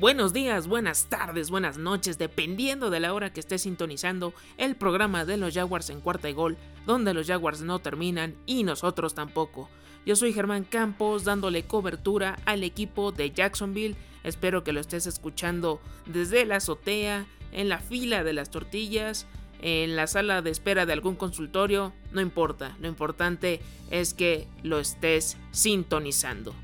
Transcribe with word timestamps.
Buenos 0.00 0.32
días, 0.32 0.66
buenas 0.66 1.10
tardes, 1.10 1.50
buenas 1.50 1.76
noches, 1.76 2.16
dependiendo 2.16 2.88
de 2.88 3.00
la 3.00 3.12
hora 3.12 3.34
que 3.34 3.40
estés 3.40 3.60
sintonizando 3.60 4.32
el 4.56 4.74
programa 4.74 5.26
de 5.26 5.36
los 5.36 5.52
Jaguars 5.52 5.90
en 5.90 6.00
cuarta 6.00 6.30
y 6.30 6.32
gol, 6.32 6.56
donde 6.86 7.12
los 7.12 7.26
Jaguars 7.26 7.60
no 7.60 7.80
terminan 7.80 8.34
y 8.46 8.62
nosotros 8.62 9.14
tampoco. 9.14 9.68
Yo 10.06 10.16
soy 10.16 10.32
Germán 10.32 10.64
Campos 10.64 11.24
dándole 11.24 11.64
cobertura 11.64 12.38
al 12.46 12.64
equipo 12.64 13.12
de 13.12 13.30
Jacksonville. 13.30 13.94
Espero 14.24 14.64
que 14.64 14.72
lo 14.72 14.80
estés 14.80 15.06
escuchando 15.06 15.82
desde 16.06 16.46
la 16.46 16.56
azotea, 16.56 17.26
en 17.52 17.68
la 17.68 17.78
fila 17.78 18.24
de 18.24 18.32
las 18.32 18.50
tortillas, 18.50 19.26
en 19.60 19.96
la 19.96 20.06
sala 20.06 20.40
de 20.40 20.48
espera 20.48 20.86
de 20.86 20.94
algún 20.94 21.16
consultorio. 21.16 21.92
No 22.10 22.22
importa, 22.22 22.74
lo 22.80 22.88
importante 22.88 23.60
es 23.90 24.14
que 24.14 24.48
lo 24.62 24.80
estés 24.80 25.36
sintonizando. 25.50 26.54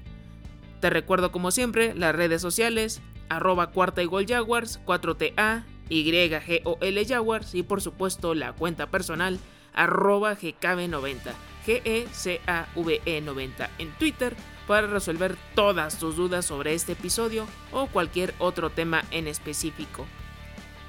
Te 0.80 0.88
recuerdo 0.88 1.32
como 1.32 1.50
siempre 1.50 1.94
las 1.94 2.16
redes 2.16 2.40
sociales, 2.40 3.02
arroba 3.28 3.70
cuarta 3.70 4.02
y 4.02 4.06
gol 4.06 4.26
Jaguars, 4.26 4.80
4TA, 4.84 5.64
YGOL 5.88 7.06
Jaguars 7.06 7.54
y 7.54 7.62
por 7.62 7.80
supuesto 7.80 8.34
la 8.34 8.52
cuenta 8.52 8.88
personal 8.88 9.38
arroba 9.72 10.36
GKB90, 10.36 11.32
G-E-C-A-V-E 11.66 13.20
90 13.20 13.70
en 13.78 13.90
Twitter 13.98 14.34
para 14.66 14.86
resolver 14.86 15.36
todas 15.54 15.98
tus 15.98 16.16
dudas 16.16 16.44
sobre 16.44 16.74
este 16.74 16.92
episodio 16.92 17.46
o 17.72 17.86
cualquier 17.86 18.34
otro 18.38 18.70
tema 18.70 19.04
en 19.10 19.28
específico. 19.28 20.06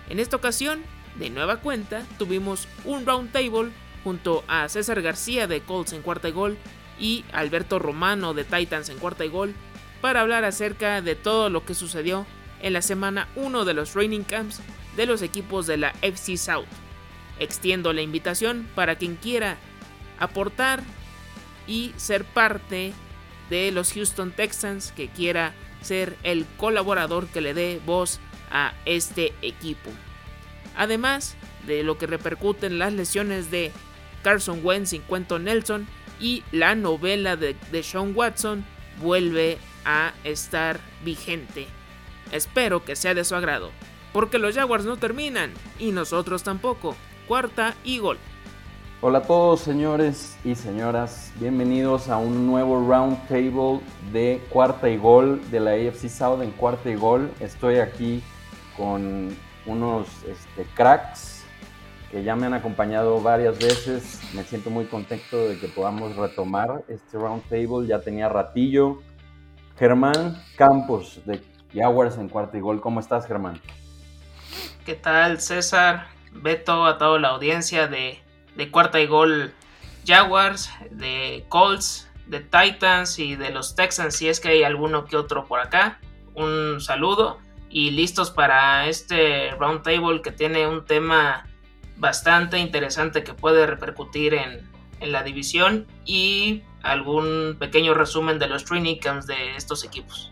En 0.10 0.20
esta 0.20 0.38
ocasión, 0.38 0.82
de 1.20 1.30
nueva 1.30 1.58
cuenta, 1.58 2.04
tuvimos 2.18 2.68
un 2.86 3.06
round 3.06 3.32
table 3.32 3.72
junto 4.04 4.44
a 4.48 4.70
César 4.70 5.02
García 5.02 5.48
de 5.48 5.62
Colts 5.62 5.94
en 5.94 6.02
cuarta 6.02 6.30
y 6.30 6.32
gol 6.32 6.58
y 7.00 7.26
Alberto 7.34 7.78
Romano 7.78 8.34
de 8.34 8.44
Titans 8.44 8.90
en 8.90 8.98
cuarta 8.98 9.26
y 9.26 9.30
gol 9.30 9.54
para 10.02 10.22
hablar 10.22 10.46
acerca 10.46 11.02
de 11.02 11.16
todo 11.16 11.50
lo 11.50 11.66
que 11.66 11.76
sucedió 11.76 12.26
en 12.62 12.74
la 12.74 12.82
semana 12.82 13.28
1 13.36 13.66
de 13.66 13.74
los 13.74 13.92
training 13.92 14.24
camps 14.24 14.62
de 14.96 15.06
los 15.06 15.22
equipos 15.22 15.68
de 15.68 15.78
la 15.78 15.94
FC 16.02 16.38
South. 16.38 16.66
Extiendo 17.40 17.94
la 17.94 18.02
invitación 18.02 18.68
para 18.76 18.96
quien 18.96 19.16
quiera 19.16 19.58
aportar 20.20 20.82
y 21.68 21.94
ser 21.98 22.26
parte 22.26 22.94
de 23.50 23.72
los 23.72 23.94
Houston 23.94 24.32
Texans, 24.32 24.92
que 24.92 25.08
quiera 25.08 25.54
ser 25.82 26.18
el 26.24 26.46
colaborador 26.58 27.28
que 27.28 27.42
le 27.42 27.54
dé 27.54 27.80
voz 27.86 28.20
a 28.52 28.74
este 28.86 29.34
equipo. 29.42 29.92
Además 30.76 31.36
de 31.66 31.84
lo 31.84 31.98
que 31.98 32.08
repercuten 32.08 32.80
las 32.80 32.94
lesiones 32.94 33.52
de 33.52 33.72
Carson 34.24 34.62
Wentz 34.64 34.94
y 34.94 35.02
Nelson 35.40 35.88
y 36.20 36.44
la 36.52 36.76
novela 36.76 37.36
de, 37.36 37.56
de 37.72 37.84
Sean 37.84 38.14
Watson 38.16 38.66
vuelve 39.00 39.58
a 39.86 40.14
estar 40.24 40.80
vigente. 41.04 41.68
Espero 42.32 42.84
que 42.84 42.96
sea 42.96 43.14
de 43.14 43.24
su 43.24 43.36
agrado, 43.36 43.72
porque 44.14 44.40
los 44.40 44.56
Jaguars 44.56 44.86
no 44.86 44.98
terminan 44.98 45.54
y 45.80 45.92
nosotros 45.92 46.44
tampoco. 46.44 46.96
Cuarta 47.28 47.76
y 47.84 48.00
gol. 48.00 48.18
Hola 49.00 49.20
a 49.20 49.22
todos 49.24 49.60
señores 49.60 50.38
y 50.44 50.56
señoras, 50.56 51.32
bienvenidos 51.40 52.10
a 52.10 52.18
un 52.18 52.48
nuevo 52.48 52.88
round 52.88 53.28
table 53.28 53.80
de 54.12 54.42
cuarta 54.50 54.90
y 54.90 54.98
gol 54.98 55.40
de 55.52 55.60
la 55.60 55.72
AFC 55.72 56.10
South 56.10 56.42
en 56.42 56.52
cuarta 56.52 56.90
y 56.90 56.96
gol. 56.96 57.30
Estoy 57.40 57.78
aquí 57.78 58.24
con 58.76 59.36
unos 59.68 60.08
este, 60.26 60.66
cracks 60.74 61.44
que 62.12 62.24
ya 62.24 62.36
me 62.36 62.46
han 62.46 62.54
acompañado 62.54 63.22
varias 63.22 63.60
veces. 63.60 64.22
Me 64.34 64.44
siento 64.44 64.70
muy 64.70 64.86
contento 64.86 65.48
de 65.48 65.60
que 65.60 65.68
podamos 65.68 66.16
retomar 66.16 66.84
este 66.88 67.18
round 67.18 67.44
table. 67.50 67.86
Ya 67.88 68.00
tenía 68.00 68.30
ratillo. 68.30 69.02
Germán 69.78 70.44
Campos 70.56 71.22
de 71.26 71.44
Jaguars 71.74 72.18
en 72.18 72.30
cuarta 72.30 72.58
y 72.58 72.62
gol. 72.62 72.82
¿Cómo 72.82 73.00
estás, 73.00 73.28
Germán? 73.28 73.62
¿Qué 74.86 74.96
tal, 74.96 75.40
César? 75.40 76.08
Beto, 76.32 76.86
a 76.86 76.98
toda 76.98 77.20
la 77.20 77.30
audiencia 77.30 77.88
de, 77.88 78.20
de 78.56 78.72
cuarta 78.72 79.00
y 79.00 79.08
gol 79.08 79.54
Jaguars, 80.06 80.72
de 80.92 81.46
Colts, 81.50 82.10
de 82.26 82.40
Titans 82.40 83.20
y 83.20 83.36
de 83.36 83.50
los 83.50 83.76
Texans, 83.76 84.16
si 84.16 84.28
es 84.28 84.40
que 84.40 84.50
hay 84.50 84.64
alguno 84.64 85.06
que 85.06 85.18
otro 85.18 85.46
por 85.46 85.60
acá. 85.60 86.00
Un 86.34 86.80
saludo 86.82 87.40
y 87.70 87.92
listos 87.92 88.32
para 88.32 88.88
este 88.88 89.52
round 89.60 89.84
table 89.84 90.22
que 90.22 90.32
tiene 90.32 90.68
un 90.68 90.86
tema 90.86 91.46
bastante 91.98 92.60
interesante 92.60 93.24
que 93.24 93.34
puede 93.34 93.66
repercutir 93.66 94.34
en, 94.34 94.70
en 95.00 95.12
la 95.12 95.24
división 95.24 95.88
y 96.06 96.64
algún 96.84 97.56
pequeño 97.60 97.94
resumen 97.94 98.40
de 98.40 98.48
los 98.48 98.66
training 98.66 98.98
camps 98.98 99.28
de 99.28 99.56
estos 99.56 99.84
equipos. 99.84 100.32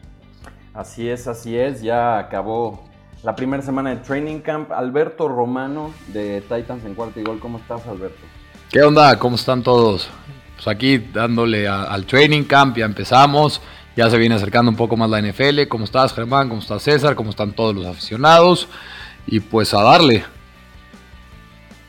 Así 0.73 1.09
es, 1.09 1.27
así 1.27 1.57
es, 1.57 1.81
ya 1.81 2.19
acabó 2.19 2.83
la 3.23 3.35
primera 3.35 3.63
semana 3.63 3.91
de 3.91 3.97
training 3.97 4.39
camp. 4.39 4.71
Alberto 4.71 5.27
Romano 5.27 5.93
de 6.07 6.41
Titans 6.41 6.83
en 6.85 6.95
cuarto 6.95 7.19
y 7.19 7.23
gol, 7.23 7.39
¿cómo 7.39 7.57
estás 7.57 7.85
Alberto? 7.87 8.19
¿Qué 8.69 8.81
onda? 8.81 9.17
¿Cómo 9.17 9.35
están 9.35 9.63
todos? 9.63 10.09
Pues 10.55 10.67
aquí 10.67 10.97
dándole 10.97 11.67
al 11.67 12.05
training 12.05 12.43
camp, 12.43 12.77
ya 12.77 12.85
empezamos, 12.85 13.61
ya 13.95 14.09
se 14.09 14.17
viene 14.17 14.35
acercando 14.35 14.69
un 14.69 14.77
poco 14.77 14.97
más 14.97 15.09
la 15.09 15.21
NFL. 15.21 15.67
¿Cómo 15.69 15.85
estás 15.85 16.13
Germán? 16.13 16.49
¿Cómo 16.49 16.61
estás 16.61 16.83
César? 16.83 17.15
¿Cómo 17.15 17.29
están 17.29 17.53
todos 17.53 17.75
los 17.75 17.85
aficionados? 17.85 18.67
Y 19.27 19.39
pues 19.39 19.73
a 19.73 19.81
darle. 19.81 20.25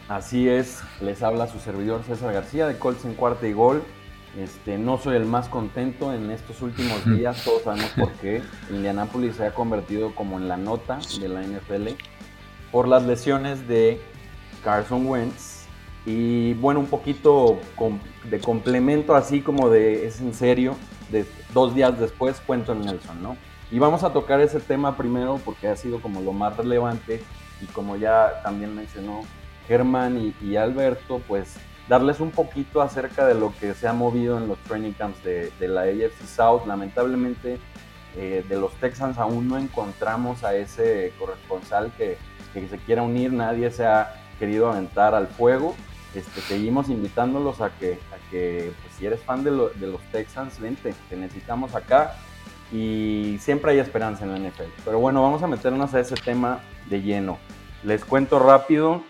Así 0.08 0.48
es, 0.48 0.82
les 1.00 1.22
habla 1.22 1.48
su 1.48 1.58
servidor 1.58 2.02
César 2.06 2.32
García 2.32 2.68
de 2.68 2.78
Colts 2.78 3.04
en 3.04 3.14
cuarta 3.14 3.48
y 3.48 3.52
gol. 3.52 3.82
Este, 4.36 4.76
no 4.76 4.98
soy 4.98 5.16
el 5.16 5.24
más 5.24 5.48
contento 5.48 6.12
en 6.12 6.30
estos 6.30 6.60
últimos 6.60 7.04
días, 7.06 7.42
todos 7.42 7.62
sabemos 7.62 7.91
por 7.98 8.12
qué. 8.12 8.42
Indianapolis 8.70 9.36
se 9.36 9.47
ha 9.47 9.54
convertido 9.54 10.14
como 10.14 10.36
en 10.38 10.47
la 10.47 10.58
nota 10.58 10.98
de 11.19 11.28
la 11.28 11.42
NFL 11.42 11.88
por 12.70 12.86
las 12.86 13.04
lesiones 13.04 13.66
de 13.66 13.98
Carson 14.62 15.06
Wentz. 15.06 15.64
Y 16.04 16.52
bueno, 16.54 16.80
un 16.80 16.86
poquito 16.86 17.58
de 18.24 18.38
complemento 18.38 19.14
así 19.14 19.41
como 19.41 19.70
de, 19.70 20.06
es 20.06 20.20
en 20.20 20.34
serio, 20.34 20.76
de 21.10 21.24
dos 21.54 21.74
días 21.74 21.98
después 21.98 22.41
cuento 22.41 22.72
en 22.72 22.82
Nelson, 22.82 23.22
¿no? 23.22 23.36
Y 23.70 23.78
vamos 23.78 24.04
a 24.04 24.12
tocar 24.12 24.41
ese 24.41 24.60
tema 24.60 24.97
primero 24.97 25.41
porque 25.44 25.66
ha 25.66 25.76
sido 25.76 26.00
como 26.00 26.20
lo 26.20 26.32
más 26.32 26.56
relevante 26.56 27.22
y 27.62 27.66
como 27.66 27.97
ya 27.97 28.42
también 28.44 28.76
mencionó 28.76 29.22
Germán 29.66 30.18
y, 30.18 30.34
y 30.44 30.56
Alberto, 30.56 31.22
pues 31.26 31.56
darles 31.88 32.20
un 32.20 32.30
poquito 32.30 32.82
acerca 32.82 33.26
de 33.26 33.34
lo 33.34 33.52
que 33.58 33.74
se 33.74 33.86
ha 33.86 33.92
movido 33.92 34.38
en 34.38 34.48
los 34.48 34.58
training 34.60 34.92
camps 34.92 35.22
de, 35.22 35.52
la 35.60 35.82
AFC 35.82 36.26
South. 36.26 36.66
Lamentablemente, 36.66 37.58
eh, 38.16 38.44
de 38.48 38.56
los 38.58 38.72
Texans 38.74 39.19
aún 39.19 39.48
no 39.48 39.58
encontramos 39.58 40.44
a 40.44 40.54
ese 40.54 41.12
corresponsal 41.19 41.92
que, 41.97 42.19
se 42.54 42.78
quiera 42.78 43.02
unir, 43.02 43.34
nadie 43.34 43.70
se 43.70 43.84
ha 43.84 44.14
querido 44.38 44.71
aventar 44.71 45.15
al 45.15 45.27
fuego. 45.27 45.74
Este, 46.15 46.41
seguimos 46.41 46.88
invitándolos 46.88 47.60
a 47.60 47.71
que, 47.71 47.98
a 48.10 48.30
que 48.30 48.72
pues, 48.80 48.94
si 48.94 49.04
eres 49.04 49.21
fan 49.21 49.44
de, 49.44 49.50
de 49.50 49.86
los 49.86 50.00
Texans, 50.10 50.59
vente, 50.59 50.94
te 51.10 51.16
necesitamos 51.16 51.74
acá 51.74 52.15
y 52.72 53.36
siempre 53.41 53.72
hay 53.72 53.78
esperanza 53.78 54.24
en 54.24 54.33
la 54.33 54.38
NFL. 54.38 54.71
Pero 54.84 54.98
bueno, 54.98 55.22
vamos 55.22 55.42
a 55.42 55.47
meternos 55.47 55.94
a 55.94 56.00
ese 56.00 56.15
tema 56.15 56.60
de 56.88 57.03
lleno. 57.03 57.38
Les 57.83 58.04
cuento 58.04 58.38
rápido, 58.38 59.03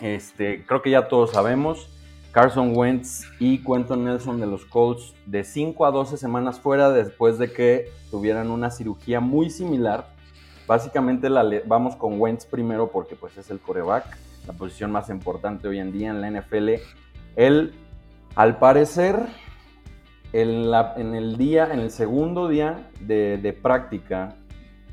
este, 0.00 0.64
creo 0.66 0.82
que 0.82 0.90
ya 0.90 1.08
todos 1.08 1.32
sabemos, 1.32 1.88
Carson 2.34 2.76
Wentz 2.76 3.28
y 3.38 3.58
Quentin 3.58 4.04
Nelson 4.04 4.40
de 4.40 4.46
los 4.48 4.64
Colts 4.64 5.14
de 5.24 5.44
5 5.44 5.86
a 5.86 5.92
12 5.92 6.16
semanas 6.16 6.58
fuera 6.58 6.90
después 6.90 7.38
de 7.38 7.52
que 7.52 7.92
tuvieran 8.10 8.50
una 8.50 8.72
cirugía 8.72 9.20
muy 9.20 9.50
similar. 9.50 10.08
Básicamente 10.66 11.30
la 11.30 11.48
vamos 11.64 11.94
con 11.94 12.20
Wentz 12.20 12.44
primero 12.44 12.90
porque 12.90 13.14
pues 13.14 13.38
es 13.38 13.50
el 13.50 13.60
coreback, 13.60 14.18
la 14.48 14.52
posición 14.52 14.90
más 14.90 15.10
importante 15.10 15.68
hoy 15.68 15.78
en 15.78 15.92
día 15.92 16.10
en 16.10 16.20
la 16.20 16.28
NFL. 16.28 16.70
Él, 17.36 17.72
al 18.34 18.58
parecer, 18.58 19.14
en, 20.32 21.14
el 21.14 21.36
día, 21.36 21.72
en 21.72 21.78
el 21.78 21.92
segundo 21.92 22.48
día 22.48 22.90
de 22.98 23.58
práctica, 23.62 24.34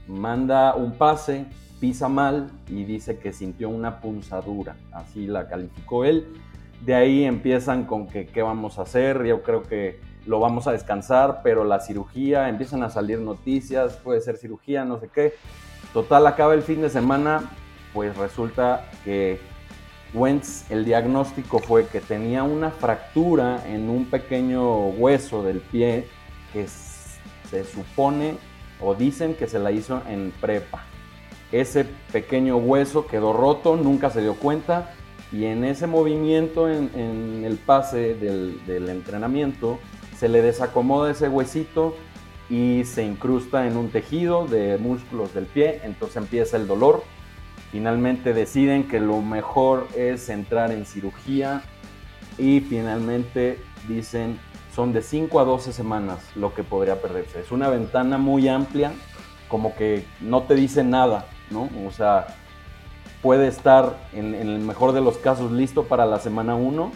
manda 0.07 0.75
un 0.75 0.95
pase, 0.95 1.47
pisa 1.79 2.07
mal 2.07 2.51
y 2.67 2.83
dice 2.83 3.17
que 3.17 3.33
sintió 3.33 3.69
una 3.69 3.99
punzadura. 3.99 4.75
Así 4.91 5.25
la 5.25 5.47
calificó 5.47 6.05
él 6.05 6.27
de 6.85 6.95
ahí 6.95 7.23
empiezan 7.25 7.85
con 7.85 8.07
que 8.07 8.27
qué 8.27 8.41
vamos 8.41 8.79
a 8.79 8.83
hacer, 8.83 9.23
yo 9.23 9.43
creo 9.43 9.63
que 9.63 9.99
lo 10.25 10.39
vamos 10.39 10.67
a 10.67 10.71
descansar, 10.71 11.41
pero 11.43 11.63
la 11.63 11.79
cirugía, 11.79 12.49
empiezan 12.49 12.83
a 12.83 12.89
salir 12.89 13.19
noticias, 13.19 13.97
puede 13.97 14.21
ser 14.21 14.37
cirugía, 14.37 14.85
no 14.85 14.99
sé 14.99 15.09
qué. 15.13 15.33
Total, 15.93 16.25
acaba 16.27 16.53
el 16.53 16.61
fin 16.61 16.81
de 16.81 16.89
semana, 16.89 17.49
pues 17.93 18.15
resulta 18.17 18.89
que 19.03 19.39
Wentz, 20.13 20.69
el 20.69 20.85
diagnóstico 20.85 21.59
fue 21.59 21.87
que 21.87 22.01
tenía 22.01 22.43
una 22.43 22.69
fractura 22.69 23.65
en 23.67 23.89
un 23.89 24.05
pequeño 24.05 24.87
hueso 24.87 25.43
del 25.43 25.59
pie 25.59 26.07
que 26.53 26.67
se 26.67 27.63
supone 27.63 28.37
o 28.79 28.93
dicen 28.95 29.35
que 29.35 29.47
se 29.47 29.59
la 29.59 29.71
hizo 29.71 30.01
en 30.07 30.33
prepa. 30.41 30.83
Ese 31.51 31.85
pequeño 32.11 32.57
hueso 32.57 33.07
quedó 33.07 33.33
roto, 33.33 33.75
nunca 33.75 34.09
se 34.09 34.21
dio 34.21 34.35
cuenta, 34.35 34.93
y 35.31 35.45
en 35.45 35.63
ese 35.63 35.87
movimiento, 35.87 36.69
en, 36.69 37.43
el 37.45 37.57
pase 37.57 38.15
del, 38.15 38.89
entrenamiento, 38.89 39.79
se 40.17 40.27
le 40.27 40.41
desacomoda 40.41 41.11
ese 41.11 41.29
huesito 41.29 41.95
y 42.49 42.83
se 42.83 43.03
incrusta 43.03 43.65
en 43.65 43.77
un 43.77 43.89
tejido 43.89 44.45
de 44.45 44.77
músculos 44.77 45.33
del 45.33 45.45
pie, 45.45 45.81
entonces 45.83 46.17
empieza 46.17 46.57
el 46.57 46.67
dolor. 46.67 47.03
Finalmente 47.71 48.33
deciden 48.33 48.89
que 48.89 48.99
lo 48.99 49.21
mejor 49.21 49.87
es 49.95 50.27
entrar 50.27 50.71
en 50.71 50.85
cirugía 50.85 51.63
y 52.37 52.59
finalmente 52.59 53.57
dicen 53.87 54.37
son 54.75 54.93
de 54.93 55.01
5 55.01 55.39
a 55.39 55.43
12 55.43 55.73
semanas 55.73 56.19
lo 56.35 56.53
que 56.53 56.63
podría 56.63 57.01
perderse. 57.01 57.39
Es 57.39 57.51
una 57.51 57.69
ventana 57.69 58.17
muy 58.17 58.47
amplia, 58.47 58.93
como 59.47 59.75
que 59.75 60.05
no 60.21 60.43
te 60.43 60.55
dice 60.55 60.83
nada, 60.83 61.25
¿no? 61.49 61.69
O 61.85 61.91
sea, 61.91 62.27
puede 63.21 63.47
estar 63.47 63.97
en, 64.13 64.33
el 64.33 64.59
mejor 64.59 64.93
de 64.93 65.01
los 65.01 65.17
casos 65.17 65.51
listo 65.51 65.83
para 65.83 66.05
la 66.05 66.19
semana 66.19 66.55
1 66.55 66.91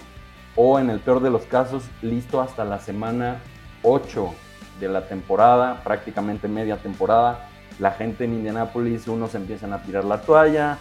o 0.55 0.79
en 0.79 0.89
el 0.89 0.99
peor 0.99 1.21
de 1.21 1.29
los 1.29 1.43
casos 1.43 1.83
listo 2.01 2.41
hasta 2.41 2.65
la 2.65 2.79
semana 2.79 3.41
8 3.83 4.33
de 4.79 4.89
la 4.89 5.07
temporada, 5.07 5.81
prácticamente 5.83 6.47
media 6.47 6.77
temporada. 6.77 7.49
La 7.79 7.91
gente 7.91 8.23
en 8.23 8.33
Indianapolis, 8.33 9.07
unos 9.07 9.35
empiezan 9.35 9.73
a 9.73 9.83
tirar 9.83 10.05
la 10.05 10.21
toalla, 10.21 10.77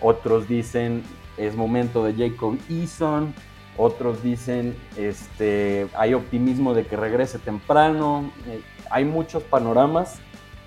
otros 0.00 0.48
dicen 0.48 1.02
es 1.36 1.56
momento 1.56 2.04
de 2.04 2.14
Jacob 2.14 2.56
Eason, 2.70 3.34
otros 3.76 4.22
dicen 4.22 4.76
este, 4.96 5.88
hay 5.96 6.14
optimismo 6.14 6.74
de 6.74 6.86
que 6.86 6.96
regrese 6.96 7.38
temprano, 7.38 8.30
eh, 8.46 8.60
hay 8.90 9.04
muchos 9.04 9.42
panoramas. 9.42 10.20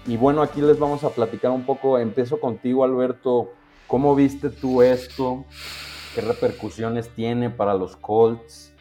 Y 0.05 0.17
bueno, 0.17 0.41
aquí 0.41 0.61
les 0.61 0.79
vamos 0.79 1.03
a 1.03 1.09
platicar 1.09 1.51
un 1.51 1.63
poco, 1.63 1.99
empiezo 1.99 2.39
contigo 2.39 2.83
Alberto, 2.83 3.51
¿cómo 3.87 4.15
viste 4.15 4.49
tú 4.49 4.81
esto? 4.81 5.45
¿Qué 6.13 6.21
repercusiones 6.21 7.09
tiene 7.09 7.49
para 7.49 7.73
los 7.73 7.95
Colts? 7.95 8.73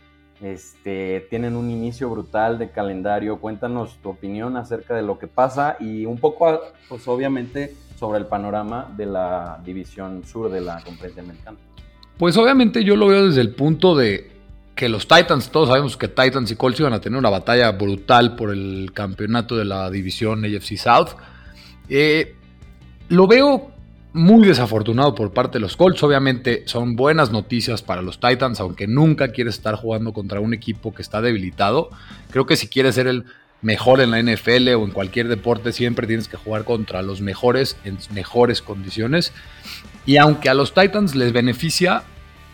Este, 0.43 1.26
tienen 1.31 1.56
un 1.56 1.70
inicio 1.70 2.11
brutal 2.11 2.58
de 2.58 2.70
calendario. 2.70 3.38
Cuéntanos 3.38 3.97
tu 4.03 4.11
opinión 4.11 4.56
acerca 4.56 4.94
de 4.94 5.03
lo 5.03 5.19
que 5.19 5.26
pasa 5.26 5.76
y 5.81 6.05
un 6.05 6.19
poco, 6.19 6.61
pues 6.88 7.08
obviamente, 7.08 7.75
sobre 7.99 8.19
el 8.19 8.26
panorama 8.26 8.93
de 8.97 9.06
la 9.06 9.61
división 9.64 10.25
sur 10.25 10.50
de 10.50 10.61
la 10.61 10.82
conferencia 10.82 11.23
americana. 11.23 11.56
Pues 12.19 12.37
obviamente 12.37 12.85
yo 12.85 12.97
lo 12.97 13.08
veo 13.08 13.26
desde 13.26 13.41
el 13.41 13.55
punto 13.55 13.94
de 13.94 14.31
que 14.75 14.88
los 14.91 15.08
Titans, 15.08 15.50
todos 15.50 15.69
sabemos 15.69 15.97
que 15.97 16.08
Titans 16.08 16.50
y 16.50 16.56
Colts 16.56 16.81
iban 16.81 16.93
a 16.93 17.00
tener 17.00 17.19
una 17.19 17.31
batalla 17.31 17.73
brutal 17.73 18.37
por 18.37 18.50
el 18.50 18.91
campeonato 18.93 19.56
de 19.56 19.64
la 19.64 19.91
división 19.91 20.44
AFC 20.44 20.76
South. 20.76 21.17
Eh, 21.88 22.35
lo 23.08 23.26
veo 23.26 23.70
muy 24.16 24.48
desafortunado 24.48 25.14
por 25.14 25.32
parte 25.32 25.58
de 25.58 25.60
los 25.60 25.76
Colts. 25.76 26.02
Obviamente 26.02 26.62
son 26.66 26.96
buenas 26.96 27.30
noticias 27.30 27.82
para 27.82 28.02
los 28.02 28.18
Titans, 28.18 28.58
aunque 28.60 28.86
nunca 28.86 29.28
quieres 29.28 29.56
estar 29.56 29.76
jugando 29.76 30.12
contra 30.12 30.40
un 30.40 30.54
equipo 30.54 30.94
que 30.94 31.02
está 31.02 31.20
debilitado. 31.20 31.90
Creo 32.30 32.46
que 32.46 32.56
si 32.56 32.68
quieres 32.68 32.94
ser 32.94 33.06
el 33.06 33.24
mejor 33.62 34.00
en 34.00 34.10
la 34.10 34.22
NFL 34.22 34.68
o 34.74 34.84
en 34.84 34.90
cualquier 34.90 35.28
deporte, 35.28 35.72
siempre 35.72 36.06
tienes 36.06 36.28
que 36.28 36.36
jugar 36.36 36.64
contra 36.64 37.02
los 37.02 37.20
mejores 37.20 37.76
en 37.84 37.98
mejores 38.12 38.62
condiciones. 38.62 39.32
Y 40.06 40.16
aunque 40.16 40.48
a 40.48 40.54
los 40.54 40.72
Titans 40.72 41.14
les 41.14 41.32
beneficia, 41.32 42.04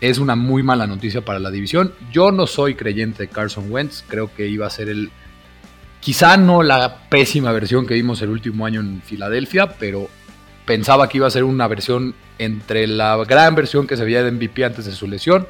es 0.01 0.17
una 0.17 0.35
muy 0.35 0.63
mala 0.63 0.85
noticia 0.85 1.23
para 1.23 1.39
la 1.39 1.49
división. 1.49 1.93
Yo 2.11 2.31
no 2.31 2.45
soy 2.45 2.75
creyente 2.75 3.23
de 3.23 3.29
Carson 3.29 3.71
Wentz, 3.71 4.03
creo 4.07 4.33
que 4.35 4.47
iba 4.47 4.67
a 4.67 4.69
ser 4.69 4.89
el... 4.89 5.11
Quizá 6.01 6.35
no 6.35 6.63
la 6.63 7.07
pésima 7.07 7.53
versión 7.53 7.87
que 7.87 7.93
vimos 7.93 8.21
el 8.21 8.29
último 8.29 8.65
año 8.65 8.81
en 8.81 9.01
Filadelfia, 9.01 9.77
pero 9.79 10.09
pensaba 10.65 11.09
que 11.09 11.17
iba 11.17 11.27
a 11.27 11.31
ser 11.31 11.43
una 11.43 11.67
versión 11.67 12.15
entre 12.39 12.87
la 12.87 13.17
gran 13.25 13.55
versión 13.55 13.87
que 13.87 13.97
se 13.97 14.03
veía 14.03 14.23
de 14.23 14.31
MVP 14.31 14.65
antes 14.65 14.85
de 14.85 14.93
su 14.93 15.07
lesión 15.07 15.47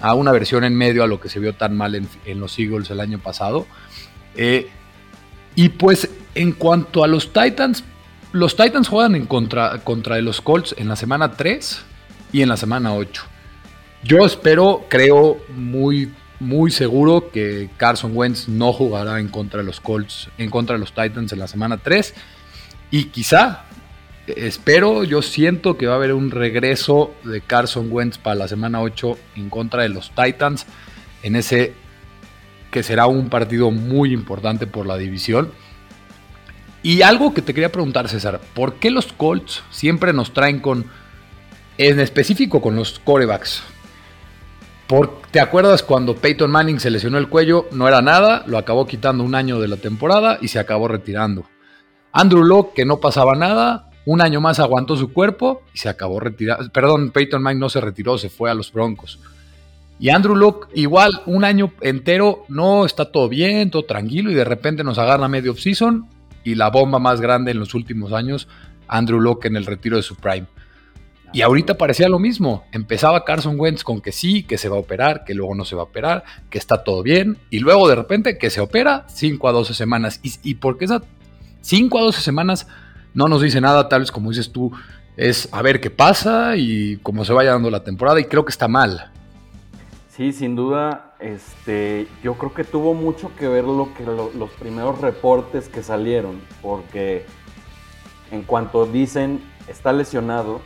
a 0.00 0.14
una 0.14 0.32
versión 0.32 0.64
en 0.64 0.74
medio 0.74 1.02
a 1.02 1.06
lo 1.06 1.20
que 1.20 1.28
se 1.28 1.40
vio 1.40 1.54
tan 1.54 1.76
mal 1.76 1.94
en, 1.94 2.40
los 2.40 2.58
Eagles 2.58 2.90
el 2.90 3.00
año 3.00 3.18
pasado. 3.18 3.66
Eh, 4.36 4.68
y 5.54 5.70
pues 5.70 6.10
en 6.34 6.52
cuanto 6.52 7.04
a 7.04 7.06
los 7.06 7.32
Titans, 7.32 7.84
los 8.32 8.56
Titans 8.56 8.88
juegan 8.88 9.14
en 9.14 9.26
contra, 9.26 9.78
contra 9.78 10.16
de 10.16 10.22
los 10.22 10.40
Colts 10.40 10.74
en 10.76 10.88
la 10.88 10.96
semana 10.96 11.32
3 11.32 11.80
y 12.32 12.42
en 12.42 12.48
la 12.48 12.56
semana 12.56 12.94
8. 12.94 13.22
Yo 14.02 14.26
espero, 14.26 14.84
creo 14.88 15.38
muy, 15.56 16.12
muy 16.40 16.70
seguro 16.70 17.30
que 17.32 17.70
Carson 17.76 18.10
Wentz 18.14 18.48
no 18.48 18.72
jugará 18.72 19.20
en 19.20 19.28
contra 19.28 19.60
de 19.60 19.66
los 19.66 19.80
Colts, 19.80 20.28
en 20.36 20.50
contra 20.50 20.74
de 20.74 20.80
los 20.80 20.92
Titans 20.92 21.32
en 21.32 21.38
la 21.38 21.46
semana 21.48 21.78
3. 21.78 22.12
Y 22.90 23.04
quizá, 23.06 23.64
espero, 24.26 25.04
yo 25.04 25.22
siento 25.22 25.76
que 25.76 25.86
va 25.86 25.94
a 25.94 25.96
haber 25.96 26.14
un 26.14 26.30
regreso 26.30 27.14
de 27.24 27.40
Carson 27.40 27.88
Wentz 27.90 28.18
para 28.18 28.36
la 28.36 28.48
semana 28.48 28.80
8 28.80 29.18
en 29.36 29.50
contra 29.50 29.82
de 29.82 29.90
los 29.90 30.10
Titans 30.14 30.66
en 31.22 31.36
ese 31.36 31.74
que 32.70 32.82
será 32.82 33.06
un 33.06 33.28
partido 33.28 33.70
muy 33.70 34.12
importante 34.12 34.66
por 34.66 34.86
la 34.86 34.96
división. 34.96 35.52
Y 36.82 37.02
algo 37.02 37.32
que 37.32 37.40
te 37.40 37.54
quería 37.54 37.70
preguntar, 37.70 38.08
César, 38.08 38.40
¿por 38.52 38.74
qué 38.74 38.90
los 38.90 39.12
Colts 39.12 39.62
siempre 39.70 40.12
nos 40.12 40.32
traen 40.34 40.60
con, 40.60 40.84
en 41.78 42.00
específico 42.00 42.60
con 42.60 42.76
los 42.76 42.98
corebacks? 42.98 43.62
¿Te 45.30 45.40
acuerdas 45.40 45.82
cuando 45.82 46.14
Peyton 46.14 46.50
Manning 46.50 46.78
se 46.78 46.90
lesionó 46.90 47.18
el 47.18 47.28
cuello? 47.28 47.66
No 47.72 47.88
era 47.88 48.02
nada, 48.02 48.44
lo 48.46 48.58
acabó 48.58 48.86
quitando 48.86 49.24
un 49.24 49.34
año 49.34 49.58
de 49.60 49.68
la 49.68 49.76
temporada 49.76 50.38
y 50.40 50.48
se 50.48 50.58
acabó 50.58 50.88
retirando. 50.88 51.44
Andrew 52.12 52.44
Locke, 52.44 52.74
que 52.74 52.84
no 52.84 53.00
pasaba 53.00 53.34
nada, 53.34 53.90
un 54.06 54.20
año 54.20 54.40
más 54.40 54.60
aguantó 54.60 54.96
su 54.96 55.12
cuerpo 55.12 55.62
y 55.72 55.78
se 55.78 55.88
acabó 55.88 56.20
retirando. 56.20 56.70
Perdón, 56.70 57.10
Peyton 57.10 57.42
Manning 57.42 57.60
no 57.60 57.68
se 57.68 57.80
retiró, 57.80 58.18
se 58.18 58.28
fue 58.28 58.50
a 58.50 58.54
los 58.54 58.72
Broncos. 58.72 59.18
Y 59.98 60.10
Andrew 60.10 60.34
Locke, 60.34 60.68
igual, 60.74 61.22
un 61.26 61.44
año 61.44 61.72
entero, 61.80 62.44
no 62.48 62.84
está 62.84 63.10
todo 63.10 63.28
bien, 63.28 63.70
todo 63.70 63.84
tranquilo, 63.84 64.30
y 64.30 64.34
de 64.34 64.44
repente 64.44 64.82
nos 64.84 64.98
agarra 64.98 65.28
medio 65.28 65.52
off-season 65.52 66.08
y 66.42 66.56
la 66.56 66.68
bomba 66.68 66.98
más 66.98 67.20
grande 67.20 67.52
en 67.52 67.60
los 67.60 67.74
últimos 67.74 68.12
años, 68.12 68.48
Andrew 68.88 69.20
Locke 69.20 69.46
en 69.46 69.56
el 69.56 69.66
retiro 69.66 69.96
de 69.96 70.02
su 70.02 70.16
prime. 70.16 70.46
Y 71.32 71.42
ahorita 71.42 71.76
parecía 71.76 72.08
lo 72.08 72.20
mismo. 72.20 72.64
Empezaba 72.70 73.24
Carson 73.24 73.58
Wentz 73.58 73.82
con 73.82 74.00
que 74.00 74.12
sí, 74.12 74.44
que 74.44 74.56
se 74.56 74.68
va 74.68 74.76
a 74.76 74.80
operar, 74.80 75.24
que 75.24 75.34
luego 75.34 75.54
no 75.56 75.64
se 75.64 75.74
va 75.74 75.82
a 75.82 75.86
operar, 75.86 76.22
que 76.48 76.58
está 76.58 76.84
todo 76.84 77.02
bien. 77.02 77.38
Y 77.50 77.58
luego 77.58 77.88
de 77.88 77.96
repente 77.96 78.38
que 78.38 78.50
se 78.50 78.60
opera 78.60 79.04
5 79.08 79.48
a 79.48 79.52
12 79.52 79.74
semanas. 79.74 80.20
Y, 80.22 80.32
y 80.44 80.54
porque 80.54 80.84
esas 80.84 81.02
5 81.62 81.98
a 81.98 82.02
12 82.02 82.20
semanas 82.20 82.68
no 83.14 83.28
nos 83.28 83.42
dice 83.42 83.60
nada, 83.60 83.88
tal 83.88 84.00
vez 84.00 84.12
como 84.12 84.30
dices 84.30 84.52
tú, 84.52 84.72
es 85.16 85.48
a 85.52 85.62
ver 85.62 85.80
qué 85.80 85.90
pasa 85.90 86.56
y 86.56 86.98
cómo 86.98 87.24
se 87.24 87.32
vaya 87.32 87.52
dando 87.52 87.70
la 87.70 87.84
temporada. 87.84 88.20
Y 88.20 88.24
creo 88.24 88.44
que 88.44 88.50
está 88.50 88.68
mal. 88.68 89.12
Sí, 90.08 90.32
sin 90.32 90.54
duda, 90.54 91.14
este, 91.18 92.06
yo 92.22 92.34
creo 92.34 92.54
que 92.54 92.64
tuvo 92.64 92.94
mucho 92.94 93.32
que 93.36 93.48
ver 93.48 93.64
lo 93.64 93.92
que 93.94 94.04
los 94.04 94.50
primeros 94.52 95.00
reportes 95.00 95.68
que 95.68 95.82
salieron, 95.82 96.40
porque 96.62 97.26
en 98.30 98.42
cuanto 98.42 98.86
dicen 98.86 99.40
está 99.66 99.92
lesionado, 99.92 100.60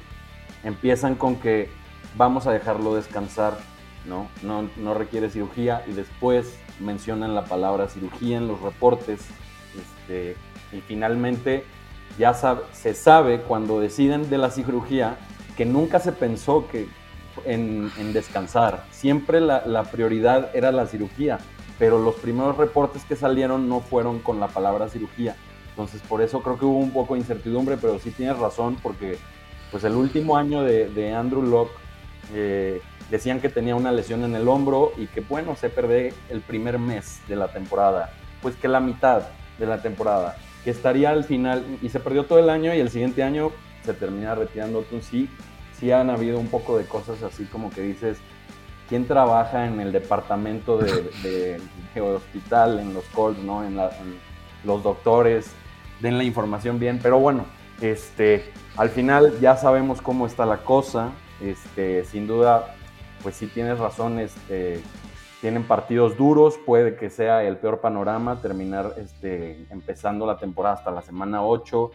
empiezan 0.64 1.14
con 1.14 1.36
que 1.36 1.70
vamos 2.16 2.46
a 2.46 2.52
dejarlo 2.52 2.94
descansar, 2.94 3.58
¿no? 4.06 4.28
No, 4.42 4.68
no 4.76 4.94
requiere 4.94 5.30
cirugía 5.30 5.82
y 5.86 5.92
después 5.92 6.58
mencionan 6.80 7.34
la 7.34 7.44
palabra 7.44 7.88
cirugía 7.88 8.36
en 8.36 8.48
los 8.48 8.60
reportes 8.60 9.20
este, 9.76 10.36
y 10.72 10.80
finalmente 10.82 11.64
ya 12.18 12.34
se 12.34 12.94
sabe 12.94 13.40
cuando 13.42 13.80
deciden 13.80 14.30
de 14.30 14.38
la 14.38 14.50
cirugía 14.50 15.16
que 15.56 15.64
nunca 15.64 15.98
se 15.98 16.12
pensó 16.12 16.68
que 16.68 16.88
en, 17.44 18.12
descansar. 18.12 18.84
Siempre 18.90 19.40
la, 19.40 19.84
prioridad 19.90 20.54
era 20.54 20.72
la 20.72 20.86
cirugía, 20.86 21.38
pero 21.78 21.98
los 21.98 22.16
primeros 22.16 22.56
reportes 22.56 23.04
que 23.04 23.16
salieron 23.16 23.68
no 23.68 23.80
fueron 23.80 24.20
con 24.20 24.40
la 24.40 24.48
palabra 24.48 24.88
cirugía. 24.88 25.36
Entonces 25.70 26.02
por 26.02 26.22
eso 26.22 26.42
creo 26.42 26.58
que 26.58 26.64
hubo 26.64 26.78
un 26.78 26.90
poco 26.90 27.14
de 27.14 27.20
incertidumbre, 27.20 27.76
pero 27.76 27.98
sí 27.98 28.10
tienes 28.10 28.38
razón 28.38 28.76
porque 28.82 29.18
pues 29.70 29.84
el 29.84 29.94
último 29.94 30.36
año 30.36 30.62
de, 30.62 31.14
Andrew 31.14 31.42
Locke 31.42 31.72
eh, 32.34 32.80
decían 33.10 33.40
que 33.40 33.48
tenía 33.48 33.76
una 33.76 33.92
lesión 33.92 34.24
en 34.24 34.34
el 34.34 34.48
hombro 34.48 34.92
y 34.96 35.06
que 35.06 35.20
bueno, 35.20 35.56
se 35.56 35.70
perdió 35.70 36.12
el 36.30 36.40
primer 36.40 36.78
mes 36.78 37.20
de 37.28 37.36
la 37.36 37.48
temporada, 37.48 38.12
pues 38.42 38.56
que 38.56 38.68
la 38.68 38.80
mitad 38.80 39.22
de 39.58 39.66
la 39.66 39.80
temporada, 39.80 40.36
estaría 40.68 41.10
al 41.10 41.24
final 41.24 41.64
y 41.82 41.88
se 41.88 42.00
perdió 42.00 42.24
todo 42.24 42.38
el 42.38 42.50
año 42.50 42.74
y 42.74 42.80
el 42.80 42.90
siguiente 42.90 43.22
año 43.22 43.52
se 43.84 43.94
termina 43.94 44.34
retirando. 44.34 44.80
Entonces 44.80 45.08
sí, 45.08 45.28
sí 45.78 45.92
han 45.92 46.10
habido 46.10 46.38
un 46.38 46.48
poco 46.48 46.78
de 46.78 46.84
cosas 46.84 47.22
así 47.22 47.44
como 47.44 47.70
que 47.70 47.82
dices, 47.82 48.18
¿quién 48.88 49.06
trabaja 49.06 49.66
en 49.66 49.80
el 49.80 49.92
departamento 49.92 50.78
de, 50.78 51.60
hospital, 52.00 52.78
en 52.80 52.94
los 52.94 53.04
calls, 53.14 53.38
¿no? 53.38 53.64
En, 53.64 53.78
los 54.64 54.82
doctores, 54.82 55.52
den 56.00 56.18
la 56.18 56.24
información 56.24 56.80
bien, 56.80 56.98
pero 57.00 57.20
bueno, 57.20 57.46
este, 57.80 58.50
al 58.76 58.90
final 58.90 59.38
ya 59.40 59.56
sabemos 59.56 60.02
cómo 60.02 60.26
está 60.26 60.44
la 60.46 60.58
cosa, 60.64 61.12
este, 61.40 62.04
sin 62.04 62.26
duda, 62.26 62.74
pues 63.22 63.36
sí 63.36 63.46
tienes 63.46 63.78
razón, 63.78 64.18
este, 64.18 64.82
tienen 65.40 65.62
partidos 65.64 66.16
duros, 66.16 66.58
puede 66.64 66.96
que 66.96 67.10
sea 67.10 67.44
el 67.44 67.56
peor 67.58 67.80
panorama, 67.80 68.40
terminar 68.40 68.94
este, 68.96 69.66
empezando 69.70 70.26
la 70.26 70.38
temporada 70.38 70.76
hasta 70.76 70.90
la 70.90 71.02
semana 71.02 71.44
8. 71.44 71.90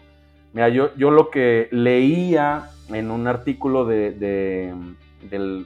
Mira, 0.53 0.69
yo, 0.69 0.95
yo 0.95 1.11
lo 1.11 1.29
que 1.29 1.67
leía 1.71 2.69
en 2.89 3.11
un 3.11 3.27
artículo 3.27 3.85
de, 3.85 4.73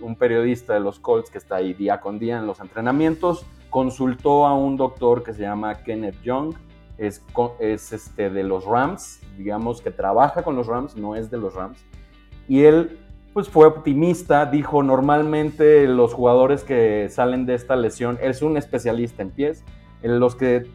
un 0.01 0.15
periodista 0.17 0.73
de 0.73 0.79
los 0.79 0.99
Colts 0.99 1.29
que 1.29 1.37
está 1.37 1.57
ahí 1.57 1.73
día 1.73 1.99
con 1.99 2.19
día 2.19 2.37
en 2.37 2.47
los 2.47 2.59
entrenamientos, 2.59 3.45
consultó 3.69 4.47
a 4.47 4.55
un 4.55 4.77
doctor 4.77 5.23
que 5.23 5.33
se 5.33 5.41
llama 5.41 5.83
Kenneth 5.83 6.21
Young, 6.23 6.55
es, 6.97 7.23
es 7.59 7.93
este, 7.93 8.31
de 8.31 8.43
los 8.43 8.65
Rams, 8.65 9.21
digamos 9.37 9.81
que 9.81 9.91
trabaja 9.91 10.41
con 10.41 10.55
los 10.55 10.65
Rams, 10.65 10.95
no 10.95 11.15
es 11.15 11.29
de 11.29 11.37
los 11.37 11.53
Rams. 11.53 11.77
Y 12.47 12.63
él 12.63 12.97
pues 13.37 13.49
fue 13.49 13.67
optimista, 13.67 14.47
dijo 14.47 14.81
normalmente 14.81 15.87
los 15.87 16.11
jugadores 16.11 16.63
que 16.63 17.07
salen 17.11 17.45
de 17.45 17.53
esta 17.53 17.75
lesión, 17.75 18.17
es 18.19 18.41
un 18.41 18.57
especialista 18.57 19.21
en 19.21 19.29
pies, 19.29 19.63
los 20.01 20.33
que 20.33 20.65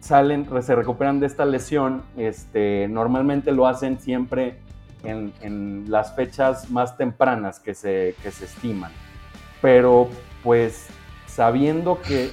salen, 0.00 0.46
se 0.60 0.74
recuperan 0.74 1.18
de 1.18 1.26
esta 1.26 1.46
lesión, 1.46 2.02
este, 2.18 2.88
normalmente 2.90 3.52
lo 3.52 3.66
hacen 3.66 3.98
siempre 4.00 4.58
en, 5.02 5.86
las 5.88 6.14
fechas 6.14 6.70
más 6.70 6.98
tempranas 6.98 7.58
que 7.58 7.72
se, 7.72 8.14
que 8.22 8.30
se 8.30 8.44
estiman. 8.44 8.92
Pero 9.62 10.10
pues 10.44 10.88
sabiendo 11.26 12.02
que 12.02 12.28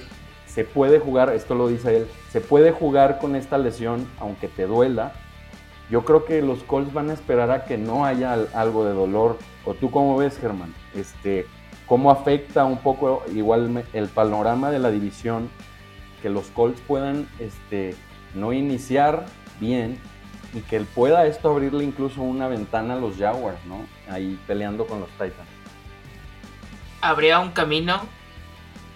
se 0.48 0.66
puede 0.66 1.00
jugar, 1.00 1.30
esto 1.30 1.56
lo 1.56 1.70
dice 1.70 1.96
él, 1.96 2.08
se 2.28 2.42
puede 2.42 2.74
jugar 2.74 3.20
con 3.20 3.38
esta 3.38 3.58
lesión 3.58 4.06
aunque 4.20 4.50
te 4.50 4.68
duela, 4.68 5.14
yo 5.90 6.04
creo 6.04 6.26
que 6.26 6.42
los 6.42 6.64
Colts 6.64 6.94
van 6.94 7.10
a 7.10 7.14
esperar 7.14 7.50
a 7.52 7.64
que 7.64 7.78
no 7.78 8.06
haya 8.06 8.34
algo 8.54 8.86
de 8.86 8.94
dolor. 8.94 9.38
¿O 9.66 9.74
tú 9.74 9.90
cómo 9.90 10.18
ves, 10.18 10.38
Germán? 10.38 10.74
Este, 10.94 11.48
¿Cómo 11.86 12.12
afecta 12.12 12.66
un 12.66 12.80
poco 12.80 13.24
igual 13.34 13.86
el 13.94 14.08
panorama 14.10 14.70
de 14.72 14.80
la 14.80 14.92
división 14.92 15.50
que 16.22 16.30
los 16.30 16.48
Colts 16.48 16.82
puedan 16.82 17.30
este, 17.40 17.96
no 18.34 18.52
iniciar 18.52 19.26
bien 19.62 19.98
y 20.54 20.62
que 20.62 20.82
pueda 20.82 21.26
esto 21.26 21.50
abrirle 21.50 21.86
incluso 21.86 22.22
una 22.22 22.50
ventana 22.50 22.96
a 22.96 22.98
los 22.98 23.18
Jaguars, 23.18 23.64
¿no? 23.66 23.86
Ahí 24.10 24.38
peleando 24.48 24.86
con 24.86 25.00
los 25.00 25.10
Titans. 25.12 25.48
Habría 27.00 27.40
un 27.40 27.52
camino 27.52 28.02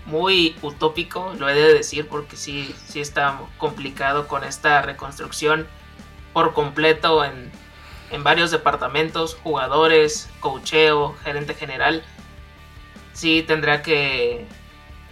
muy 0.05 0.55
utópico, 0.61 1.33
lo 1.37 1.47
he 1.47 1.53
de 1.53 1.73
decir 1.73 2.07
porque 2.09 2.35
sí, 2.35 2.75
sí 2.85 2.99
está 2.99 3.39
complicado 3.57 4.27
con 4.27 4.43
esta 4.43 4.81
reconstrucción 4.81 5.67
por 6.33 6.53
completo 6.53 7.23
en, 7.25 7.51
en 8.11 8.23
varios 8.23 8.51
departamentos, 8.51 9.35
jugadores, 9.41 10.29
cocheo, 10.39 11.15
gerente 11.23 11.53
general. 11.53 12.03
Sí 13.13 13.43
tendrá 13.45 13.81
que 13.81 14.45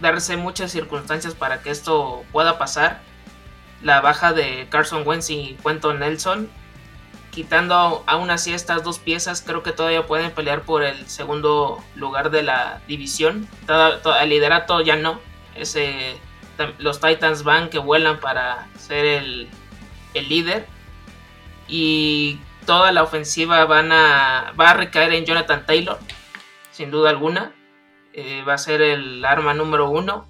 darse 0.00 0.36
muchas 0.36 0.72
circunstancias 0.72 1.34
para 1.34 1.62
que 1.62 1.70
esto 1.70 2.24
pueda 2.32 2.58
pasar. 2.58 3.00
La 3.82 4.00
baja 4.00 4.32
de 4.32 4.66
Carson 4.70 5.06
Wentz 5.06 5.30
y 5.30 5.56
Quentin 5.64 6.00
Nelson, 6.00 6.50
quitando 7.30 8.02
aún 8.06 8.30
así 8.30 8.52
estas 8.52 8.82
dos 8.82 8.98
piezas, 8.98 9.42
creo 9.42 9.62
que 9.62 9.72
todavía 9.72 10.06
pueden 10.06 10.30
pelear 10.32 10.62
por 10.62 10.82
el 10.82 11.06
segundo 11.08 11.82
lugar 11.94 12.30
de 12.30 12.42
la 12.42 12.80
división. 12.88 13.48
el 14.20 14.28
liderato 14.28 14.80
ya 14.82 14.96
no. 14.96 15.20
Ese, 15.54 16.16
los 16.78 17.00
Titans 17.00 17.42
van 17.42 17.70
que 17.70 17.78
vuelan 17.78 18.20
para 18.20 18.68
ser 18.78 19.04
el, 19.04 19.48
el 20.14 20.28
líder. 20.28 20.66
Y 21.70 22.38
toda 22.66 22.92
la 22.92 23.02
ofensiva 23.02 23.64
van 23.64 23.92
a, 23.92 24.52
va 24.58 24.70
a 24.70 24.74
recaer 24.74 25.12
en 25.12 25.24
Jonathan 25.24 25.64
Taylor, 25.66 25.98
sin 26.72 26.90
duda 26.90 27.10
alguna. 27.10 27.52
Eh, 28.12 28.42
va 28.46 28.54
a 28.54 28.58
ser 28.58 28.82
el 28.82 29.24
arma 29.24 29.54
número 29.54 29.90
uno. 29.90 30.26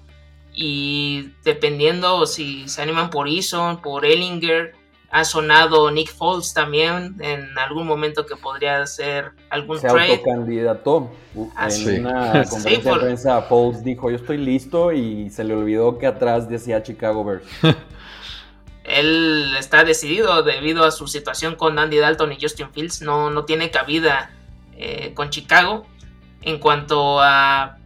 Y 0.53 1.31
dependiendo 1.43 2.25
si 2.25 2.67
se 2.67 2.81
animan 2.81 3.09
por 3.09 3.27
Eason, 3.27 3.81
por 3.81 4.05
Ellinger, 4.05 4.75
ha 5.09 5.25
sonado 5.25 5.91
Nick 5.91 6.13
Foles 6.13 6.53
también 6.53 7.15
en 7.19 7.57
algún 7.57 7.85
momento 7.85 8.25
que 8.25 8.35
podría 8.35 8.85
ser 8.85 9.31
algún 9.49 9.79
se 9.79 9.87
trade. 9.87 10.11
autocandidató. 10.13 11.11
Ah, 11.55 11.67
en 11.69 12.05
una 12.05 12.43
conferencia 12.49 12.93
de 12.93 12.99
prensa, 12.99 13.41
Foles 13.43 13.83
dijo: 13.83 14.09
Yo 14.09 14.17
estoy 14.17 14.37
listo. 14.37 14.91
Y 14.91 15.29
se 15.29 15.43
le 15.43 15.53
olvidó 15.53 15.97
que 15.97 16.07
atrás 16.07 16.49
decía 16.49 16.81
Chicago 16.83 17.23
Bears. 17.23 17.45
Él 18.83 19.55
está 19.57 19.83
decidido 19.83 20.43
debido 20.43 20.83
a 20.83 20.91
su 20.91 21.07
situación 21.07 21.55
con 21.55 21.77
Andy 21.77 21.97
Dalton 21.97 22.31
y 22.31 22.37
Justin 22.41 22.71
Fields. 22.71 23.01
No, 23.01 23.29
no 23.29 23.45
tiene 23.45 23.69
cabida 23.71 24.31
eh, 24.77 25.13
con 25.13 25.29
Chicago. 25.29 25.85
En 26.41 26.57
cuanto 26.57 27.21
a 27.21 27.77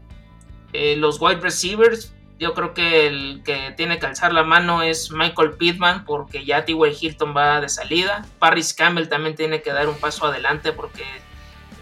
eh, 0.72 0.96
los 0.96 1.20
wide 1.20 1.42
receivers, 1.42 2.14
yo 2.40 2.54
creo 2.54 2.74
que 2.74 3.08
el 3.08 3.42
que 3.44 3.74
tiene 3.76 4.00
que 4.00 4.06
alzar 4.06 4.34
la 4.34 4.44
mano 4.44 4.82
es 4.82 5.12
Michael 5.12 5.54
Pittman 5.54 6.06
porque 6.06 6.46
ya 6.46 6.66
T.Y. 6.66 6.98
Hilton 7.00 7.36
va 7.36 7.62
de 7.62 7.70
salida. 7.70 8.26
Paris 8.40 8.74
Campbell 8.74 9.08
también 9.08 9.36
tiene 9.36 9.62
que 9.62 9.72
dar 9.72 9.88
un 9.90 9.98
paso 9.98 10.26
adelante 10.26 10.72
porque 10.72 11.04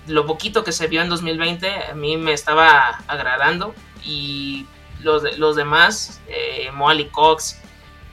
lo 0.08 0.26
poquito 0.26 0.64
que 0.64 0.72
se 0.72 0.88
vio 0.88 1.02
en 1.02 1.10
2020 1.10 1.70
a 1.92 1.94
mí 1.94 2.18
me 2.18 2.34
estaba 2.34 3.04
agradando 3.08 3.74
y 4.04 4.66
los, 5.02 5.38
los 5.38 5.56
demás, 5.56 6.22
eh, 6.28 6.70
Cox, 7.12 7.62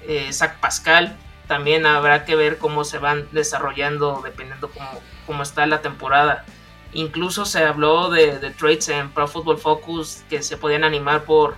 eh, 0.07 0.33
Zach 0.33 0.59
Pascal, 0.61 1.16
también 1.47 1.85
habrá 1.87 2.25
que 2.25 2.37
ver 2.37 2.59
cómo 2.59 2.85
se 2.85 2.99
van 2.99 3.28
desarrollando 3.33 4.21
dependiendo 4.25 4.71
cómo, 4.71 4.88
cómo 5.26 5.42
está 5.42 5.66
la 5.66 5.83
temporada. 5.83 6.45
Incluso 6.92 7.45
se 7.45 7.64
habló 7.64 8.11
de, 8.11 8.38
trades 8.59 8.88
en 8.88 9.11
Pro 9.11 9.28
Football 9.28 9.59
Focus 9.59 10.25
que 10.28 10.42
se 10.42 10.57
podían 10.57 10.85
animar 10.85 11.25
por 11.25 11.57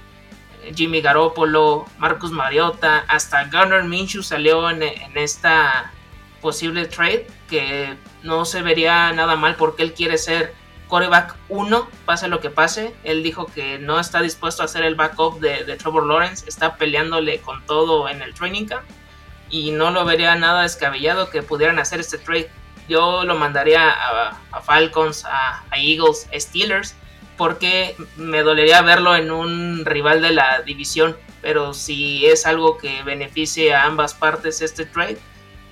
eh, 0.62 0.72
Jimmy 0.74 1.00
Garoppolo, 1.00 1.86
Marcus 1.98 2.30
Mariota, 2.30 3.04
hasta 3.08 3.44
Gunnar 3.44 3.84
Minshew 3.84 4.22
salió 4.22 4.68
en, 4.70 4.82
esta 5.14 5.92
posible 6.40 6.86
trade 6.86 7.26
que 7.48 7.96
no 8.22 8.44
se 8.44 8.62
vería 8.62 9.12
nada 9.12 9.36
mal 9.36 9.56
porque 9.56 9.82
él 9.82 9.94
quiere 9.94 10.18
ser 10.18 10.54
coreback 10.92 11.36
1, 11.48 11.88
pase 12.04 12.28
lo 12.28 12.40
que 12.40 12.50
pase. 12.50 12.94
Él 13.02 13.22
dijo 13.22 13.46
que 13.46 13.78
no 13.78 13.98
está 13.98 14.20
dispuesto 14.20 14.60
a 14.60 14.66
hacer 14.66 14.84
el 14.84 14.94
backup 14.94 15.40
de, 15.40 15.64
de, 15.64 15.76
Trevor 15.76 16.04
Lawrence, 16.04 16.44
está 16.46 16.76
peleándole 16.76 17.40
con 17.40 17.64
todo 17.64 18.10
en 18.10 18.20
el 18.20 18.34
training 18.34 18.66
camp 18.66 18.84
y 19.48 19.70
no 19.70 19.90
lo 19.90 20.04
vería 20.04 20.34
nada 20.34 20.62
descabellado 20.62 21.30
que 21.30 21.42
pudieran 21.42 21.78
hacer 21.78 22.00
este 22.00 22.18
trade 22.18 22.50
yo 22.88 23.24
lo 23.24 23.36
mandaría 23.36 23.90
a, 23.90 24.60
Falcons, 24.62 25.24
a, 25.24 25.64
Eagles, 25.74 26.28
a 26.30 26.38
Steelers, 26.38 26.94
porque 27.36 27.96
me 28.16 28.42
dolería 28.42 28.82
verlo 28.82 29.16
en 29.16 29.30
un 29.30 29.84
rival 29.84 30.20
de 30.20 30.32
la 30.32 30.62
división. 30.62 31.16
Pero 31.40 31.74
si 31.74 32.26
es 32.26 32.46
algo 32.46 32.78
que 32.78 33.02
beneficie 33.02 33.74
a 33.74 33.84
ambas 33.84 34.14
partes 34.14 34.60
este 34.60 34.84
trade, 34.84 35.18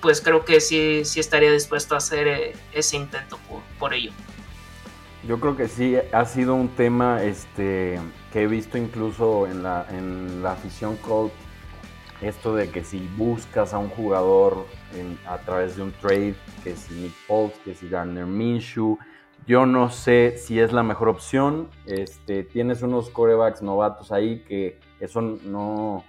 pues 0.01 0.19
creo 0.19 0.43
que 0.45 0.59
sí, 0.59 1.05
sí 1.05 1.19
estaría 1.19 1.51
dispuesto 1.51 1.95
a 1.95 1.99
hacer 1.99 2.27
eh, 2.27 2.53
ese 2.73 2.97
intento 2.97 3.39
por, 3.77 3.93
ello. 3.93 4.11
Yo 5.27 5.39
creo 5.39 5.55
que 5.55 5.67
sí 5.67 5.95
ha 6.11 6.25
sido 6.25 6.55
un 6.55 6.69
tema 6.69 7.21
este, 7.23 7.99
que 8.33 8.43
he 8.43 8.47
visto 8.47 8.77
incluso 8.77 9.45
en 9.45 9.61
la, 9.61 9.85
en 9.89 10.41
la 10.41 10.53
afición 10.53 10.97
Colt, 10.97 11.31
esto 12.21 12.55
de 12.55 12.69
que 12.69 12.83
si 12.83 13.07
buscas 13.17 13.73
a 13.73 13.77
un 13.77 13.89
jugador 13.89 14.65
a 15.27 15.37
través 15.39 15.75
de 15.75 15.83
un 15.83 15.91
trade, 15.91 16.35
que 16.63 16.75
si 16.75 16.93
Nick 16.95 17.13
Foles, 17.27 17.57
que 17.63 17.73
si 17.73 17.89
Garner 17.89 18.25
Minshew. 18.25 18.97
Yo 19.47 19.65
no 19.65 19.89
sé 19.89 20.37
si 20.37 20.59
es 20.59 20.71
la 20.71 20.83
mejor 20.83 21.09
opción. 21.09 21.67
Este, 21.87 22.43
tienes 22.43 22.83
unos 22.83 23.09
corebacks 23.09 23.63
novatos 23.63 24.11
ahí 24.11 24.43
que 24.47 24.79
eso 24.99 25.21
no. 25.21 26.03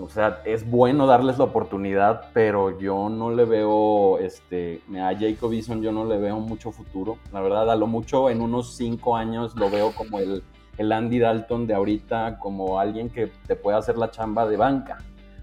O 0.00 0.08
sea, 0.08 0.42
es 0.44 0.68
bueno 0.68 1.06
darles 1.06 1.38
la 1.38 1.44
oportunidad, 1.44 2.30
pero 2.34 2.78
yo 2.78 3.08
no 3.08 3.30
le 3.30 3.44
veo, 3.44 4.18
este, 4.18 4.82
a 4.94 5.14
Jacob 5.18 5.52
Eason 5.52 5.80
yo 5.80 5.92
no 5.92 6.04
le 6.04 6.18
veo 6.18 6.38
mucho 6.38 6.70
futuro. 6.70 7.18
La 7.32 7.40
verdad, 7.40 7.70
a 7.70 7.76
lo 7.76 7.86
mucho 7.86 8.28
en 8.28 8.40
unos 8.40 8.76
cinco 8.76 9.16
años 9.16 9.54
lo 9.56 9.70
veo 9.70 9.92
como 9.92 10.18
el, 10.18 10.42
el 10.76 10.92
Andy 10.92 11.18
Dalton 11.18 11.66
de 11.66 11.74
ahorita, 11.74 12.38
como 12.38 12.78
alguien 12.78 13.08
que 13.08 13.30
te 13.46 13.56
puede 13.56 13.78
hacer 13.78 13.96
la 13.96 14.10
chamba 14.10 14.46
de 14.46 14.56
banca, 14.56 14.98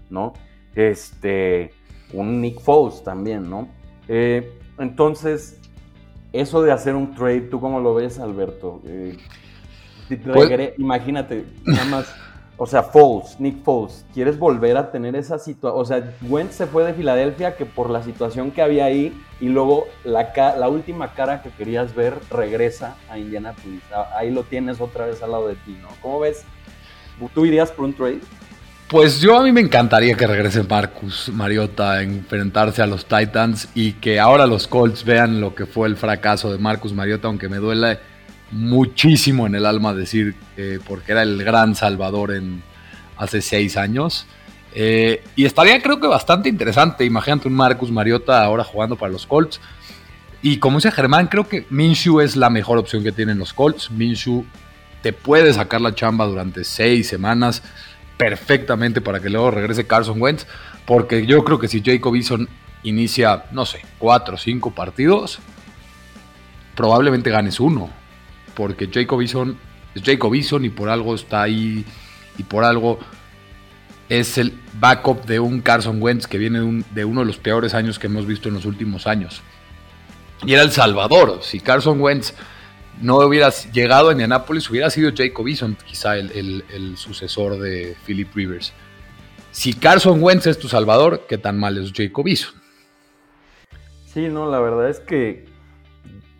¿no? 0.08 0.34
Este, 0.74 1.72
un 2.12 2.40
Nick 2.40 2.60
Foles 2.60 3.02
también, 3.02 3.50
¿no? 3.50 3.68
Eh, 4.08 4.58
entonces, 4.78 5.60
eso 6.32 6.62
de 6.62 6.72
hacer 6.72 6.94
un 6.94 7.14
trade, 7.14 7.42
¿tú 7.42 7.60
cómo 7.60 7.80
lo 7.80 7.94
ves, 7.94 8.18
Alberto? 8.18 8.80
Eh, 8.86 9.16
pues 10.32 10.74
imagínate, 10.78 11.44
nada 11.64 11.84
más, 11.86 12.14
o 12.56 12.66
sea, 12.66 12.84
Foles, 12.84 13.40
Nick 13.40 13.62
Foles, 13.64 14.04
¿quieres 14.14 14.38
volver 14.38 14.76
a 14.76 14.92
tener 14.92 15.16
esa 15.16 15.38
situación? 15.38 15.80
O 15.80 15.84
sea, 15.84 16.14
Wentz 16.22 16.54
se 16.54 16.66
fue 16.66 16.84
de 16.84 16.94
Filadelfia 16.94 17.56
que 17.56 17.66
por 17.66 17.90
la 17.90 18.02
situación 18.02 18.52
que 18.52 18.62
había 18.62 18.84
ahí 18.84 19.12
y 19.40 19.48
luego 19.48 19.86
la, 20.04 20.32
la 20.56 20.68
última 20.68 21.14
cara 21.14 21.42
que 21.42 21.50
querías 21.50 21.94
ver 21.94 22.14
regresa 22.30 22.96
a 23.10 23.18
Indianapolis. 23.18 23.82
Ahí 24.14 24.30
lo 24.30 24.44
tienes 24.44 24.80
otra 24.80 25.06
vez 25.06 25.22
al 25.22 25.32
lado 25.32 25.48
de 25.48 25.56
ti, 25.56 25.76
¿no? 25.82 25.88
¿Cómo 26.00 26.20
ves? 26.20 26.44
¿Tú 27.34 27.44
irías 27.44 27.72
por 27.72 27.86
un 27.86 27.94
trade? 27.94 28.20
Pues 28.88 29.20
yo 29.20 29.36
a 29.36 29.42
mí 29.42 29.50
me 29.50 29.60
encantaría 29.60 30.14
que 30.14 30.26
regrese 30.26 30.62
Marcus 30.62 31.30
Mariota 31.32 31.92
a 31.92 32.02
enfrentarse 32.02 32.82
a 32.82 32.86
los 32.86 33.06
Titans 33.06 33.68
y 33.74 33.94
que 33.94 34.20
ahora 34.20 34.46
los 34.46 34.68
Colts 34.68 35.04
vean 35.04 35.40
lo 35.40 35.54
que 35.54 35.66
fue 35.66 35.88
el 35.88 35.96
fracaso 35.96 36.52
de 36.52 36.58
Marcus 36.58 36.92
Mariota, 36.92 37.26
aunque 37.26 37.48
me 37.48 37.56
duele 37.56 37.98
muchísimo 38.54 39.46
en 39.46 39.56
el 39.56 39.66
alma 39.66 39.92
decir 39.92 40.36
eh, 40.56 40.78
porque 40.86 41.12
era 41.12 41.22
el 41.22 41.42
gran 41.42 41.74
salvador 41.74 42.32
en 42.32 42.62
hace 43.16 43.42
seis 43.42 43.76
años. 43.76 44.26
Eh, 44.74 45.22
y 45.36 45.44
estaría 45.44 45.80
creo 45.82 46.00
que 46.00 46.06
bastante 46.06 46.48
interesante, 46.48 47.04
imagínate 47.04 47.48
un 47.48 47.54
Marcus 47.54 47.90
Mariota 47.90 48.42
ahora 48.42 48.64
jugando 48.64 48.96
para 48.96 49.12
los 49.12 49.26
Colts. 49.26 49.60
Y 50.40 50.58
como 50.58 50.78
dice 50.78 50.92
Germán, 50.92 51.26
creo 51.26 51.48
que 51.48 51.66
Minshew 51.70 52.20
es 52.20 52.36
la 52.36 52.50
mejor 52.50 52.78
opción 52.78 53.02
que 53.02 53.12
tienen 53.12 53.38
los 53.38 53.52
Colts. 53.52 53.90
Minshew 53.90 54.44
te 55.02 55.12
puede 55.12 55.52
sacar 55.52 55.80
la 55.80 55.94
chamba 55.94 56.26
durante 56.26 56.64
seis 56.64 57.08
semanas 57.08 57.62
perfectamente 58.16 59.00
para 59.00 59.20
que 59.20 59.30
luego 59.30 59.50
regrese 59.50 59.86
Carson 59.86 60.20
Wentz. 60.20 60.46
Porque 60.86 61.26
yo 61.26 61.42
creo 61.44 61.58
que 61.58 61.68
si 61.68 61.82
Jacob 61.82 62.14
Eason 62.14 62.48
inicia, 62.82 63.46
no 63.52 63.64
sé, 63.64 63.80
cuatro 63.98 64.34
o 64.34 64.38
cinco 64.38 64.70
partidos, 64.70 65.38
probablemente 66.74 67.30
ganes 67.30 67.58
uno. 67.58 67.90
Porque 68.54 68.88
Jacob 68.92 69.20
Eason 69.20 69.56
es 69.94 70.02
Jacob 70.02 70.34
Eason 70.34 70.64
y 70.64 70.70
por 70.70 70.88
algo 70.88 71.14
está 71.14 71.42
ahí 71.42 71.84
y 72.38 72.42
por 72.42 72.64
algo 72.64 72.98
es 74.08 74.38
el 74.38 74.52
backup 74.78 75.24
de 75.24 75.40
un 75.40 75.60
Carson 75.60 76.00
Wentz 76.00 76.26
que 76.26 76.38
viene 76.38 76.84
de, 76.94 77.04
uno 77.04 77.20
de 77.20 77.26
los 77.26 77.38
peores 77.38 77.74
años 77.74 77.98
que 77.98 78.06
hemos 78.06 78.26
visto 78.26 78.48
en 78.48 78.54
los 78.54 78.64
últimos 78.64 79.06
años. 79.06 79.42
Y 80.44 80.52
era 80.52 80.62
El 80.62 80.72
Salvador. 80.72 81.40
Si 81.42 81.60
Carson 81.60 82.00
Wentz 82.00 82.34
no 83.00 83.16
hubiera 83.18 83.50
llegado 83.72 84.08
a 84.08 84.12
Indianapolis, 84.12 84.68
hubiera 84.70 84.90
sido 84.90 85.10
Jacob 85.16 85.48
Eason 85.48 85.76
quizá 85.86 86.16
el, 86.18 86.64
el, 86.70 86.96
sucesor 86.96 87.58
de 87.58 87.96
Philip 88.06 88.34
Rivers. 88.34 88.72
Si 89.52 89.72
Carson 89.72 90.22
Wentz 90.22 90.46
es 90.46 90.58
tu 90.58 90.68
Salvador, 90.68 91.26
¿qué 91.28 91.38
tan 91.38 91.58
mal 91.58 91.78
es 91.78 91.92
Jacob 91.92 92.26
Eason? 92.26 92.54
Sí, 94.06 94.28
no, 94.28 94.50
la 94.50 94.60
verdad 94.60 94.90
es 94.90 95.00
que 95.00 95.46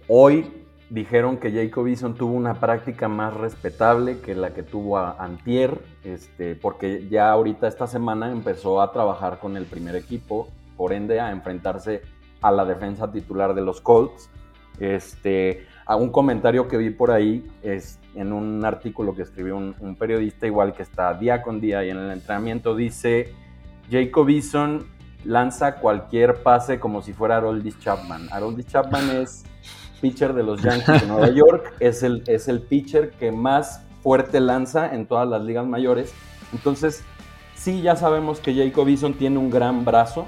hoy 0.06 0.46
dijeron 0.90 1.38
que 1.38 1.50
Jacob 1.52 1.86
Eason 1.86 2.14
tuvo 2.14 2.34
una 2.34 2.60
práctica 2.60 3.08
más 3.08 3.34
respetable 3.34 4.20
que 4.20 4.34
la 4.34 4.52
que 4.52 4.62
tuvo 4.62 4.98
Antier, 4.98 5.80
este, 6.04 6.54
porque 6.54 7.08
ya 7.08 7.30
ahorita 7.30 7.66
esta 7.66 7.86
semana 7.86 8.30
empezó 8.30 8.80
a 8.80 8.92
trabajar 8.92 9.38
con 9.40 9.56
el 9.56 9.64
primer 9.64 9.96
equipo, 9.96 10.48
por 10.76 10.92
ende 10.92 11.20
a 11.20 11.30
enfrentarse 11.30 12.02
a 12.42 12.50
la 12.50 12.64
defensa 12.64 13.10
titular 13.10 13.54
de 13.54 13.62
los 13.62 13.80
Colts. 13.80 14.28
Este, 14.78 15.66
a 15.86 15.96
un 15.96 16.10
comentario 16.10 16.66
que 16.68 16.76
vi 16.76 16.90
por 16.90 17.10
ahí 17.10 17.46
es 17.62 17.98
en 18.14 18.32
un 18.32 18.64
artículo 18.64 19.14
que 19.14 19.22
escribió 19.22 19.56
un, 19.56 19.96
periodista 19.96 20.46
igual 20.46 20.74
que 20.74 20.82
está 20.82 21.14
día 21.14 21.42
con 21.42 21.60
día 21.60 21.84
y 21.84 21.90
en 21.90 21.98
el 21.98 22.10
entrenamiento 22.10 22.74
dice 22.74 23.32
Jacob 23.90 24.28
Eason 24.28 24.86
lanza 25.24 25.76
cualquier 25.76 26.42
pase 26.42 26.78
como 26.78 27.02
si 27.02 27.12
fuera 27.12 27.36
Haroldis 27.38 27.78
Chapman. 27.78 28.28
Haroldis 28.30 28.66
Chapman 28.66 29.10
es 29.10 29.44
pitcher 30.00 30.34
de 30.34 30.42
los 30.42 30.62
Yankees 30.62 31.00
de 31.00 31.06
Nueva 31.06 31.30
York, 31.30 31.74
es 31.80 32.02
el, 32.02 32.22
es 32.26 32.48
el 32.48 32.60
pitcher 32.60 33.10
que 33.12 33.32
más 33.32 33.82
fuerte 34.02 34.40
lanza 34.40 34.94
en 34.94 35.06
todas 35.06 35.28
las 35.28 35.42
ligas 35.42 35.66
mayores. 35.66 36.12
Entonces, 36.52 37.02
sí, 37.54 37.80
ya 37.80 37.96
sabemos 37.96 38.38
que 38.38 38.54
Jacob 38.54 38.88
Eason 38.88 39.14
tiene 39.14 39.38
un 39.38 39.50
gran 39.50 39.84
brazo, 39.84 40.26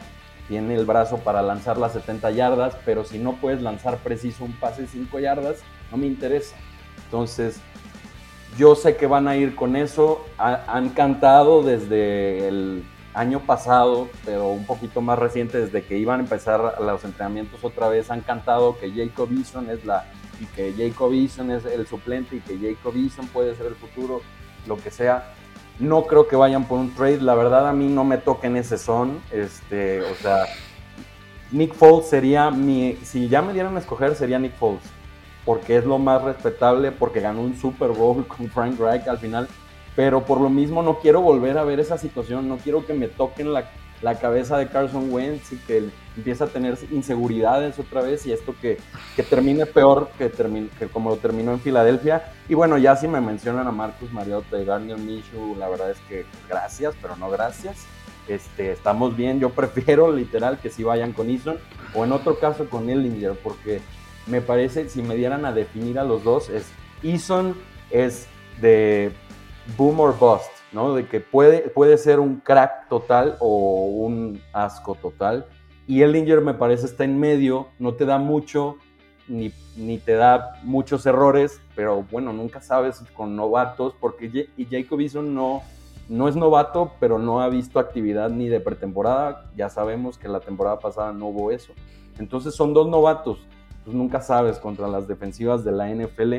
tiene 0.49 0.75
el 0.75 0.87
brazo 0.87 1.19
para 1.19 1.43
lanzar 1.43 1.77
las 1.77 1.93
70 1.93 2.31
yardas, 2.31 2.77
pero 2.85 3.05
si 3.05 3.19
no 3.19 3.35
puedes 3.35 3.61
lanzar 3.61 3.99
preciso 3.99 4.45
un 4.45 4.53
pase 4.53 4.83
de 4.83 4.89
5 4.89 5.19
yardas, 5.19 5.59
no 5.91 5.99
me 5.99 6.07
interesa. 6.07 6.57
Entonces, 7.05 7.61
yo 8.57 8.75
sé 8.75 8.97
que 8.97 9.07
van 9.07 9.29
a 9.29 9.37
ir 9.37 9.55
con 9.55 9.77
eso. 9.77 10.25
han 10.39 10.89
cantado 10.91 11.63
desde 11.63 12.49
el 12.49 12.85
año 13.17 13.41
pasado, 13.41 14.09
pero 14.27 14.51
un 14.51 14.67
poquito 14.67 15.01
más 15.01 15.19
reciente, 15.19 15.59
desde 15.59 15.83
que 15.83 15.97
iban 15.97 16.21
a 16.21 16.23
empezar 16.23 16.75
los 16.81 17.03
entrenamientos 17.03 17.65
otra 17.65 17.89
vez, 17.89 18.11
han 18.11 18.21
cantado 18.21 18.79
que 18.79 18.93
Jacob 18.93 19.31
Eason 19.33 19.71
es 19.71 19.85
la 19.87 20.05
y 20.39 20.45
que 20.55 20.75
Jacob 20.77 21.15
Eason 21.15 21.51
es 21.51 21.65
el 21.65 21.87
suplente 21.87 22.37
y 22.37 22.41
que 22.41 22.59
Jacob 22.59 22.95
Eason 22.95 23.27
puede 23.29 23.55
ser 23.55 23.67
el 23.67 23.75
futuro, 23.75 24.21
lo 24.67 24.77
que 24.77 24.91
sea. 24.91 25.33
No 25.79 26.05
creo 26.05 26.29
que 26.29 26.37
vayan 26.37 26.67
por 26.69 26.79
un 26.79 26.95
trade, 26.95 27.23
la 27.23 27.35
verdad 27.35 27.67
a 27.67 27.73
mí 27.73 27.89
no 27.89 28.05
me 28.05 28.19
toquen 28.19 28.55
ese 28.57 28.77
son, 28.77 29.21
este, 29.31 30.03
o 30.03 30.15
sea, 30.17 30.45
Nick 31.53 31.73
Foles 31.73 32.09
sería 32.09 32.51
mi, 32.51 32.97
si 33.03 33.29
ya 33.29 33.41
me 33.41 33.55
dieran 33.55 33.77
a 33.77 33.81
escoger 33.81 34.15
sería 34.15 34.39
Nick 34.39 34.57
Foles, 34.57 34.83
porque 35.47 35.79
es 35.79 35.87
lo 35.87 35.99
más 35.99 36.23
respetable, 36.23 36.93
porque 36.93 37.21
ganó 37.21 37.41
un 37.41 37.57
Super 37.57 37.93
Bowl 37.93 38.27
con 38.29 38.51
Frank 38.51 38.79
Reich 38.79 39.09
al 39.09 39.19
final, 39.19 39.49
pero 39.97 40.27
por 40.27 40.41
lo 40.41 40.51
mismo 40.51 40.83
no 40.83 40.99
quiero 41.01 41.23
volver 41.23 41.57
a 41.57 41.65
ver 41.65 41.81
esa 41.81 41.97
situación, 41.97 42.49
no 42.49 42.59
quiero 42.59 42.87
que 42.87 42.93
me 42.93 43.09
toquen 43.09 43.53
la, 43.53 43.71
cabeza 44.21 44.59
de 44.59 44.69
Carson 44.69 45.11
Wentz 45.11 45.53
y 45.53 45.57
que 45.57 45.79
él 45.79 45.93
a 46.41 46.47
tener 46.47 46.79
inseguridades 46.93 47.79
otra 47.79 48.03
vez 48.03 48.25
y 48.27 48.33
esto 48.33 48.55
que, 48.61 48.79
termine 49.29 49.67
peor 49.67 50.11
que, 50.19 50.29
termine, 50.29 50.69
que 50.79 50.87
como 50.87 51.11
lo 51.11 51.17
terminó 51.17 51.53
en 51.53 51.61
Filadelfia. 51.61 52.31
Y 52.49 52.55
bueno, 52.55 52.79
ya 52.79 52.95
si 52.95 53.09
me 53.09 53.21
mencionan 53.21 53.67
a 53.67 53.73
Marcus 53.73 54.13
Mariota 54.13 54.61
y 54.61 54.65
Daniel 54.65 54.99
Minshew, 54.99 55.57
la 55.57 55.69
verdad 55.69 55.91
es 55.91 55.99
que 56.09 56.25
gracias, 56.49 56.95
pero 57.03 57.17
no 57.17 57.31
gracias. 57.31 57.87
Este, 58.29 58.71
estamos 58.73 59.17
bien, 59.17 59.41
yo 59.41 59.51
prefiero 59.55 60.13
literal 60.13 60.59
que 60.59 60.71
si 60.71 60.85
vayan 60.85 61.13
con 61.13 61.31
Eason 61.31 61.57
o 61.95 62.05
en 62.05 62.13
otro 62.13 62.39
caso 62.39 62.69
con 62.69 62.89
Ellinger, 62.89 63.33
porque 63.43 63.81
me 64.27 64.41
parece, 64.41 64.89
si 64.89 65.03
me 65.03 65.17
dieran 65.17 65.45
a 65.47 65.53
definir 65.53 65.99
a 65.99 66.05
los 66.05 66.23
dos, 66.23 66.51
es 66.51 66.67
Eason 67.03 67.57
es 67.91 68.29
de 68.61 69.13
boom 69.77 70.01
or 70.01 70.19
bust, 70.19 70.51
¿no? 70.73 70.95
De 70.95 71.07
que 71.07 71.21
puede, 71.21 71.69
puede 71.71 71.99
ser 71.99 72.21
un 72.21 72.37
crack 72.37 72.89
total 72.89 73.37
o 73.41 73.87
un 73.87 74.41
asco 74.53 74.95
total. 74.95 75.47
Y 75.87 76.03
Ellinger 76.03 76.41
me 76.41 76.55
parece 76.55 76.87
está 76.87 77.05
en 77.05 77.19
medio, 77.19 77.69
no 77.79 77.95
te 77.95 78.05
da 78.05 78.19
mucho, 78.19 78.77
ni, 79.29 79.53
ni, 79.77 79.99
te 79.99 80.15
da 80.15 80.55
muchos 80.63 81.07
errores, 81.07 81.61
pero 81.75 82.05
bueno, 82.11 82.33
nunca 82.33 82.61
sabes 82.61 83.03
con 83.15 83.37
novatos, 83.37 83.95
porque 84.01 84.49
y 84.57 84.65
Jacob 84.67 85.01
Eason 85.01 85.35
no, 85.35 85.63
no 86.09 86.29
es 86.29 86.37
novato, 86.37 86.93
pero 87.01 87.19
no 87.19 87.41
ha 87.41 87.49
visto 87.49 87.79
actividad 87.79 88.31
ni 88.31 88.49
de 88.49 88.61
pretemporada. 88.61 89.51
Ya 89.57 89.69
sabemos 89.69 90.19
que 90.19 90.29
la 90.29 90.41
temporada 90.41 90.79
pasada 90.79 91.13
no 91.13 91.27
hubo 91.27 91.51
eso. 91.51 91.73
Entonces 92.19 92.55
son 92.55 92.73
dos 92.73 92.89
novatos, 92.89 93.39
pues 93.85 93.97
nunca 93.97 94.21
sabes 94.21 94.59
contra 94.59 94.89
las 94.89 95.07
defensivas 95.07 95.65
de 95.65 95.73
la 95.73 95.89
NFL. 95.89 96.35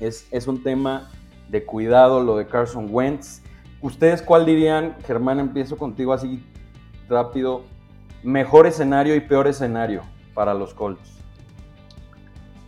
Es, 0.00 0.26
es 0.30 0.46
un 0.46 0.62
tema 0.62 1.10
de 1.54 1.64
cuidado 1.64 2.20
lo 2.20 2.36
de 2.36 2.48
Carson 2.48 2.88
Wentz. 2.90 3.40
¿Ustedes 3.80 4.22
cuál 4.22 4.44
dirían, 4.44 4.96
Germán, 5.06 5.38
empiezo 5.38 5.78
contigo 5.78 6.12
así 6.12 6.44
rápido, 7.08 7.64
mejor 8.24 8.66
escenario 8.66 9.14
y 9.14 9.20
peor 9.20 9.46
escenario 9.46 10.02
para 10.34 10.52
los 10.52 10.74
Colts? 10.74 11.20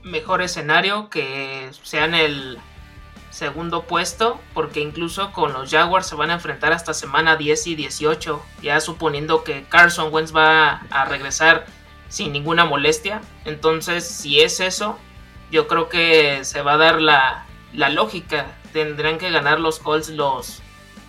Mejor 0.05 0.41
escenario 0.41 1.11
que 1.11 1.69
sean 1.83 2.15
el 2.15 2.59
segundo 3.31 3.83
puesto, 3.83 4.39
porque 4.55 4.79
incluso 4.79 5.33
con 5.33 5.53
los 5.53 5.69
Jaguars 5.69 6.07
se 6.07 6.15
van 6.15 6.31
a 6.31 6.35
enfrentar 6.35 6.73
hasta 6.73 6.95
semana 6.95 7.35
10 7.35 7.67
y 7.67 7.75
18, 7.75 8.41
ya 8.63 8.79
suponiendo 8.79 9.43
que 9.43 9.65
Carson 9.65 10.15
Wentz 10.15 10.33
va 10.33 10.83
a 10.91 11.05
regresar 11.07 11.67
sin 12.09 12.33
ninguna 12.33 12.65
molestia. 12.65 13.21
Entonces, 13.45 14.07
si 14.07 14.43
es 14.43 14.61
eso, 14.61 14.97
yo 15.51 15.67
creo 15.67 15.89
que 15.89 16.45
se 16.45 16.63
va 16.63 16.75
a 16.75 16.77
dar 16.77 17.03
la, 17.03 17.47
la 17.73 17.89
lógica 17.89 18.47
tendrán 18.77 19.17
que 19.17 19.31
ganar 19.31 19.59
los 19.59 19.79
Colts 19.79 20.11
los, 20.11 20.61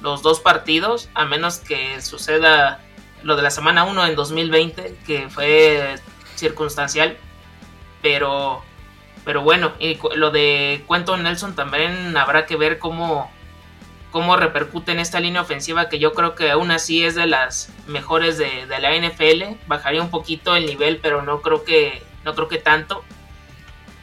los 0.01 0.21
dos 0.21 0.39
partidos, 0.39 1.10
a 1.13 1.25
menos 1.25 1.58
que 1.58 2.01
suceda 2.01 2.80
lo 3.23 3.36
de 3.36 3.41
la 3.41 3.51
semana 3.51 3.84
1 3.84 4.06
en 4.06 4.15
2020, 4.15 4.95
que 5.06 5.27
fue 5.27 5.95
circunstancial. 6.36 7.17
Pero, 8.01 8.63
pero 9.25 9.41
bueno, 9.41 9.73
y 9.80 9.99
lo 10.15 10.32
de 10.32 10.82
Cuento 10.88 11.17
Nelson 11.17 11.56
también 11.56 12.15
habrá 12.15 12.45
que 12.45 12.56
ver 12.56 12.80
cómo, 12.80 13.30
cómo 14.12 14.38
repercute 14.38 14.93
en 14.93 14.99
esta 14.99 15.19
línea 15.19 15.41
ofensiva, 15.41 15.89
que 15.89 15.99
yo 15.99 16.13
creo 16.13 16.36
que 16.36 16.49
aún 16.51 16.71
así 16.71 17.03
es 17.03 17.15
de 17.15 17.27
las 17.27 17.73
mejores 17.86 18.38
de, 18.38 18.65
de 18.65 18.80
la 18.80 18.95
NFL. 18.95 19.58
Bajaría 19.67 20.01
un 20.01 20.10
poquito 20.10 20.56
el 20.56 20.67
nivel, 20.67 20.99
pero 21.01 21.21
no 21.21 21.41
creo 21.41 21.65
que, 21.65 22.01
no 22.23 22.34
creo 22.34 22.47
que 22.47 22.60
tanto. 22.60 23.03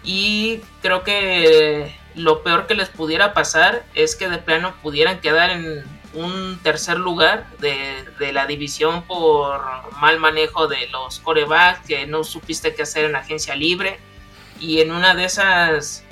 Y 0.02 0.60
creo 0.82 1.02
que 1.02 2.03
lo 2.14 2.42
peor 2.42 2.66
que 2.66 2.74
les 2.74 2.88
pudiera 2.88 3.34
pasar 3.34 3.84
es 3.94 4.16
que 4.16 4.28
de 4.28 4.38
plano 4.38 4.74
pudieran 4.82 5.20
quedar 5.20 5.50
en 5.50 5.84
un 6.14 6.58
tercer 6.62 6.98
lugar 6.98 7.46
de, 7.58 8.32
la 8.32 8.46
división 8.46 9.02
por 9.02 9.60
mal 10.00 10.18
manejo 10.18 10.68
de 10.68 10.86
los 10.88 11.18
corebacks, 11.20 11.86
que 11.86 12.06
no 12.06 12.24
supiste 12.24 12.74
qué 12.74 12.82
hacer 12.82 13.04
en 13.04 13.16
agencia 13.16 13.54
libre. 13.56 13.98
Y 14.60 14.80
en 14.80 14.92
una 14.92 15.14
de 15.14 15.24
esas, 15.24 16.04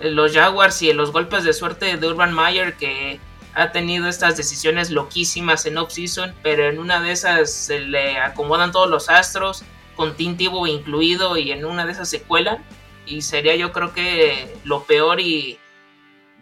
los 0.00 0.32
Jaguars 0.32 0.80
y 0.82 0.92
los 0.92 1.12
golpes 1.12 1.44
de 1.44 1.52
suerte 1.52 1.96
de 1.96 2.06
Urban 2.06 2.32
Meyer, 2.32 2.74
que 2.74 3.20
ha 3.54 3.72
tenido 3.72 4.08
estas 4.08 4.36
decisiones 4.36 4.90
loquísimas 4.90 5.66
en 5.66 5.78
off-season, 5.78 6.34
pero 6.42 6.68
en 6.68 6.78
una 6.78 7.00
de 7.00 7.10
esas 7.10 7.52
se 7.52 7.80
le 7.80 8.18
acomodan 8.18 8.70
todos 8.70 8.88
los 8.88 9.08
astros, 9.10 9.64
con 9.96 10.14
Tintivo 10.14 10.66
incluido, 10.68 11.36
y 11.36 11.50
en 11.50 11.64
una 11.64 11.84
de 11.84 11.92
esas 11.92 12.08
se 12.08 12.22
cuelan 12.22 12.64
y 13.08 13.22
sería 13.22 13.56
yo 13.56 13.72
creo 13.72 13.92
que 13.92 14.54
lo 14.64 14.84
peor 14.84 15.20
y 15.20 15.58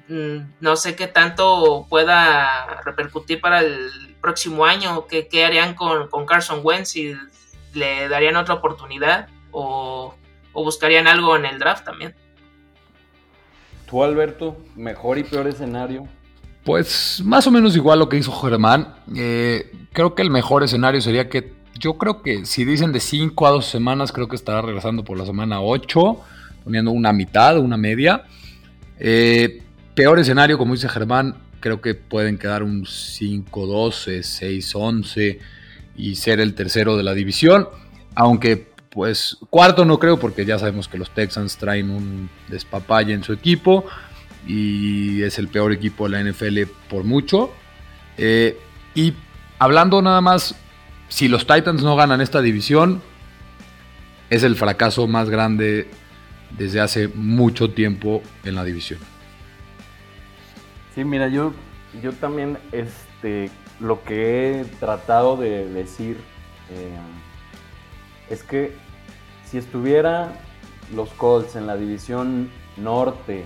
mm, 0.09 0.37
no 0.61 0.77
sé 0.77 0.97
qué 0.97 1.07
tanto 1.07 1.87
pueda 1.89 2.83
repercutir 2.85 3.41
para 3.41 3.61
el 3.61 4.17
próximo 4.21 4.65
año, 4.65 5.07
qué, 5.07 5.29
qué 5.29 5.45
harían 5.45 5.75
con, 5.75 6.09
Carson 6.27 6.61
Wentz, 6.63 6.89
si 6.91 7.15
le 7.75 8.09
darían 8.09 8.37
otra 8.37 8.55
oportunidad 8.55 9.29
o, 9.53 10.15
buscarían 10.53 11.07
algo 11.07 11.37
en 11.37 11.45
el 11.45 11.59
draft 11.59 11.85
también. 11.85 12.15
Tú, 13.89 14.03
Alberto, 14.03 14.57
mejor 14.75 15.19
y 15.19 15.23
peor 15.23 15.47
escenario. 15.47 16.09
Pues 16.65 17.23
más 17.23 17.47
o 17.47 17.51
menos 17.51 17.77
igual 17.77 18.01
lo 18.01 18.09
que 18.09 18.17
hizo 18.17 18.33
Germán. 18.33 18.97
Eh, 19.15 19.71
creo 19.93 20.15
que 20.15 20.23
el 20.23 20.31
mejor 20.31 20.65
escenario 20.65 21.01
sería 21.01 21.29
que 21.29 21.55
yo 21.79 21.99
creo 21.99 22.23
que 22.23 22.47
si 22.47 22.65
dicen 22.65 22.93
de 22.93 23.01
5 23.01 23.47
a 23.47 23.51
2 23.51 23.65
semanas, 23.65 24.13
creo 24.13 24.29
que 24.29 24.35
estará 24.35 24.63
regresando 24.63 25.05
por 25.05 25.19
la 25.19 25.27
semana 25.27 25.61
8 25.61 26.21
poniendo 26.67 26.91
una 26.91 27.13
mitad, 27.13 27.61
una 27.61 27.77
media. 27.77 28.25
Eh, 28.99 29.63
peor 29.95 30.19
escenario, 30.19 30.59
como 30.59 30.75
dice 30.75 30.89
Germán, 30.89 31.37
creo 31.61 31.81
que 31.81 31.95
pueden 31.95 32.39
quedar 32.39 32.65
un 32.65 32.85
5-12, 32.85 34.25
6-11. 34.25 35.39
y 35.99 36.17
ser 36.17 36.41
el 36.41 36.55
tercero 36.55 36.97
de 36.97 37.05
la 37.05 37.15
división. 37.15 37.69
Aunque, 38.17 38.67
pues, 38.91 39.39
cuarto 39.49 39.85
no 39.85 40.01
creo, 40.01 40.19
porque 40.19 40.45
ya 40.45 40.59
sabemos 40.59 40.89
que 40.89 40.99
los 40.99 41.09
Texans 41.11 41.57
traen 41.57 41.89
un 41.89 42.29
despapalle 42.49 43.15
en 43.15 43.23
su 43.23 43.33
equipo 43.33 43.87
y 44.47 45.23
es 45.23 45.39
el 45.39 45.47
peor 45.47 45.73
equipo 45.73 46.09
de 46.09 46.11
la 46.11 46.31
NFL 46.33 46.63
por 46.91 47.05
mucho. 47.05 47.53
Eh, 48.19 48.59
y 48.97 49.15
hablando 49.61 50.03
nada 50.03 50.21
más, 50.21 50.57
si 51.09 51.29
los 51.29 51.47
Titans 51.47 51.85
no 51.85 51.95
ganan 51.95 52.21
esta 52.21 52.43
división, 52.43 53.01
es 54.31 54.43
el 54.43 54.57
fracaso 54.57 55.07
más 55.07 55.31
grande 55.31 55.89
desde 56.51 56.81
hace 56.81 57.09
mucho 57.09 57.71
tiempo 57.71 58.23
en 58.45 58.55
la 58.55 58.65
división. 58.65 59.01
Sí, 60.95 61.05
mira, 61.05 61.29
yo, 61.29 61.53
yo 62.03 62.13
también 62.13 62.59
este, 62.73 63.51
lo 63.81 64.03
que 64.03 64.61
he 64.61 64.65
tratado 64.65 65.37
de 65.37 65.69
decir 65.69 66.17
eh, 66.71 66.97
es 68.31 68.43
que 68.43 68.75
si 69.45 69.59
estuviera 69.59 70.33
los 70.95 71.11
Colts 71.11 71.57
en 71.57 71.67
la 71.67 71.77
división 71.77 72.51
norte 72.77 73.45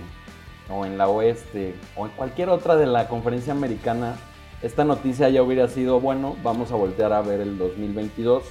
o 0.69 0.85
en 0.85 0.97
la 0.97 1.07
oeste 1.07 1.75
o 1.95 2.05
en 2.05 2.11
cualquier 2.13 2.49
otra 2.49 2.75
de 2.75 2.85
la 2.85 3.07
conferencia 3.07 3.53
americana, 3.53 4.15
esta 4.61 4.83
noticia 4.83 5.29
ya 5.29 5.41
hubiera 5.43 5.67
sido, 5.67 5.99
bueno, 5.99 6.37
vamos 6.43 6.71
a 6.71 6.75
voltear 6.75 7.13
a 7.13 7.21
ver 7.21 7.41
el 7.41 7.57
2022 7.57 8.43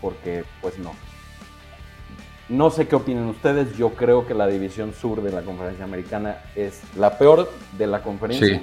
porque 0.00 0.44
pues 0.60 0.78
no. 0.78 0.92
No 2.48 2.70
sé 2.70 2.88
qué 2.88 2.96
opinan 2.96 3.26
ustedes, 3.26 3.76
yo 3.76 3.90
creo 3.90 4.26
que 4.26 4.34
la 4.34 4.46
división 4.46 4.94
sur 4.94 5.22
de 5.22 5.30
la 5.30 5.42
conferencia 5.42 5.84
americana 5.84 6.38
es 6.56 6.80
la 6.96 7.18
peor 7.18 7.50
de 7.76 7.86
la 7.86 8.02
conferencia. 8.02 8.62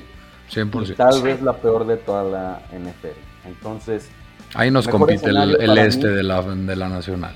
Sí, 0.50 0.60
100%. 0.60 0.92
Y 0.92 0.96
tal 0.96 1.22
vez 1.22 1.42
la 1.42 1.54
peor 1.54 1.86
de 1.86 1.98
toda 1.98 2.24
la 2.24 2.62
NFL. 2.72 3.48
Entonces... 3.48 4.10
Ahí 4.56 4.72
nos 4.72 4.88
compite 4.88 5.30
el, 5.30 5.78
este 5.78 6.08
de, 6.08 6.24
la, 6.24 6.42
de 6.42 6.76
la 6.76 6.90
nacional. 6.90 7.36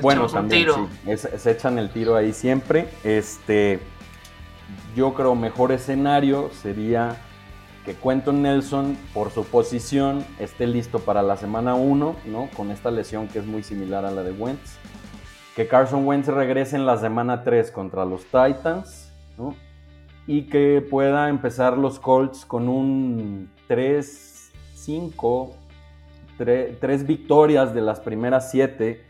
Bueno, 0.00 0.26
también 0.26 0.68
sí, 1.04 1.28
se 1.36 1.50
echan 1.50 1.78
el 1.78 1.90
tiro 1.90 2.16
ahí 2.16 2.32
siempre. 2.32 2.88
Este, 3.04 3.80
yo 4.96 5.14
creo 5.14 5.34
mejor 5.34 5.72
escenario 5.72 6.50
sería 6.62 7.16
que 7.84 7.94
Quentin 7.94 8.42
Nelson, 8.42 8.96
por 9.12 9.30
su 9.30 9.44
posición, 9.44 10.24
esté 10.38 10.66
listo 10.66 11.00
para 11.00 11.22
la 11.22 11.36
semana 11.36 11.74
1, 11.74 12.16
¿no? 12.26 12.48
Con 12.56 12.70
esta 12.70 12.90
lesión 12.90 13.28
que 13.28 13.40
es 13.40 13.46
muy 13.46 13.62
similar 13.62 14.04
a 14.04 14.10
la 14.10 14.22
de 14.22 14.32
Wentz. 14.32 14.78
Que 15.56 15.68
Carson 15.68 16.06
Wentz 16.06 16.28
regrese 16.28 16.76
en 16.76 16.86
la 16.86 16.96
semana 16.96 17.42
3 17.44 17.70
contra 17.70 18.04
los 18.04 18.24
Titans, 18.24 19.12
¿no? 19.36 19.54
Y 20.26 20.44
que 20.44 20.86
pueda 20.88 21.28
empezar 21.28 21.76
los 21.76 21.98
Colts 21.98 22.44
con 22.44 22.68
un 22.68 23.50
3-5, 23.68 25.50
3 26.38 27.06
victorias 27.06 27.74
de 27.74 27.80
las 27.82 28.00
primeras 28.00 28.50
7, 28.50 29.02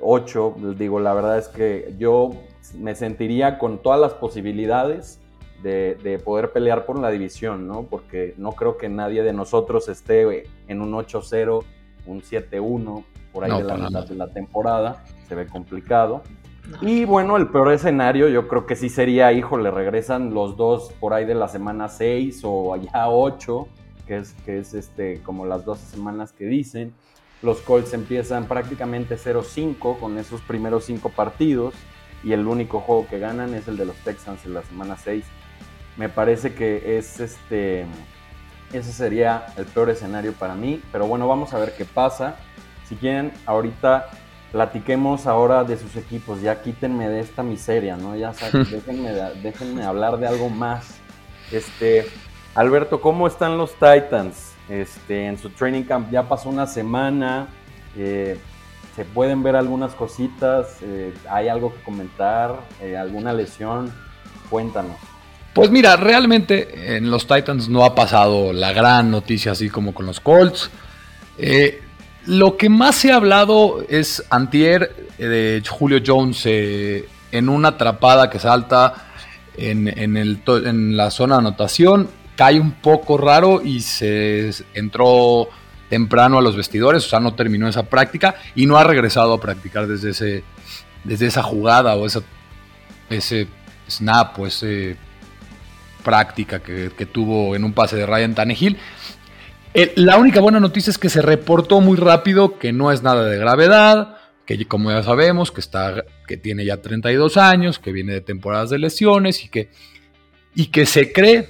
8. 0.00 0.56
Digo, 0.76 0.98
la 1.00 1.14
verdad 1.14 1.38
es 1.38 1.48
que 1.48 1.94
yo 1.98 2.30
me 2.78 2.94
sentiría 2.94 3.58
con 3.58 3.78
todas 3.78 4.00
las 4.00 4.14
posibilidades 4.14 5.20
de, 5.62 6.20
poder 6.24 6.52
pelear 6.52 6.84
por 6.84 6.98
la 6.98 7.10
división, 7.10 7.66
¿no? 7.66 7.84
Porque 7.84 8.34
no 8.36 8.52
creo 8.52 8.76
que 8.76 8.88
nadie 8.88 9.22
de 9.22 9.32
nosotros 9.32 9.88
esté 9.88 10.46
en 10.68 10.82
un 10.82 10.92
8-0, 10.92 11.64
un 12.06 12.22
7-1, 12.22 13.04
por 13.32 13.44
ahí 13.44 13.62
de 13.62 13.64
la 13.64 13.76
mitad 13.76 14.06
de 14.06 14.14
la 14.14 14.28
temporada. 14.28 15.04
Se 15.28 15.34
ve 15.34 15.46
complicado. 15.46 16.22
Y 16.80 17.04
bueno, 17.04 17.36
el 17.36 17.48
peor 17.48 17.72
escenario 17.72 18.28
yo 18.28 18.48
creo 18.48 18.66
que 18.66 18.74
sí 18.74 18.88
sería, 18.88 19.32
híjole, 19.32 19.70
regresan 19.70 20.32
los 20.32 20.56
dos 20.56 20.92
por 20.98 21.12
ahí 21.12 21.26
de 21.26 21.34
la 21.34 21.48
semana 21.48 21.88
6 21.88 22.40
o 22.44 22.72
allá 22.72 23.08
8, 23.08 23.68
que 24.06 24.16
es, 24.18 24.32
que 24.46 24.58
es 24.58 24.72
este, 24.72 25.20
como 25.22 25.44
las 25.44 25.64
12 25.64 25.84
semanas 25.96 26.32
que 26.32 26.46
dicen. 26.46 26.94
Los 27.42 27.60
Colts 27.60 27.92
empiezan 27.92 28.46
prácticamente 28.46 29.18
0-5 29.18 29.98
con 29.98 30.16
esos 30.16 30.40
primeros 30.40 30.84
5 30.84 31.10
partidos 31.10 31.74
y 32.22 32.32
el 32.32 32.46
único 32.46 32.80
juego 32.80 33.06
que 33.06 33.18
ganan 33.18 33.52
es 33.54 33.68
el 33.68 33.76
de 33.76 33.84
los 33.84 33.96
Texans 33.96 34.46
en 34.46 34.54
la 34.54 34.62
semana 34.62 34.96
6. 34.96 35.24
Me 35.98 36.08
parece 36.08 36.54
que 36.54 36.96
es 36.96 37.20
este. 37.20 37.84
Ese 38.72 38.92
sería 38.92 39.46
el 39.56 39.66
peor 39.66 39.90
escenario 39.90 40.32
para 40.32 40.54
mí. 40.54 40.80
Pero 40.90 41.06
bueno, 41.06 41.28
vamos 41.28 41.52
a 41.52 41.58
ver 41.58 41.74
qué 41.76 41.84
pasa. 41.84 42.36
Si 42.88 42.96
quieren, 42.96 43.30
ahorita 43.46 44.08
platiquemos 44.54 45.26
ahora 45.26 45.64
de 45.64 45.76
sus 45.76 45.96
equipos. 45.96 46.40
Ya 46.40 46.62
quítenme 46.62 47.08
de 47.08 47.18
esta 47.18 47.42
miseria, 47.42 47.96
¿no? 47.96 48.14
Ya 48.14 48.32
saben, 48.32 48.64
déjenme, 49.42 49.82
hablar 49.82 50.16
de 50.16 50.28
algo 50.28 50.48
más. 50.48 50.94
Este, 51.50 52.06
Alberto, 52.54 53.00
¿cómo 53.00 53.26
están 53.26 53.58
los 53.58 53.72
Titans? 53.72 54.52
Este, 54.68 55.26
en 55.26 55.38
su 55.38 55.50
training 55.50 55.82
camp 55.82 56.08
ya 56.12 56.28
pasó 56.28 56.50
una 56.50 56.68
semana. 56.68 57.48
Eh, 57.96 58.38
se 58.94 59.04
pueden 59.04 59.42
ver 59.42 59.56
algunas 59.56 59.92
cositas. 59.94 60.78
Eh, 60.82 61.12
¿Hay 61.28 61.48
algo 61.48 61.74
que 61.74 61.82
comentar? 61.82 62.60
Eh, 62.80 62.96
¿Alguna 62.96 63.32
lesión? 63.32 63.92
Cuéntanos. 64.50 64.98
Pues 65.52 65.68
mira, 65.68 65.96
realmente 65.96 66.96
en 66.96 67.10
los 67.10 67.26
Titans 67.26 67.68
no 67.68 67.84
ha 67.84 67.96
pasado 67.96 68.52
la 68.52 68.72
gran 68.72 69.10
noticia 69.10 69.50
así 69.50 69.68
como 69.68 69.92
con 69.92 70.06
los 70.06 70.20
Colts. 70.20 70.70
Eh, 71.38 71.83
lo 72.26 72.56
que 72.56 72.68
más 72.68 72.96
se 72.96 73.12
ha 73.12 73.16
hablado 73.16 73.84
es 73.88 74.24
antier 74.30 74.94
eh, 75.18 75.26
de 75.26 75.62
Julio 75.68 76.00
Jones 76.04 76.42
eh, 76.44 77.08
en 77.32 77.48
una 77.48 77.68
atrapada 77.68 78.30
que 78.30 78.38
salta 78.38 79.06
en, 79.56 79.88
en, 79.88 80.96
la 80.96 81.10
zona 81.10 81.36
de 81.36 81.40
anotación. 81.40 82.08
Cae 82.36 82.58
un 82.58 82.72
poco 82.72 83.16
raro 83.18 83.62
y 83.62 83.80
se 83.80 84.50
entró 84.74 85.48
temprano 85.88 86.38
a 86.38 86.42
los 86.42 86.56
vestidores, 86.56 87.06
o 87.06 87.08
sea, 87.08 87.20
no 87.20 87.34
terminó 87.34 87.68
esa 87.68 87.84
práctica 87.84 88.34
y 88.54 88.66
no 88.66 88.76
ha 88.76 88.84
regresado 88.84 89.34
a 89.34 89.40
practicar 89.40 89.86
desde, 89.86 90.10
ese, 90.10 90.44
desde 91.04 91.26
esa 91.26 91.42
jugada 91.42 91.94
o 91.94 92.06
esa, 92.06 92.22
ese 93.10 93.46
snap 93.88 94.38
o 94.40 94.46
ese 94.46 94.96
práctica 96.04 96.60
que, 96.60 96.90
tuvo 97.06 97.56
en 97.56 97.64
un 97.64 97.72
pase 97.72 97.96
de 97.96 98.06
Ryan 98.06 98.34
Tannehill. 98.34 98.78
Eh, 99.74 99.92
la 99.96 100.18
única 100.18 100.40
buena 100.40 100.60
noticia 100.60 100.90
es 100.90 100.98
que 100.98 101.08
se 101.08 101.20
reportó 101.20 101.80
muy 101.80 101.96
rápido 101.96 102.58
que 102.58 102.72
no 102.72 102.92
es 102.92 103.02
nada 103.02 103.24
de 103.24 103.36
gravedad, 103.36 104.18
que 104.46 104.66
como 104.66 104.92
ya 104.92 105.02
sabemos, 105.02 105.50
que, 105.50 105.60
está, 105.60 106.04
que 106.28 106.36
tiene 106.36 106.64
ya 106.64 106.80
32 106.80 107.36
años, 107.36 107.80
que 107.80 107.90
viene 107.90 108.12
de 108.12 108.20
temporadas 108.20 108.70
de 108.70 108.78
lesiones 108.78 109.44
y 109.44 109.48
que, 109.48 109.70
y 110.54 110.66
que 110.66 110.86
se 110.86 111.12
cree 111.12 111.48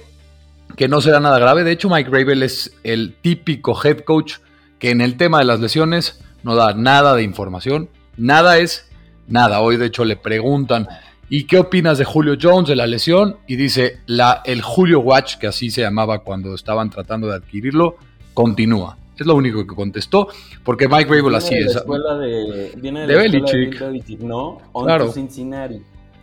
que 0.75 0.87
no 0.87 1.01
será 1.01 1.19
nada 1.19 1.37
grave. 1.37 1.63
De 1.63 1.71
hecho, 1.71 1.89
Mike 1.89 2.09
Rabel 2.09 2.41
es 2.41 2.75
el 2.83 3.15
típico 3.21 3.79
head 3.83 3.99
coach 3.99 4.37
que 4.79 4.89
en 4.89 5.01
el 5.01 5.17
tema 5.17 5.39
de 5.39 5.45
las 5.45 5.59
lesiones 5.59 6.19
no 6.41 6.55
da 6.55 6.73
nada 6.73 7.13
de 7.13 7.21
información. 7.21 7.89
Nada 8.17 8.57
es 8.57 8.89
nada. 9.27 9.61
Hoy, 9.61 9.77
de 9.77 9.85
hecho, 9.85 10.03
le 10.03 10.15
preguntan 10.15 10.87
¿Y 11.27 11.45
qué 11.45 11.57
opinas 11.57 11.97
de 11.97 12.05
Julio 12.05 12.37
Jones, 12.39 12.69
de 12.69 12.75
la 12.75 12.85
lesión? 12.85 13.37
Y 13.47 13.55
dice, 13.55 13.99
la, 14.05 14.41
el 14.45 14.61
Julio 14.61 14.99
Watch, 14.99 15.37
que 15.37 15.47
así 15.47 15.71
se 15.71 15.81
llamaba 15.81 16.19
cuando 16.19 16.53
estaban 16.53 16.91
tratando 16.91 17.27
de 17.27 17.35
adquirirlo, 17.35 17.97
continúa. 18.35 18.97
Es 19.17 19.25
lo 19.25 19.33
único 19.33 19.65
que 19.65 19.73
contestó, 19.73 20.27
porque 20.63 20.87
Mike 20.87 21.09
Rabel 21.09 21.33
así 21.33 21.55
es. 21.55 21.73
De, 21.73 22.73
viene 22.77 23.07
de, 23.07 23.15
la 23.15 23.21
Belichick. 23.23 23.79
De 23.79 24.17
¿no? 24.19 24.61
claro. 24.73 25.11
Cincinnati. 25.11 25.81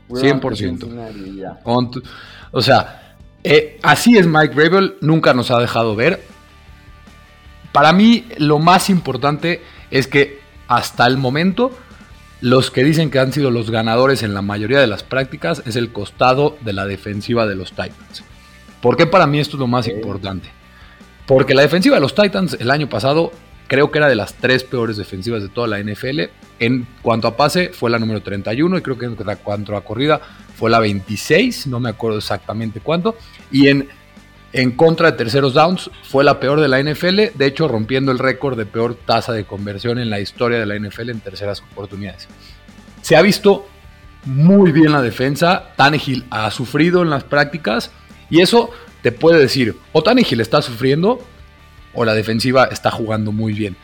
100%. 0.09 2.03
o 2.53 2.63
sea, 2.63 3.17
eh, 3.43 3.79
así 3.83 4.19
es 4.19 4.27
Mike 4.27 4.55
Rabel, 4.55 4.97
nunca 5.01 5.33
nos 5.35 5.51
ha 5.51 5.59
dejado 5.59 5.97
ver. 5.97 6.23
Para 7.73 7.93
mí, 7.95 8.27
lo 8.37 8.59
más 8.59 8.91
importante 8.91 9.63
es 9.91 10.07
que 10.07 10.41
hasta 10.69 11.07
el 11.07 11.17
momento 11.17 11.73
los 12.43 12.71
que 12.71 12.85
dicen 12.85 13.11
que 13.11 13.21
han 13.21 13.33
sido 13.33 13.51
los 13.51 13.71
ganadores 13.71 14.23
en 14.23 14.35
la 14.35 14.43
mayoría 14.43 14.81
de 14.81 14.87
las 14.87 15.03
prácticas 15.03 15.63
es 15.65 15.77
el 15.77 15.93
costado 15.93 16.59
de 16.61 16.73
la 16.73 16.87
defensiva 16.87 17.47
de 17.47 17.55
los 17.55 17.71
Titans. 17.71 18.25
¿Por 18.83 18.97
qué 18.97 19.07
para 19.07 19.27
mí 19.27 19.39
esto 19.39 19.57
es 19.57 19.61
lo 19.61 19.69
más 19.69 19.87
importante? 19.89 20.51
Porque 21.27 21.55
la 21.55 21.63
defensiva 21.63 21.97
de 21.97 22.01
los 22.01 22.15
Titans 22.15 22.57
el 22.59 22.71
año 22.71 22.89
pasado 22.89 23.33
creo 23.69 23.91
que 23.91 23.99
era 23.99 24.09
de 24.09 24.17
las 24.17 24.35
tres 24.35 24.65
peores 24.65 24.97
defensivas 24.97 25.43
de 25.43 25.49
toda 25.49 25.67
la 25.67 25.79
NFL. 25.79 26.23
En 26.59 26.87
cuanto 27.01 27.29
a 27.29 27.37
pase 27.37 27.71
fue 27.71 27.91
la 27.91 27.99
número 27.99 28.21
31 28.23 28.79
y 28.79 28.83
creo 28.83 28.99
que 28.99 29.07
en 29.07 29.17
cuanto 29.17 29.77
a 29.77 29.85
corrida 29.85 30.21
fue 30.55 30.71
la 30.71 30.79
26, 30.79 31.69
no 31.69 31.81
me 31.81 31.91
acuerdo 31.91 32.19
exactamente 32.19 32.81
cuánto. 32.81 33.17
Y 33.51 33.69
en 33.69 33.89
en 34.53 34.73
contra 34.73 35.11
de 35.11 35.17
terceros 35.17 35.55
downs. 35.55 35.91
Fue 36.05 36.25
la 36.25 36.41
peor 36.41 36.61
de 36.61 36.69
la 36.69 36.83
NFL, 36.83 37.37
de 37.37 37.47
hecho 37.47 37.69
rompiendo 37.69 38.13
el 38.13 38.19
récord 38.19 38.57
de 38.57 38.67
peor 38.67 38.95
tasa 38.95 39.33
de 39.33 39.45
conversión 39.45 39.99
en 39.99 40.11
la 40.11 40.21
historia 40.21 40.59
de 40.59 40.67
la 40.67 40.79
NFL 40.79 41.11
en 41.11 41.21
terceras 41.21 41.63
oportunidades. 41.73 42.29
Se 43.01 43.17
ha 43.17 43.23
visto 43.23 43.67
muy 44.25 44.71
bien 44.71 44.93
la 44.93 45.03
defensa, 45.03 45.73
Tannehill 45.77 46.27
ha 46.31 46.51
sufrido 46.51 47.03
en 47.03 47.11
las 47.11 47.25
prácticas 47.25 47.91
y 48.31 48.41
eso 48.41 48.71
te 49.03 49.13
puede 49.13 49.39
decir, 49.39 49.77
o 49.93 50.03
Tannehill 50.03 50.41
está 50.41 50.63
sufriendo 50.63 51.21
o 51.95 52.05
la 52.05 52.15
defensiva 52.15 52.65
está 52.67 52.91
jugando 52.91 53.33
muy 53.33 53.53
bien. 53.53 53.77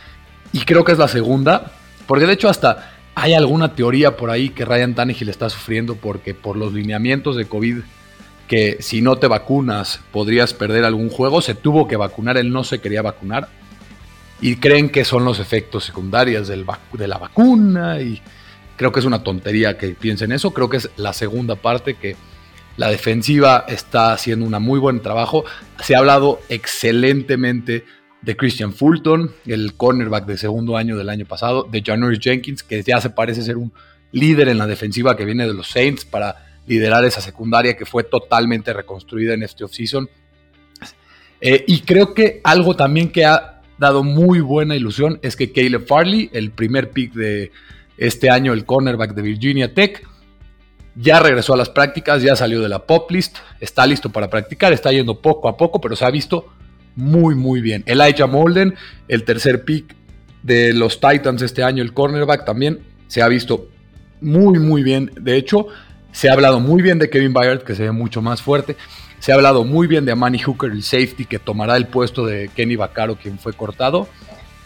Y 0.53 0.61
creo 0.61 0.85
que 0.85 0.93
es 0.93 0.99
la 0.99 1.09
segunda, 1.09 1.73
porque 2.07 2.27
de 2.27 2.33
hecho 2.33 2.49
hasta 2.49 2.95
hay 3.15 3.35
alguna 3.35 3.75
teoría 3.75 4.17
por 4.17 4.31
ahí 4.31 4.51
que 4.51 4.65
Ryan 4.65 4.95
Tannehill 4.95 5.29
está 5.29 5.51
sufriendo 5.51 5.97
porque 5.97 6.35
por 6.35 6.57
los 6.57 6.73
lineamientos 6.73 7.37
de 7.37 7.47
COVID 7.47 7.79
que 8.47 8.79
si 8.81 9.03
no 9.03 9.17
te 9.17 9.27
vacunas 9.27 10.01
podrías 10.11 10.55
perder 10.55 10.85
algún 10.85 11.11
juego. 11.11 11.43
Se 11.43 11.55
tuvo 11.55 11.87
que 11.87 11.97
vacunar, 11.97 12.39
él 12.39 12.51
no 12.51 12.65
se 12.65 12.81
quería 12.81 13.03
vacunar. 13.03 13.49
y 14.41 14.57
creen 14.57 14.89
que 14.89 15.05
son 15.05 15.25
los 15.25 15.41
efectos 15.41 15.85
secundarios 15.85 16.47
del 16.47 16.65
de 16.93 17.09
la 17.09 17.19
vacuna 17.19 18.01
y 18.01 18.23
creo 18.77 18.93
que 18.93 19.01
es 19.01 19.05
una 19.05 19.25
tontería 19.25 19.77
que 19.77 19.89
piensen 19.89 20.31
eso, 20.31 20.53
creo 20.53 20.69
que 20.69 20.77
es 20.77 20.91
la 20.97 21.13
segunda 21.13 21.57
parte 21.57 21.95
que 21.95 22.15
la 22.79 22.89
defensiva 22.89 23.65
está 23.69 24.13
haciendo 24.13 24.47
un 24.47 24.63
muy 24.63 24.79
buen 24.79 25.01
trabajo, 25.01 25.45
se 25.83 25.95
ha 25.95 25.99
hablado 25.99 26.41
excelentemente 26.49 27.85
de 28.23 28.37
Christian 28.37 28.73
Fulton, 28.73 29.33
el 29.47 29.75
cornerback 29.75 30.27
de 30.27 30.39
segundo 30.39 30.77
año 30.77 30.97
del 30.97 31.09
año 31.09 31.27
pasado, 31.27 31.69
de 31.71 31.83
Janoris 31.85 32.21
Jenkins, 32.21 32.63
que 32.63 32.83
ya 32.83 33.01
se 33.01 33.11
parece 33.11 33.43
ser 33.43 33.57
un 33.57 33.73
líder 34.13 34.49
en 34.49 34.59
la 34.59 34.67
defensiva 34.67 35.17
que 35.17 35.25
viene 35.25 35.47
de 35.47 35.55
los 35.55 35.67
Saints 35.69 36.05
para 36.05 36.47
liderar 36.69 37.05
esa 37.05 37.21
secundaria 37.21 37.77
que 37.77 37.85
fue 37.85 38.05
totalmente 38.05 38.73
reconstruida 38.73 39.35
en 39.35 39.43
este 39.43 39.65
offseason. 39.65 40.09
Eh, 41.41 41.65
y 41.67 41.81
creo 41.81 42.15
que 42.15 42.41
algo 42.45 42.77
también 42.77 43.11
que 43.11 43.25
ha 43.25 43.61
dado 43.79 44.05
muy 44.05 44.39
buena 44.41 44.77
ilusión 44.77 45.19
es 45.23 45.35
que 45.35 45.51
Caleb 45.51 45.85
Farley, 45.87 46.31
el 46.33 46.53
primer 46.53 46.91
pick 46.91 47.13
de 47.13 47.51
este 47.97 48.31
año, 48.31 48.53
el 48.53 48.65
cornerback 48.65 49.15
de 49.15 49.23
Virginia 49.23 49.75
Tech, 49.75 50.07
ya 51.01 51.21
regresó 51.21 51.55
a 51.55 51.57
las 51.57 51.69
prácticas, 51.69 52.23
ya 52.23 52.35
salió 52.35 52.61
de 52.61 52.69
la 52.69 52.81
pop 52.81 53.11
list, 53.11 53.37
está 53.61 53.87
listo 53.87 54.11
para 54.11 54.29
practicar, 54.29 54.73
está 54.73 54.91
yendo 54.91 55.21
poco 55.21 55.49
a 55.49 55.57
poco, 55.57 55.81
pero 55.81 55.95
se 55.95 56.05
ha 56.05 56.11
visto 56.11 56.47
muy, 56.97 57.37
muy 57.37 57.61
bien. 57.61 57.85
Elijah 57.87 58.27
Molden, 58.27 58.75
el 59.07 59.25
tercer 59.25 59.65
pick 59.65 59.95
de 60.43 60.73
los 60.75 61.01
Titans 61.01 61.43
este 61.43 61.63
año, 61.63 61.83
el 61.83 61.93
cornerback 61.93 62.45
también, 62.45 62.81
se 63.07 63.23
ha 63.23 63.29
visto 63.29 63.69
muy, 64.21 64.59
muy 64.59 64.83
bien. 64.83 65.13
De 65.21 65.37
hecho, 65.37 65.69
se 66.11 66.29
ha 66.29 66.33
hablado 66.33 66.59
muy 66.59 66.83
bien 66.83 66.99
de 66.99 67.09
Kevin 67.09 67.33
Byard, 67.33 67.63
que 67.63 67.77
se 67.77 67.85
ve 67.85 67.93
mucho 67.93 68.21
más 68.21 68.43
fuerte. 68.43 68.77
Se 69.21 69.31
ha 69.31 69.37
hablado 69.37 69.65
muy 69.65 69.87
bien 69.87 70.05
de 70.05 70.15
Manny 70.17 70.39
Hooker, 70.39 70.73
el 70.73 70.83
safety, 70.83 71.27
que 71.27 71.39
tomará 71.39 71.77
el 71.77 71.87
puesto 71.87 72.27
de 72.27 72.51
Kenny 72.55 72.77
Vaccaro, 72.77 73.17
quien 73.17 73.39
fue 73.39 73.53
cortado. 73.53 74.09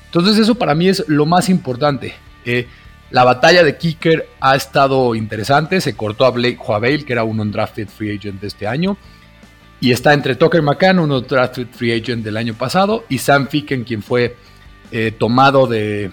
Entonces 0.06 0.38
eso 0.38 0.54
para 0.54 0.74
mí 0.74 0.88
es 0.88 1.04
lo 1.08 1.26
más 1.26 1.48
importante. 1.50 2.14
Eh, 2.44 2.66
la 3.12 3.24
batalla 3.24 3.62
de 3.62 3.76
kicker 3.76 4.26
ha 4.40 4.56
estado 4.56 5.14
interesante. 5.14 5.80
Se 5.80 5.94
cortó 5.94 6.24
a 6.24 6.30
Blake 6.30 6.58
Huaveil, 6.66 7.04
que 7.04 7.12
era 7.12 7.24
un 7.24 7.38
undrafted 7.38 7.88
free 7.88 8.16
agent 8.16 8.40
de 8.40 8.48
este 8.48 8.66
año. 8.66 8.96
Y 9.80 9.92
está 9.92 10.14
entre 10.14 10.34
Tucker 10.34 10.62
McCann, 10.62 10.98
un 10.98 11.12
undrafted 11.12 11.68
free 11.72 11.92
agent 11.92 12.24
del 12.24 12.38
año 12.38 12.54
pasado, 12.54 13.04
y 13.08 13.18
Sam 13.18 13.48
Ficken, 13.48 13.84
quien 13.84 14.02
fue 14.02 14.36
eh, 14.90 15.12
tomado 15.16 15.66
de, 15.66 16.10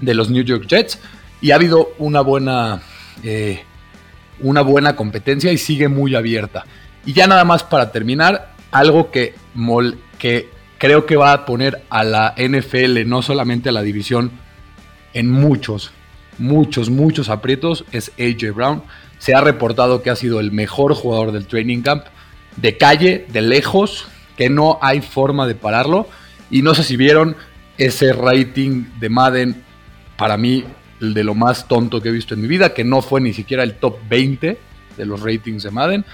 de, 0.00 0.14
los 0.14 0.28
New 0.28 0.42
York 0.42 0.66
Jets. 0.66 0.98
Y 1.40 1.52
ha 1.52 1.54
habido 1.54 1.92
una 1.98 2.20
buena, 2.20 2.82
eh, 3.22 3.62
una 4.40 4.62
buena 4.62 4.96
competencia 4.96 5.52
y 5.52 5.58
sigue 5.58 5.86
muy 5.86 6.16
abierta. 6.16 6.64
Y 7.06 7.12
ya 7.12 7.28
nada 7.28 7.44
más 7.44 7.62
para 7.62 7.92
terminar, 7.92 8.54
algo 8.72 9.12
que, 9.12 9.34
que 10.18 10.48
creo 10.78 11.06
que 11.06 11.16
va 11.16 11.32
a 11.32 11.46
poner 11.46 11.84
a 11.90 12.02
la 12.02 12.34
NFL, 12.36 13.06
no 13.06 13.22
solamente 13.22 13.68
a 13.68 13.72
la 13.72 13.82
división, 13.82 14.32
en 15.14 15.30
muchos, 15.30 15.92
muchos, 16.38 16.90
muchos 16.90 17.28
aprietos, 17.28 17.84
es 17.92 18.12
AJ 18.18 18.54
Brown. 18.54 18.82
Se 19.18 19.34
ha 19.34 19.40
reportado 19.40 20.02
que 20.02 20.10
ha 20.10 20.16
sido 20.16 20.40
el 20.40 20.52
mejor 20.52 20.94
jugador 20.94 21.32
del 21.32 21.46
training 21.46 21.82
camp, 21.82 22.04
de 22.56 22.76
calle, 22.76 23.26
de 23.28 23.42
lejos, 23.42 24.06
que 24.36 24.50
no 24.50 24.78
hay 24.82 25.00
forma 25.00 25.46
de 25.46 25.54
pararlo. 25.54 26.08
Y 26.50 26.62
no 26.62 26.74
sé 26.74 26.82
si 26.82 26.96
vieron 26.96 27.36
ese 27.78 28.12
rating 28.12 28.84
de 28.98 29.08
Madden, 29.08 29.62
para 30.16 30.36
mí, 30.36 30.64
el 31.00 31.14
de 31.14 31.24
lo 31.24 31.34
más 31.34 31.66
tonto 31.66 32.00
que 32.00 32.08
he 32.08 32.12
visto 32.12 32.34
en 32.34 32.42
mi 32.42 32.48
vida, 32.48 32.74
que 32.74 32.84
no 32.84 33.02
fue 33.02 33.20
ni 33.20 33.32
siquiera 33.32 33.62
el 33.62 33.74
top 33.74 33.96
20 34.08 34.58
de 34.96 35.06
los 35.06 35.20
ratings 35.20 35.62
de 35.62 35.70
Madden. 35.70 36.04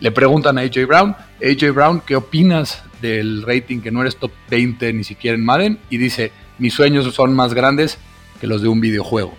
Le 0.00 0.10
preguntan 0.12 0.56
a 0.56 0.62
AJ 0.62 0.86
Brown, 0.86 1.16
AJ 1.42 1.72
Brown, 1.74 2.00
¿qué 2.06 2.16
opinas 2.16 2.82
del 3.02 3.42
rating 3.42 3.80
que 3.80 3.90
no 3.90 4.00
eres 4.00 4.16
top 4.16 4.32
20 4.48 4.92
ni 4.94 5.04
siquiera 5.04 5.36
en 5.36 5.44
Madden? 5.44 5.78
Y 5.90 5.98
dice, 5.98 6.32
mis 6.58 6.72
sueños 6.72 7.12
son 7.14 7.34
más 7.34 7.52
grandes 7.52 7.98
que 8.40 8.46
los 8.46 8.62
de 8.62 8.68
un 8.68 8.80
videojuego. 8.80 9.34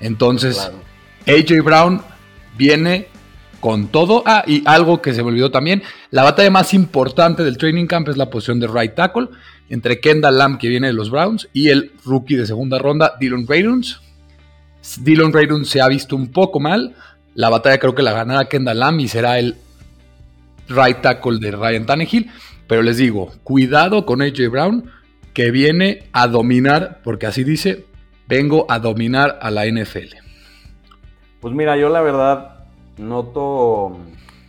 Entonces, 0.00 0.70
AJ 1.26 1.62
Brown 1.62 2.02
viene 2.56 3.08
con 3.60 3.88
todo. 3.88 4.22
Ah, 4.26 4.44
y 4.46 4.62
algo 4.66 5.02
que 5.02 5.14
se 5.14 5.22
me 5.22 5.28
olvidó 5.28 5.50
también, 5.50 5.82
la 6.10 6.22
batalla 6.22 6.50
más 6.50 6.74
importante 6.74 7.44
del 7.44 7.58
training 7.58 7.86
camp 7.86 8.08
es 8.08 8.16
la 8.16 8.30
posición 8.30 8.60
de 8.60 8.68
right 8.68 8.94
tackle 8.94 9.28
entre 9.68 10.00
Kendall 10.00 10.38
Lamb, 10.38 10.58
que 10.58 10.68
viene 10.68 10.86
de 10.86 10.92
los 10.92 11.10
Browns, 11.10 11.48
y 11.52 11.68
el 11.68 11.92
rookie 12.04 12.36
de 12.36 12.46
segunda 12.46 12.78
ronda, 12.78 13.14
Dylan 13.18 13.46
Rayduns. 13.46 14.00
Dylan 15.00 15.32
Rayduns 15.32 15.68
se 15.68 15.80
ha 15.80 15.88
visto 15.88 16.14
un 16.14 16.28
poco 16.28 16.60
mal. 16.60 16.94
La 17.34 17.50
batalla 17.50 17.78
creo 17.78 17.94
que 17.94 18.02
la 18.02 18.12
ganará 18.12 18.48
Kendall 18.48 18.78
Lamb 18.78 19.00
y 19.00 19.08
será 19.08 19.38
el 19.38 19.56
right 20.68 21.00
tackle 21.00 21.38
de 21.40 21.50
Ryan 21.50 21.86
Tannehill. 21.86 22.30
Pero 22.68 22.82
les 22.82 22.96
digo, 22.96 23.32
cuidado 23.42 24.06
con 24.06 24.22
AJ 24.22 24.48
Brown, 24.50 24.90
que 25.34 25.50
viene 25.50 26.04
a 26.12 26.28
dominar, 26.28 27.00
porque 27.02 27.26
así 27.26 27.44
dice, 27.44 27.84
vengo 28.28 28.66
a 28.68 28.78
dominar 28.78 29.38
a 29.40 29.50
la 29.50 29.66
NFL. 29.66 30.16
Pues 31.40 31.54
mira, 31.54 31.76
yo 31.76 31.88
la 31.88 32.00
verdad 32.00 32.66
noto 32.98 33.98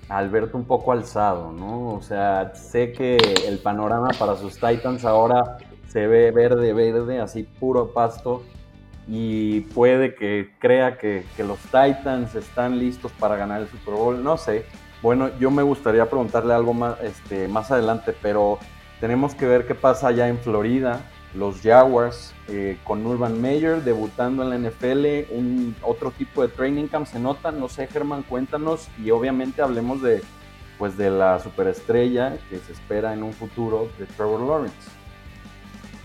a 0.09 0.17
Alberto 0.17 0.57
un 0.57 0.65
poco 0.65 0.91
alzado, 0.91 1.51
¿no? 1.51 1.93
O 1.93 2.01
sea, 2.01 2.53
sé 2.55 2.91
que 2.91 3.17
el 3.47 3.59
panorama 3.59 4.09
para 4.17 4.35
sus 4.35 4.53
Titans 4.53 5.05
ahora 5.05 5.57
se 5.87 6.07
ve 6.07 6.31
verde, 6.31 6.73
verde, 6.73 7.19
así 7.19 7.43
puro 7.43 7.93
pasto. 7.93 8.43
Y 9.09 9.61
puede 9.61 10.15
que 10.15 10.51
crea 10.59 10.97
que, 10.97 11.23
que 11.37 11.43
los 11.43 11.59
Titans 11.59 12.35
están 12.35 12.77
listos 12.77 13.11
para 13.13 13.37
ganar 13.37 13.61
el 13.61 13.67
Super 13.69 13.93
Bowl, 13.93 14.23
no 14.23 14.37
sé. 14.37 14.65
Bueno, 15.01 15.29
yo 15.39 15.51
me 15.51 15.63
gustaría 15.63 16.09
preguntarle 16.09 16.53
algo 16.53 16.73
más, 16.73 16.99
este, 17.01 17.47
más 17.47 17.71
adelante, 17.71 18.13
pero 18.21 18.59
tenemos 18.99 19.35
que 19.35 19.45
ver 19.45 19.65
qué 19.65 19.75
pasa 19.75 20.07
allá 20.07 20.27
en 20.27 20.37
Florida. 20.39 21.01
Los 21.33 21.61
Jaguars 21.61 22.33
eh, 22.49 22.77
con 22.83 23.05
Urban 23.05 23.41
Meyer 23.41 23.83
debutando 23.83 24.41
en 24.41 24.49
la 24.49 24.69
NFL, 24.69 25.33
un 25.33 25.75
otro 25.81 26.11
tipo 26.11 26.41
de 26.41 26.47
training 26.47 26.87
camp 26.87 27.05
se 27.05 27.19
nota, 27.19 27.51
no 27.51 27.67
sé 27.67 27.87
Germán, 27.87 28.23
cuéntanos 28.23 28.87
y 29.03 29.11
obviamente 29.11 29.61
hablemos 29.61 30.01
de 30.01 30.23
pues 30.77 30.95
de 30.95 31.09
la 31.09 31.39
superestrella 31.39 32.37
que 32.49 32.59
se 32.59 32.71
espera 32.71 33.13
en 33.13 33.23
un 33.23 33.33
futuro 33.33 33.89
de 33.97 34.05
Trevor 34.05 34.41
Lawrence. 34.41 34.77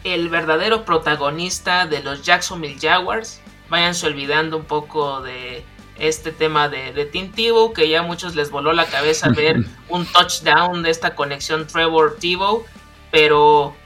El 0.02 0.28
verdadero 0.30 0.84
protagonista 0.84 1.86
de 1.86 2.02
los 2.02 2.22
Jacksonville 2.22 2.78
Jaguars, 2.80 3.40
váyanse 3.68 4.06
olvidando 4.06 4.56
un 4.56 4.64
poco 4.64 5.20
de 5.20 5.64
este 5.98 6.32
tema 6.32 6.68
de, 6.68 6.92
de 6.92 7.04
Tim 7.04 7.30
Tebow, 7.30 7.72
que 7.72 7.88
ya 7.88 8.00
a 8.00 8.02
muchos 8.02 8.34
les 8.34 8.50
voló 8.50 8.72
la 8.72 8.86
cabeza 8.86 9.28
ver 9.28 9.58
un 9.88 10.06
touchdown 10.06 10.82
de 10.82 10.90
esta 10.90 11.14
conexión 11.14 11.66
Trevor 11.66 12.16
Tebow, 12.18 12.64
pero 13.10 13.76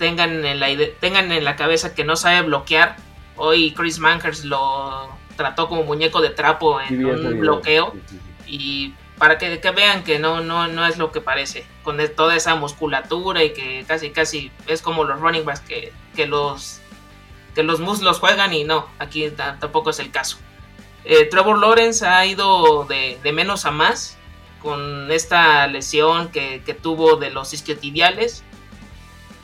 tengan 0.00 0.46
en 0.46 0.58
la, 0.58 0.68
tengan 0.98 1.30
en 1.30 1.44
la 1.44 1.56
cabeza 1.56 1.94
que 1.94 2.04
no 2.04 2.16
sabe 2.16 2.40
bloquear. 2.40 2.96
Hoy 3.36 3.74
Chris 3.74 3.98
Mankers 3.98 4.46
lo 4.46 5.10
trató 5.36 5.68
como 5.68 5.84
muñeco 5.84 6.22
de 6.22 6.30
trapo 6.30 6.80
en 6.80 7.04
un 7.04 7.38
bloqueo. 7.38 7.94
Y 8.46 8.94
para 9.18 9.36
que, 9.36 9.58
vean 9.76 10.02
que 10.02 10.18
no, 10.18 10.40
no, 10.40 10.68
no 10.68 10.86
es 10.86 10.96
lo 10.96 11.12
que 11.12 11.20
parece. 11.20 11.66
Con 11.84 11.98
toda 12.16 12.34
esa 12.34 12.54
musculatura 12.54 13.44
y 13.44 13.52
que 13.52 13.84
casi 13.86 14.10
casi 14.10 14.50
es 14.66 14.80
como 14.80 15.04
los 15.04 15.20
running 15.20 15.44
backs 15.44 15.60
que, 15.60 15.92
que 16.16 16.26
los 16.26 16.80
que 17.54 17.62
los 17.62 17.80
muslos 17.80 18.20
juegan 18.20 18.54
y 18.54 18.64
no, 18.64 18.86
aquí 18.98 19.30
tampoco 19.60 19.90
es 19.90 19.98
el 19.98 20.10
caso. 20.10 20.38
Eh, 21.04 21.26
Trevor 21.26 21.58
Lawrence 21.58 22.06
ha 22.06 22.24
ido 22.24 22.86
de, 22.86 23.18
menos 23.34 23.66
a 23.66 23.70
más 23.70 24.16
con 24.62 25.10
esta 25.10 25.66
lesión 25.66 26.30
que, 26.30 26.62
que 26.64 26.72
tuvo 26.72 27.16
de 27.16 27.30
los 27.30 27.52
isquiotibiales 27.52 28.44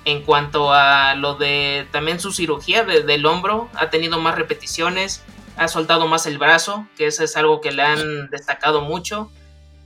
en 0.07 0.23
cuanto 0.23 0.73
a 0.73 1.17
lo 1.17 1.35
de 1.35 1.89
también 1.91 2.21
su 2.21 2.33
cirugía 2.33 2.85
del 2.85 3.27
hombro, 3.27 3.69
ha 3.75 3.91
tenido 3.91 4.21
más 4.21 4.37
repeticiones, 4.37 5.25
ha 5.57 5.67
soltado 5.67 6.07
más 6.07 6.27
el 6.27 6.39
brazo, 6.39 6.87
que 6.97 7.09
eso 7.09 7.25
es 7.25 7.37
algo 7.37 7.61
que 7.61 7.73
le 7.73 7.83
han 7.83 8.31
destacado 8.31 8.83
mucho. 8.83 9.33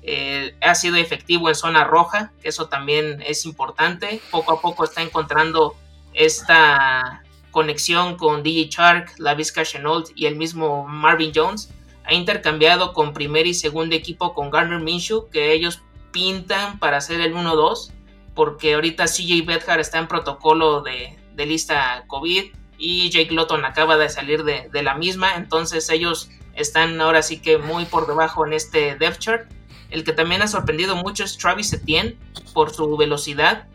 Eh, 0.03 0.55
ha 0.61 0.75
sido 0.75 0.97
efectivo 0.97 1.49
en 1.49 1.55
zona 1.55 1.85
roja, 1.85 2.33
que 2.43 2.51
eso 2.51 2.69
también 2.69 3.23
es 3.27 3.47
importante. 3.47 4.21
Poco 4.31 4.53
a 4.53 4.61
poco 4.61 4.85
está 4.85 5.01
encontrando 5.01 5.75
esta 6.13 7.23
conexión 7.51 8.17
con 8.17 8.43
DJ 8.43 8.69
Shark, 8.69 9.15
la 9.17 9.33
Vizca 9.33 9.65
Chenault 9.65 10.11
y 10.15 10.27
el 10.27 10.37
mismo 10.37 10.87
Marvin 10.87 11.33
Jones. 11.35 11.71
Ha 12.05 12.13
intercambiado 12.13 12.93
con 12.93 13.15
primer 13.15 13.47
y 13.47 13.55
segundo 13.55 13.97
equipo 13.97 14.35
con 14.35 14.51
Garner 14.51 14.81
Minshew, 14.81 15.31
que 15.31 15.55
ellos 15.55 15.81
pintan 16.13 16.79
para 16.79 16.99
hacer 16.99 17.23
el 17.23 17.35
1-2 17.35 17.93
porque 18.35 18.75
ahorita 18.75 19.05
CJ 19.05 19.45
Bedhar 19.45 19.81
está 19.81 19.99
en 19.99 20.09
protocolo 20.09 20.83
de, 20.83 21.17
lista 21.37 22.05
COVID 22.07 22.53
y 22.77 23.09
Jake 23.09 23.33
Lotton 23.33 23.65
acaba 23.65 23.97
de 23.97 24.11
salir 24.11 24.45
de, 24.45 24.83
la 24.83 24.95
misma, 24.95 25.37
entonces 25.37 25.89
ellos 25.89 26.31
están 26.55 27.01
ahora 27.01 27.23
sí 27.23 27.41
que 27.41 27.57
muy 27.57 27.87
por 27.87 28.07
debajo 28.07 28.47
en 28.47 28.53
este 28.53 28.95
depth 28.97 29.19
chart. 29.19 29.51
El 29.89 30.05
que 30.05 30.13
también 30.13 30.43
ha 30.43 30.49
sorprendido 30.49 30.97
mucho 30.97 31.25
es 31.25 31.39
Travis 31.39 31.73
Etienne 31.73 32.19
por 32.53 32.75
su 32.75 32.95
velocidad, 32.97 33.67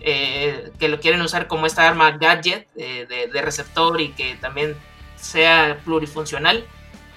eh, 0.00 0.72
que 0.80 0.88
lo 0.88 0.98
quieren 0.98 1.22
usar 1.22 1.46
como 1.46 1.64
esta 1.64 1.86
arma 1.86 2.10
gadget 2.10 2.66
eh, 2.76 3.06
de, 3.32 3.42
receptor 3.42 4.00
y 4.00 4.08
que 4.08 4.34
también 4.34 4.76
sea 5.16 5.78
plurifuncional. 5.84 6.66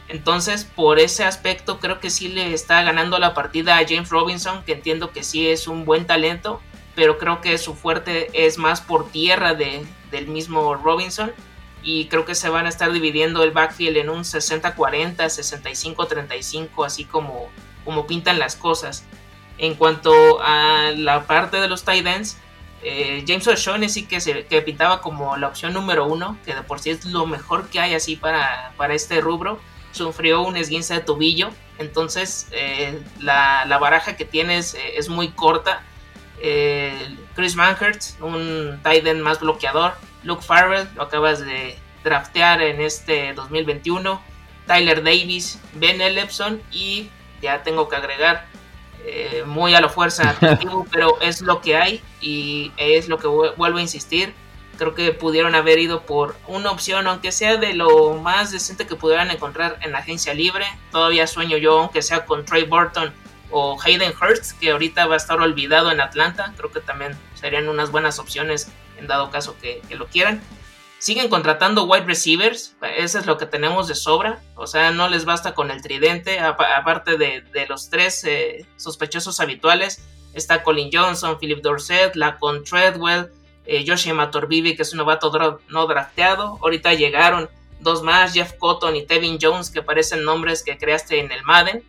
Entonces, 0.07 0.65
por 0.65 0.99
ese 0.99 1.23
aspecto, 1.23 1.79
creo 1.79 1.99
que 1.99 2.11
sí 2.11 2.27
le 2.27 2.53
está 2.53 2.83
ganando 2.83 3.17
la 3.17 3.33
partida 3.33 3.77
a 3.77 3.87
James 3.87 4.09
Robinson, 4.09 4.63
que 4.63 4.73
entiendo 4.73 5.11
que 5.11 5.23
sí 5.23 5.47
es 5.47 5.67
un 5.67 5.83
buen 5.83 6.05
talento, 6.05 6.61
pero 6.95 7.17
creo 7.17 7.41
que 7.41 7.57
su 7.57 7.75
fuerte 7.75 8.29
es 8.33 8.57
más 8.57 8.81
por 8.81 9.09
tierra 9.11 9.53
de, 9.53 9.85
del 10.11 10.27
mismo 10.27 10.75
Robinson 10.75 11.31
y 11.83 12.05
creo 12.07 12.25
que 12.25 12.33
se 12.33 12.49
van 12.49 12.65
a 12.65 12.69
estar 12.69 12.91
dividiendo 12.91 13.43
el 13.43 13.51
backfield 13.51 13.97
en 13.97 14.09
un 14.09 14.23
60-40, 14.23 15.17
65-35, 15.17 16.85
así 16.85 17.05
como, 17.05 17.49
como 17.83 18.07
pintan 18.07 18.39
las 18.39 18.55
cosas. 18.55 19.05
En 19.57 19.75
cuanto 19.75 20.41
a 20.41 20.91
la 20.95 21.27
parte 21.27 21.57
de 21.57 21.67
los 21.67 21.83
tight 21.83 22.05
ends, 22.07 22.37
eh, 22.81 23.23
James 23.27 23.47
O'Shaughnessy 23.47 24.05
que, 24.05 24.19
se, 24.19 24.45
que 24.45 24.61
pintaba 24.61 25.01
como 25.01 25.37
la 25.37 25.47
opción 25.47 25.73
número 25.73 26.05
uno, 26.07 26.37
que 26.43 26.55
de 26.55 26.63
por 26.63 26.79
sí 26.79 26.89
es 26.89 27.05
lo 27.05 27.25
mejor 27.25 27.69
que 27.69 27.79
hay 27.79 27.93
así 27.93 28.15
para, 28.15 28.73
para 28.77 28.93
este 28.93 29.21
rubro, 29.21 29.59
sufrió 29.91 30.41
un 30.41 30.57
esguince 30.57 30.95
de 30.95 30.99
tobillo, 31.01 31.49
entonces 31.77 32.47
eh, 32.51 33.01
la, 33.19 33.65
la, 33.65 33.77
baraja 33.77 34.15
que 34.15 34.25
tienes 34.25 34.73
eh, 34.73 34.97
es 34.97 35.09
muy 35.09 35.29
corta. 35.29 35.83
Chris 37.35 37.55
Manhert, 37.55 38.01
un 38.21 38.79
tight 38.83 39.05
end 39.05 39.21
más 39.21 39.39
bloqueador, 39.39 39.93
Luke 40.23 40.43
Farrell, 40.43 40.87
lo 40.95 41.03
acabas 41.03 41.39
de 41.39 41.77
draftear 42.03 42.61
en 42.61 42.81
este 42.81 43.33
2021, 43.33 44.21
Tyler 44.67 45.03
Davis, 45.03 45.59
Ben 45.73 46.01
Ellefson 46.01 46.61
y 46.71 47.09
ya 47.41 47.63
tengo 47.63 47.89
que 47.89 47.95
agregar 47.95 48.45
eh, 49.05 49.43
muy 49.45 49.75
a 49.75 49.81
la 49.81 49.89
fuerza, 49.89 50.35
pero 50.91 51.19
es 51.21 51.41
lo 51.41 51.61
que 51.61 51.77
hay 51.77 52.01
y 52.21 52.71
es 52.77 53.07
lo 53.07 53.17
que 53.17 53.27
vuelvo 53.27 53.77
a 53.77 53.81
insistir. 53.81 54.33
Creo 54.77 54.93
que 54.93 55.13
pudieron 55.13 55.55
haber 55.55 55.79
ido 55.79 56.01
por 56.01 56.35
una 56.47 56.69
opción, 56.69 57.07
aunque 57.07 57.31
sea 57.31 57.55
de 57.57 57.73
lo 57.73 58.15
más 58.15 58.51
decente 58.51 58.85
que 58.85 58.95
pudieran 58.95 59.31
encontrar 59.31 59.79
en 59.81 59.93
la 59.93 59.99
agencia 59.99 60.33
libre. 60.33 60.65
Todavía 60.91 61.27
sueño 61.27 61.55
yo, 61.57 61.79
aunque 61.79 62.01
sea 62.01 62.25
con 62.25 62.43
Trey 62.43 62.65
Burton 62.65 63.13
o 63.57 63.77
Hayden 63.81 64.11
Hurst, 64.21 64.59
que 64.59 64.71
ahorita 64.71 65.07
va 65.07 65.13
a 65.13 65.17
estar 65.17 65.39
olvidado 65.39 65.89
en 65.89 66.01
Atlanta. 66.01 66.53
Creo 66.57 66.73
que 66.73 66.81
también 66.81 67.17
serían 67.35 67.69
unas 67.69 67.89
buenas 67.89 68.19
opciones 68.19 68.69
en 68.97 69.07
dado 69.07 69.29
caso 69.31 69.55
que, 69.61 69.81
lo 69.91 70.07
quieran. 70.07 70.41
Siguen 70.99 71.29
contratando 71.29 71.85
wide 71.85 72.03
receivers, 72.03 72.75
eso 72.97 73.17
es 73.17 73.25
lo 73.25 73.37
que 73.37 73.45
tenemos 73.45 73.87
de 73.87 73.95
sobra, 73.95 74.41
o 74.55 74.67
sea, 74.67 74.91
no 74.91 75.07
les 75.07 75.23
basta 75.23 75.53
con 75.53 75.71
el 75.71 75.81
tridente, 75.81 76.39
aparte 76.39 77.17
de, 77.17 77.65
los 77.69 77.89
tres 77.89 78.23
eh, 78.25 78.65
sospechosos 78.75 79.39
habituales, 79.39 80.03
está 80.33 80.61
Colin 80.63 80.89
Johnson, 80.91 81.37
Philip 81.39 81.61
Dorset, 81.61 82.15
Lacon 82.15 82.63
Treadwell, 82.63 83.31
eh, 83.65 83.85
Josh 83.87 84.11
Matorbibi, 84.11 84.75
que 84.75 84.81
es 84.81 84.91
un 84.93 84.97
novato 84.97 85.31
no 85.69 85.87
drafteado, 85.87 86.57
ahorita 86.61 86.93
llegaron 86.93 87.49
dos 87.79 88.01
más, 88.01 88.33
Jeff 88.33 88.53
Cotton 88.57 88.95
y 88.95 89.05
Tevin 89.05 89.37
Jones, 89.39 89.69
que 89.69 89.81
parecen 89.81 90.23
nombres 90.25 90.63
que 90.63 90.77
creaste 90.77 91.19
en 91.19 91.31
el 91.31 91.43
Madden, 91.43 91.83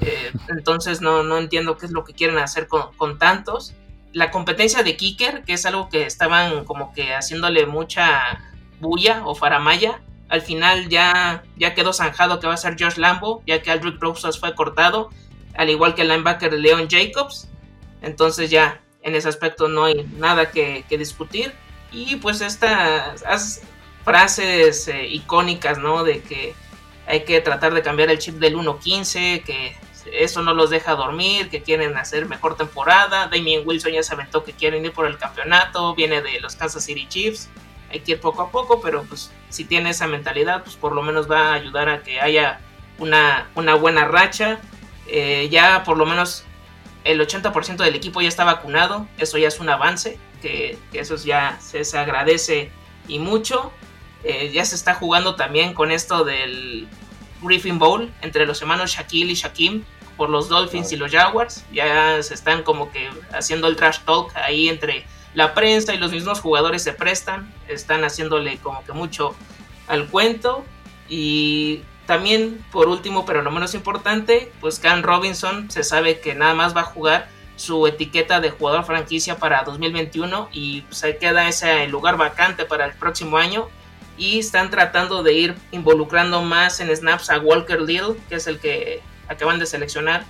eh, 0.00 0.32
entonces 0.48 1.00
no, 1.00 1.22
no, 1.22 1.38
entiendo 1.38 1.76
qué 1.76 1.86
es 1.86 1.92
lo 1.92 2.04
que 2.04 2.14
quieren 2.14 2.38
hacer 2.38 2.68
con, 2.68 3.18
tantos 3.18 3.74
la 4.12 4.30
competencia 4.30 4.82
de 4.82 4.96
kicker, 4.96 5.44
que 5.44 5.52
es 5.52 5.66
algo 5.66 5.88
que 5.88 6.04
estaban 6.04 6.64
como 6.64 6.92
que 6.92 7.14
haciéndole 7.14 7.66
mucha 7.66 8.40
bulla 8.80 9.22
o 9.24 9.36
faramaya, 9.36 10.00
al 10.28 10.42
final 10.42 10.88
ya, 10.88 11.44
ya 11.56 11.74
quedó 11.74 11.92
zanjado 11.92 12.40
que 12.40 12.46
va 12.46 12.54
a 12.54 12.56
ser 12.56 12.76
Josh 12.78 12.96
Lambo, 12.96 13.42
ya 13.46 13.62
que 13.62 13.70
Aldrich 13.70 14.00
Rosas 14.00 14.38
fue 14.38 14.54
cortado, 14.54 15.10
al 15.56 15.70
igual 15.70 15.94
que 15.94 16.02
el 16.02 16.08
linebacker 16.08 16.52
Leon 16.52 16.88
Jacobs. 16.88 17.48
Entonces 18.02 18.50
ya 18.50 18.80
en 19.02 19.14
ese 19.14 19.28
aspecto 19.28 19.68
no 19.68 19.84
hay 19.84 20.04
nada 20.16 20.50
que, 20.50 20.84
discutir. 20.90 21.52
Y 21.92 22.16
pues 22.16 22.40
estas 22.40 23.62
frases 24.04 24.86
eh, 24.88 25.06
icónicas, 25.08 25.78
¿no? 25.78 26.04
De 26.04 26.20
que 26.20 26.54
hay 27.06 27.24
que 27.24 27.40
tratar 27.40 27.74
de 27.74 27.82
cambiar 27.82 28.10
el 28.10 28.18
chip 28.18 28.36
del 28.36 28.56
1.15, 28.56 29.42
que 29.42 29.76
eso 30.12 30.42
no 30.42 30.54
los 30.54 30.70
deja 30.70 30.94
dormir, 30.94 31.50
que 31.50 31.62
quieren 31.62 31.96
hacer 31.96 32.26
mejor 32.26 32.56
temporada. 32.56 33.28
Damien 33.28 33.62
Wilson 33.64 33.92
ya 33.92 34.02
se 34.02 34.14
aventó 34.14 34.44
que 34.44 34.52
quieren 34.52 34.84
ir 34.84 34.92
por 34.92 35.06
el 35.06 35.18
campeonato, 35.18 35.94
viene 35.94 36.22
de 36.22 36.40
los 36.40 36.56
Kansas 36.56 36.84
City 36.84 37.06
Chiefs. 37.08 37.48
Hay 37.90 38.00
que 38.00 38.12
ir 38.12 38.20
poco 38.20 38.42
a 38.42 38.50
poco, 38.50 38.80
pero 38.80 39.02
pues 39.04 39.32
si 39.48 39.64
tiene 39.64 39.90
esa 39.90 40.06
mentalidad, 40.06 40.62
pues 40.62 40.76
por 40.76 40.92
lo 40.92 41.02
menos 41.02 41.30
va 41.30 41.48
a 41.50 41.54
ayudar 41.54 41.88
a 41.88 42.02
que 42.02 42.20
haya 42.20 42.60
una, 42.98 43.48
una 43.54 43.74
buena 43.74 44.04
racha. 44.06 44.60
Eh, 45.06 45.48
ya 45.50 45.82
por 45.82 45.96
lo 45.96 46.06
menos 46.06 46.44
el 47.04 47.20
80% 47.20 47.76
del 47.76 47.94
equipo 47.94 48.20
ya 48.20 48.28
está 48.28 48.44
vacunado, 48.44 49.08
eso 49.18 49.38
ya 49.38 49.48
es 49.48 49.58
un 49.58 49.68
avance, 49.68 50.18
que, 50.42 50.78
eso 50.92 51.16
ya 51.16 51.58
se, 51.60 51.98
agradece 51.98 52.70
y 53.08 53.18
mucho. 53.18 53.72
Eh, 54.22 54.50
ya 54.52 54.64
se 54.64 54.74
está 54.74 54.94
jugando 54.94 55.34
también 55.34 55.72
con 55.72 55.90
esto 55.90 56.24
del 56.24 56.88
Griffin 57.42 57.78
Bowl 57.78 58.10
entre 58.22 58.46
los 58.46 58.60
hermanos 58.60 58.92
Shaquille 58.92 59.32
y 59.32 59.34
Shaquim 59.34 59.84
por 60.16 60.28
los 60.28 60.48
Dolphins 60.48 60.92
y 60.92 60.96
los 60.96 61.10
Jaguars. 61.10 61.64
Ya 61.72 62.22
se 62.22 62.34
están 62.34 62.62
como 62.62 62.90
que 62.90 63.08
haciendo 63.32 63.68
el 63.68 63.76
trash 63.76 64.00
talk 64.00 64.34
ahí 64.36 64.68
entre 64.68 65.06
la 65.34 65.54
prensa 65.54 65.94
y 65.94 65.98
los 65.98 66.12
mismos 66.12 66.40
jugadores 66.40 66.82
se 66.82 66.92
prestan. 66.92 67.52
Están 67.68 68.04
haciéndole 68.04 68.58
como 68.58 68.84
que 68.84 68.92
mucho 68.92 69.34
al 69.88 70.08
cuento. 70.08 70.64
Y 71.08 71.82
también, 72.06 72.64
por 72.72 72.88
último, 72.88 73.24
pero 73.24 73.42
no 73.42 73.50
menos 73.50 73.74
importante, 73.74 74.52
pues 74.60 74.78
Cam 74.78 75.02
Robinson 75.02 75.70
se 75.70 75.84
sabe 75.84 76.20
que 76.20 76.34
nada 76.34 76.54
más 76.54 76.76
va 76.76 76.82
a 76.82 76.84
jugar 76.84 77.28
su 77.56 77.86
etiqueta 77.86 78.40
de 78.40 78.50
jugador 78.50 78.84
franquicia 78.84 79.36
para 79.36 79.62
2021 79.64 80.48
y 80.52 80.84
se 80.90 81.18
queda 81.18 81.48
ese 81.48 81.86
lugar 81.88 82.16
vacante 82.16 82.64
para 82.64 82.86
el 82.86 82.94
próximo 82.94 83.36
año 83.36 83.68
y 84.20 84.38
están 84.38 84.70
tratando 84.70 85.22
de 85.22 85.32
ir 85.32 85.54
involucrando 85.72 86.42
más 86.42 86.78
en 86.80 86.94
snaps 86.94 87.30
a 87.30 87.38
Walker 87.38 87.80
Little, 87.80 88.16
que 88.28 88.34
es 88.34 88.46
el 88.46 88.60
que 88.60 89.00
acaban 89.28 89.58
de 89.58 89.64
seleccionar 89.64 90.26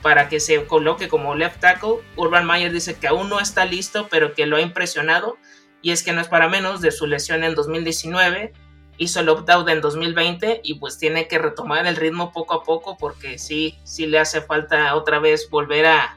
para 0.00 0.28
que 0.28 0.38
se 0.38 0.64
coloque 0.66 1.08
como 1.08 1.34
left 1.34 1.58
tackle. 1.58 1.96
Urban 2.14 2.46
Meyer 2.46 2.72
dice 2.72 2.94
que 2.94 3.08
aún 3.08 3.28
no 3.28 3.40
está 3.40 3.64
listo, 3.64 4.06
pero 4.08 4.34
que 4.34 4.46
lo 4.46 4.58
ha 4.58 4.60
impresionado 4.60 5.38
y 5.82 5.90
es 5.90 6.04
que 6.04 6.12
no 6.12 6.20
es 6.20 6.28
para 6.28 6.48
menos 6.48 6.80
de 6.80 6.92
su 6.92 7.08
lesión 7.08 7.42
en 7.42 7.56
2019, 7.56 8.52
hizo 8.96 9.18
el 9.18 9.28
opt-out 9.28 9.68
en 9.68 9.80
2020 9.80 10.60
y 10.62 10.74
pues 10.74 10.98
tiene 10.98 11.26
que 11.26 11.38
retomar 11.40 11.84
el 11.88 11.96
ritmo 11.96 12.32
poco 12.32 12.54
a 12.54 12.62
poco 12.62 12.96
porque 12.96 13.38
sí, 13.38 13.76
sí 13.82 14.06
le 14.06 14.20
hace 14.20 14.42
falta 14.42 14.94
otra 14.94 15.18
vez 15.18 15.50
volver 15.50 15.86
a, 15.86 16.16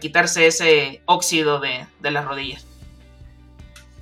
quitarse 0.00 0.48
ese 0.48 1.00
óxido 1.04 1.60
de, 1.60 1.86
de 2.00 2.10
las 2.10 2.24
rodillas. 2.24 2.66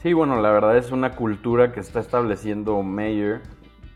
Sí, 0.05 0.13
bueno, 0.13 0.39
la 0.43 0.51
verdad 0.51 0.77
es 0.77 0.93
una 0.93 1.13
cultura 1.13 1.73
que 1.73 1.81
está 1.81 2.01
estableciendo 2.01 2.83
Mayer, 2.83 3.41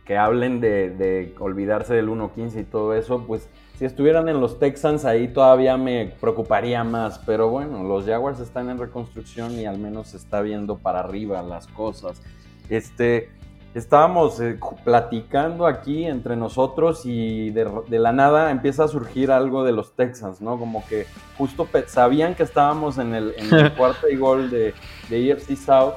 que 0.07 0.17
hablen 0.17 0.59
de, 0.59 1.35
olvidarse 1.39 1.93
del 1.93 2.09
1.15 2.09 2.63
y 2.63 2.65
todo 2.65 2.95
eso, 2.95 3.25
pues 3.27 3.51
si 3.75 3.85
estuvieran 3.85 4.27
en 4.31 4.41
los 4.41 4.59
Texans 4.59 5.05
ahí 5.05 5.29
todavía 5.29 5.77
me 5.77 6.15
preocuparía 6.19 6.83
más, 6.83 7.19
pero 7.27 7.51
bueno, 7.51 7.85
los 7.85 8.07
Jaguars 8.07 8.41
están 8.41 8.71
en 8.71 8.79
reconstrucción 8.79 9.53
y 9.59 9.67
al 9.67 9.77
menos 9.77 10.09
se 10.09 10.17
está 10.17 10.41
viendo 10.41 10.79
para 10.79 11.01
arriba 11.01 11.43
las 11.43 11.67
cosas. 11.67 12.23
Este, 12.71 13.29
estábamos 13.75 14.41
eh, 14.41 14.59
platicando 14.85 15.67
aquí 15.67 16.07
entre 16.07 16.37
nosotros 16.37 17.03
y 17.05 17.51
de, 17.51 17.69
la 17.91 18.13
nada 18.13 18.51
empieza 18.51 18.85
a 18.85 18.89
surgir 18.89 19.31
algo 19.31 19.63
de 19.63 19.73
los 19.73 19.95
Texans, 19.95 20.41
¿no? 20.41 20.59
Como 20.59 20.87
que 20.87 21.05
justo 21.37 21.69
sabían 21.87 22.35
que 22.35 22.45
estábamos 22.45 22.97
en 22.97 23.15
el, 23.15 23.35
cuarto 23.77 24.09
y 24.09 24.17
gol 24.17 24.49
de, 24.49 24.73
de 25.09 25.31
EFC 25.31 25.57
South 25.57 25.95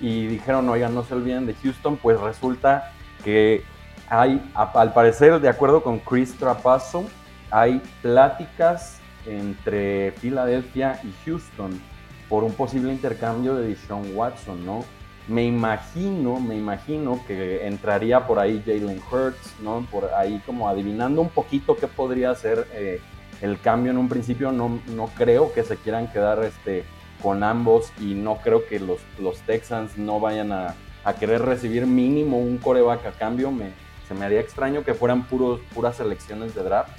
y 0.00 0.26
dijeron, 0.26 0.68
oigan, 0.68 0.94
no 0.94 1.04
se 1.04 1.14
olviden 1.14 1.46
de 1.46 1.54
Houston, 1.54 1.96
pues 1.96 2.18
resulta 2.20 2.92
que 3.24 3.62
hay, 4.08 4.42
al 4.54 4.92
parecer, 4.92 5.40
de 5.40 5.48
acuerdo 5.48 5.82
con 5.82 5.98
Chris 6.00 6.34
Trapasso, 6.34 7.04
hay 7.50 7.80
pláticas 8.02 9.00
entre 9.26 10.12
Filadelfia 10.12 11.00
y 11.04 11.12
Houston 11.24 11.80
por 12.28 12.44
un 12.44 12.52
posible 12.52 12.92
intercambio 12.92 13.54
de 13.56 13.68
Deshaun 13.68 14.14
Watson, 14.14 14.64
¿no? 14.64 14.84
Me 15.28 15.44
imagino, 15.44 16.40
me 16.40 16.56
imagino 16.56 17.20
que 17.26 17.66
entraría 17.66 18.26
por 18.26 18.38
ahí 18.38 18.62
Jalen 18.64 19.00
Hurts, 19.10 19.54
¿no? 19.60 19.86
Por 19.90 20.12
ahí 20.14 20.42
como 20.46 20.68
adivinando 20.68 21.20
un 21.20 21.28
poquito 21.28 21.76
qué 21.76 21.86
podría 21.86 22.34
ser 22.34 22.66
eh, 22.72 23.00
el 23.40 23.60
cambio 23.60 23.92
en 23.92 23.98
un 23.98 24.08
principio. 24.08 24.50
No, 24.50 24.80
no 24.88 25.06
creo 25.16 25.52
que 25.52 25.62
se 25.62 25.76
quieran 25.76 26.10
quedar 26.10 26.42
este, 26.42 26.84
con 27.22 27.42
ambos 27.42 27.92
y 28.00 28.14
no 28.14 28.36
creo 28.36 28.66
que 28.66 28.80
los, 28.80 28.98
los 29.18 29.38
Texans 29.40 29.96
no 29.96 30.20
vayan 30.20 30.52
a, 30.52 30.74
querer 31.18 31.42
recibir 31.42 31.86
mínimo 31.86 32.38
un 32.38 32.58
coreback 32.58 33.06
a 33.06 33.12
cambio. 33.12 33.50
Me, 33.50 33.70
se 34.06 34.14
me 34.14 34.24
haría 34.24 34.40
extraño 34.40 34.84
que 34.84 34.94
fueran 34.94 35.24
puros, 35.24 35.60
puras 35.74 35.96
selecciones 35.96 36.54
de 36.54 36.62
draft. 36.62 36.90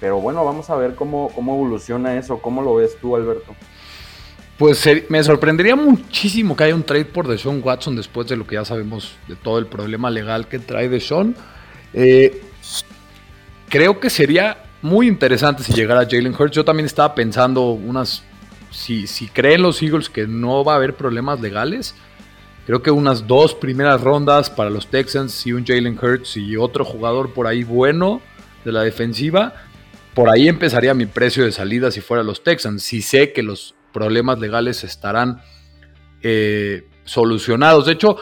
Pero 0.00 0.20
bueno, 0.20 0.44
vamos 0.44 0.70
a 0.70 0.76
ver 0.76 0.94
cómo, 0.94 1.30
cómo 1.34 1.54
evoluciona 1.54 2.16
eso. 2.16 2.40
¿Cómo 2.40 2.62
lo 2.62 2.76
ves 2.76 2.96
tú, 3.00 3.16
Alberto? 3.16 3.54
Pues 4.58 4.84
me 5.08 5.22
sorprendería 5.22 5.76
muchísimo 5.76 6.56
que 6.56 6.64
haya 6.64 6.74
un 6.74 6.82
trade 6.82 7.04
por 7.04 7.28
Deshaun 7.28 7.60
Watson 7.62 7.94
después 7.94 8.26
de 8.26 8.36
lo 8.36 8.44
que 8.44 8.56
ya 8.56 8.64
sabemos 8.64 9.16
de 9.28 9.36
todo 9.36 9.58
el 9.58 9.66
problema 9.66 10.10
legal 10.10 10.48
que 10.48 10.58
trae 10.58 10.88
Deshaun. 10.88 11.36
Eh, 11.94 12.42
creo 13.68 14.00
que 14.00 14.10
sería 14.10 14.64
muy 14.82 15.06
interesante 15.06 15.62
si 15.62 15.72
llegara 15.72 16.06
Jalen 16.10 16.34
Hurts. 16.34 16.56
Yo 16.56 16.64
también 16.64 16.86
estaba 16.86 17.14
pensando 17.14 17.70
unas. 17.70 18.24
Si, 18.70 19.06
creen 19.32 19.62
los 19.62 19.82
Eagles 19.82 20.08
que 20.08 20.26
no 20.26 20.64
va 20.64 20.74
a 20.74 20.76
haber 20.76 20.94
problemas 20.94 21.40
legales, 21.40 21.94
creo 22.66 22.82
que 22.82 22.90
unas 22.90 23.26
dos 23.26 23.54
primeras 23.54 24.00
rondas 24.00 24.50
para 24.50 24.70
los 24.70 24.88
Texans 24.88 25.46
y 25.46 25.52
un 25.52 25.66
Jalen 25.66 25.98
Hurts 26.00 26.36
y 26.36 26.56
otro 26.56 26.84
jugador 26.84 27.32
por 27.32 27.46
ahí 27.46 27.64
bueno 27.64 28.20
de 28.64 28.72
la 28.72 28.82
defensiva. 28.82 29.54
Por 30.14 30.28
ahí 30.28 30.48
empezaría 30.48 30.94
mi 30.94 31.06
precio 31.06 31.44
de 31.44 31.52
salida 31.52 31.90
si 31.90 32.00
fuera 32.00 32.22
los 32.22 32.42
Texans. 32.42 32.82
Si 32.82 33.02
sé 33.02 33.32
que 33.32 33.42
los 33.42 33.74
problemas 33.92 34.38
legales 34.38 34.84
estarán 34.84 35.40
eh, 36.22 36.86
solucionados. 37.04 37.86
De 37.86 37.92
hecho, 37.92 38.16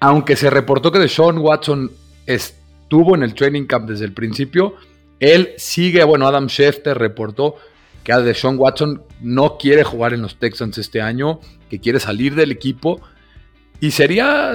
aunque 0.00 0.36
se 0.36 0.50
reportó 0.50 0.90
que 0.90 0.98
Deshaun 0.98 1.38
Watson 1.38 1.90
estuvo 2.26 3.14
en 3.14 3.22
el 3.22 3.34
training 3.34 3.66
camp 3.66 3.88
desde 3.88 4.04
el 4.04 4.12
principio, 4.12 4.74
él 5.20 5.52
sigue, 5.56 6.02
bueno, 6.02 6.26
Adam 6.26 6.48
Schefter 6.48 6.98
reportó 6.98 7.56
que 8.04 8.12
a 8.12 8.20
Deshaun 8.20 8.58
Watson 8.58 9.02
no 9.20 9.58
quiere 9.58 9.84
jugar 9.84 10.12
en 10.14 10.22
los 10.22 10.36
Texans 10.36 10.78
este 10.78 11.00
año, 11.00 11.40
que 11.70 11.78
quiere 11.78 12.00
salir 12.00 12.34
del 12.34 12.50
equipo. 12.50 13.00
Y 13.80 13.92
sería 13.92 14.54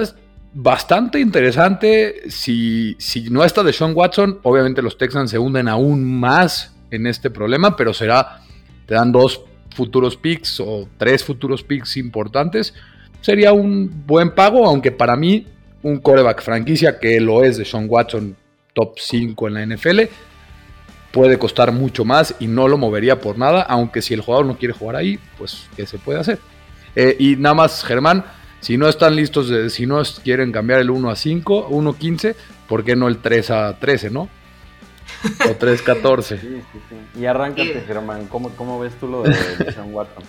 bastante 0.54 1.20
interesante 1.20 2.30
si, 2.30 2.96
si 2.98 3.30
no 3.30 3.44
está 3.44 3.62
Deshaun 3.62 3.92
Watson. 3.94 4.40
Obviamente 4.42 4.82
los 4.82 4.98
Texans 4.98 5.30
se 5.30 5.38
hunden 5.38 5.68
aún 5.68 6.04
más 6.04 6.74
en 6.90 7.06
este 7.06 7.30
problema, 7.30 7.76
pero 7.76 7.92
será, 7.92 8.40
te 8.86 8.94
dan 8.94 9.12
dos 9.12 9.42
futuros 9.74 10.16
picks 10.16 10.60
o 10.60 10.88
tres 10.96 11.24
futuros 11.24 11.62
picks 11.62 11.96
importantes. 11.96 12.74
Sería 13.20 13.52
un 13.52 14.04
buen 14.06 14.34
pago, 14.34 14.66
aunque 14.66 14.92
para 14.92 15.16
mí 15.16 15.46
un 15.82 15.98
coreback 15.98 16.42
franquicia 16.42 16.98
que 16.98 17.20
lo 17.20 17.44
es 17.44 17.56
de 17.56 17.64
Sean 17.64 17.86
Watson 17.88 18.36
top 18.74 18.98
5 18.98 19.48
en 19.48 19.54
la 19.54 19.66
NFL 19.66 20.00
puede 21.18 21.36
costar 21.36 21.72
mucho 21.72 22.04
más 22.04 22.36
y 22.38 22.46
no 22.46 22.68
lo 22.68 22.78
movería 22.78 23.20
por 23.20 23.38
nada, 23.38 23.62
aunque 23.62 24.02
si 24.02 24.14
el 24.14 24.20
jugador 24.20 24.46
no 24.46 24.56
quiere 24.56 24.72
jugar 24.72 24.94
ahí, 24.94 25.18
pues 25.36 25.68
¿qué 25.74 25.84
se 25.84 25.98
puede 25.98 26.20
hacer? 26.20 26.38
Eh, 26.94 27.16
y 27.18 27.34
nada 27.34 27.56
más, 27.56 27.82
Germán, 27.82 28.24
si 28.60 28.76
no 28.76 28.88
están 28.88 29.16
listos, 29.16 29.48
de, 29.48 29.68
si 29.68 29.84
no 29.84 30.00
quieren 30.22 30.52
cambiar 30.52 30.78
el 30.78 30.90
1 30.90 31.10
a 31.10 31.16
5, 31.16 31.66
1 31.70 31.90
a 31.90 31.98
15, 31.98 32.36
¿por 32.68 32.84
qué 32.84 32.94
no 32.94 33.08
el 33.08 33.18
3 33.18 33.50
a 33.50 33.78
13, 33.80 34.10
no? 34.10 34.28
O 35.50 35.54
3 35.58 35.80
a 35.80 35.84
14. 35.84 36.38
Sí, 36.38 36.46
sí, 36.72 36.80
sí. 36.88 37.20
Y 37.20 37.26
arráncate, 37.26 37.82
Germán, 37.84 38.28
¿Cómo, 38.28 38.50
¿cómo, 38.50 38.78
ves 38.78 38.94
tú 39.00 39.08
lo 39.08 39.24
de, 39.24 39.34
Sean 39.72 39.92
Watson? 39.92 40.22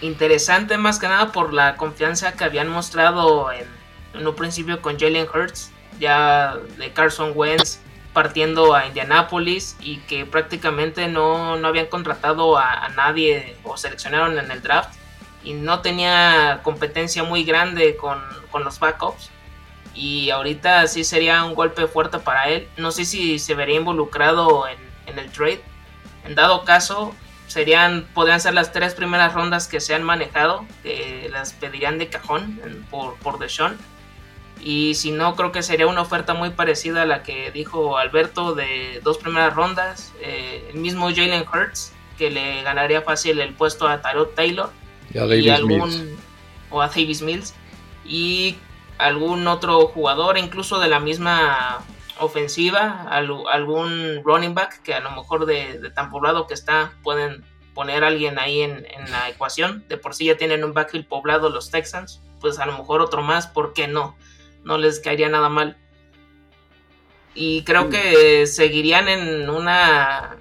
Interesante 0.00 0.78
más 0.78 0.98
que 0.98 1.08
nada 1.08 1.32
por 1.32 1.52
la 1.52 1.76
confianza 1.76 2.32
que 2.32 2.44
habían 2.44 2.68
mostrado 2.68 3.52
en, 3.52 3.66
en 4.14 4.26
un 4.26 4.34
principio 4.34 4.80
con 4.80 4.98
Jalen 4.98 5.26
Hurts, 5.34 5.70
ya 6.00 6.56
de 6.78 6.90
Carson 6.94 7.32
Wentz 7.34 7.78
partiendo 8.12 8.74
a 8.74 8.86
Indianapolis 8.86 9.76
y 9.80 9.98
que 9.98 10.26
prácticamente 10.26 11.08
no, 11.08 11.54
habían 11.66 11.86
contratado 11.86 12.58
a, 12.58 12.88
nadie 12.90 13.56
o 13.64 13.76
seleccionaron 13.76 14.38
en 14.38 14.50
el 14.50 14.62
draft 14.62 14.94
y 15.44 15.54
no 15.54 15.80
tenía 15.80 16.60
competencia 16.62 17.24
muy 17.24 17.44
grande 17.44 17.96
con, 17.96 18.20
los 18.62 18.78
backups 18.78 19.30
y 19.94 20.28
ahorita 20.28 20.86
sí 20.88 21.04
sería 21.04 21.42
un 21.44 21.54
golpe 21.54 21.86
fuerte 21.86 22.18
para 22.18 22.48
él. 22.48 22.68
No 22.76 22.92
sé 22.92 23.06
si 23.06 23.38
se 23.38 23.54
vería 23.54 23.76
involucrado 23.76 24.66
en, 24.68 25.18
el 25.18 25.30
trade. 25.30 25.62
En 26.24 26.34
dado 26.34 26.64
caso, 26.64 27.14
serían, 27.46 28.06
podrían 28.14 28.40
ser 28.40 28.54
las 28.54 28.72
tres 28.72 28.94
primeras 28.94 29.32
rondas 29.32 29.68
que 29.68 29.80
se 29.80 29.94
han 29.94 30.02
manejado, 30.02 30.66
que 30.82 31.28
las 31.30 31.54
pedirían 31.54 31.98
de 31.98 32.08
cajón 32.08 32.60
por, 32.90 33.16
por 33.16 33.38
Deshaun 33.38 33.78
y 34.62 34.94
si 34.94 35.10
no, 35.10 35.34
creo 35.34 35.50
que 35.50 35.62
sería 35.62 35.88
una 35.88 36.02
oferta 36.02 36.34
muy 36.34 36.50
parecida 36.50 37.02
a 37.02 37.04
la 37.04 37.24
que 37.24 37.50
dijo 37.50 37.98
Alberto 37.98 38.54
de 38.54 39.00
dos 39.02 39.18
primeras 39.18 39.54
rondas. 39.54 40.12
Eh, 40.20 40.70
el 40.72 40.78
mismo 40.78 41.08
Jalen 41.08 41.44
Hurts, 41.52 41.92
que 42.16 42.30
le 42.30 42.62
ganaría 42.62 43.02
fácil 43.02 43.40
el 43.40 43.54
puesto 43.54 43.88
a 43.88 44.00
Tarot 44.00 44.34
Taylor. 44.36 44.70
Y 45.12 45.18
a 45.18 45.26
Davis 45.26 45.50
algún, 45.50 46.16
O 46.70 46.80
a 46.80 46.86
Davis 46.86 47.22
Mills. 47.22 47.54
Y 48.04 48.56
algún 48.98 49.48
otro 49.48 49.88
jugador, 49.88 50.38
incluso 50.38 50.78
de 50.78 50.88
la 50.88 51.00
misma 51.00 51.80
ofensiva, 52.20 53.02
algún 53.10 54.22
running 54.22 54.54
back 54.54 54.80
que 54.82 54.94
a 54.94 55.00
lo 55.00 55.10
mejor 55.10 55.44
de, 55.44 55.90
tan 55.92 56.08
poblado 56.10 56.46
que 56.46 56.54
está, 56.54 56.92
pueden 57.02 57.44
poner 57.74 58.04
a 58.04 58.08
alguien 58.08 58.38
ahí 58.38 58.60
en, 58.60 58.86
en, 58.86 59.10
la 59.10 59.28
ecuación. 59.28 59.84
De 59.88 59.96
por 59.96 60.14
sí 60.14 60.26
ya 60.26 60.36
tienen 60.36 60.62
un 60.62 60.72
backfield 60.72 61.08
poblado 61.08 61.50
los 61.50 61.70
Texans, 61.70 62.20
pues 62.40 62.60
a 62.60 62.66
lo 62.66 62.78
mejor 62.78 63.00
otro 63.00 63.22
más, 63.22 63.48
¿por 63.48 63.72
qué 63.72 63.88
no? 63.88 64.14
No 64.64 64.78
les 64.78 65.00
caería 65.00 65.28
nada 65.28 65.48
mal. 65.48 65.76
Y 67.34 67.62
creo 67.64 67.88
que 67.88 68.46
seguirían 68.46 69.08
en 69.08 69.48
una. 69.48 70.36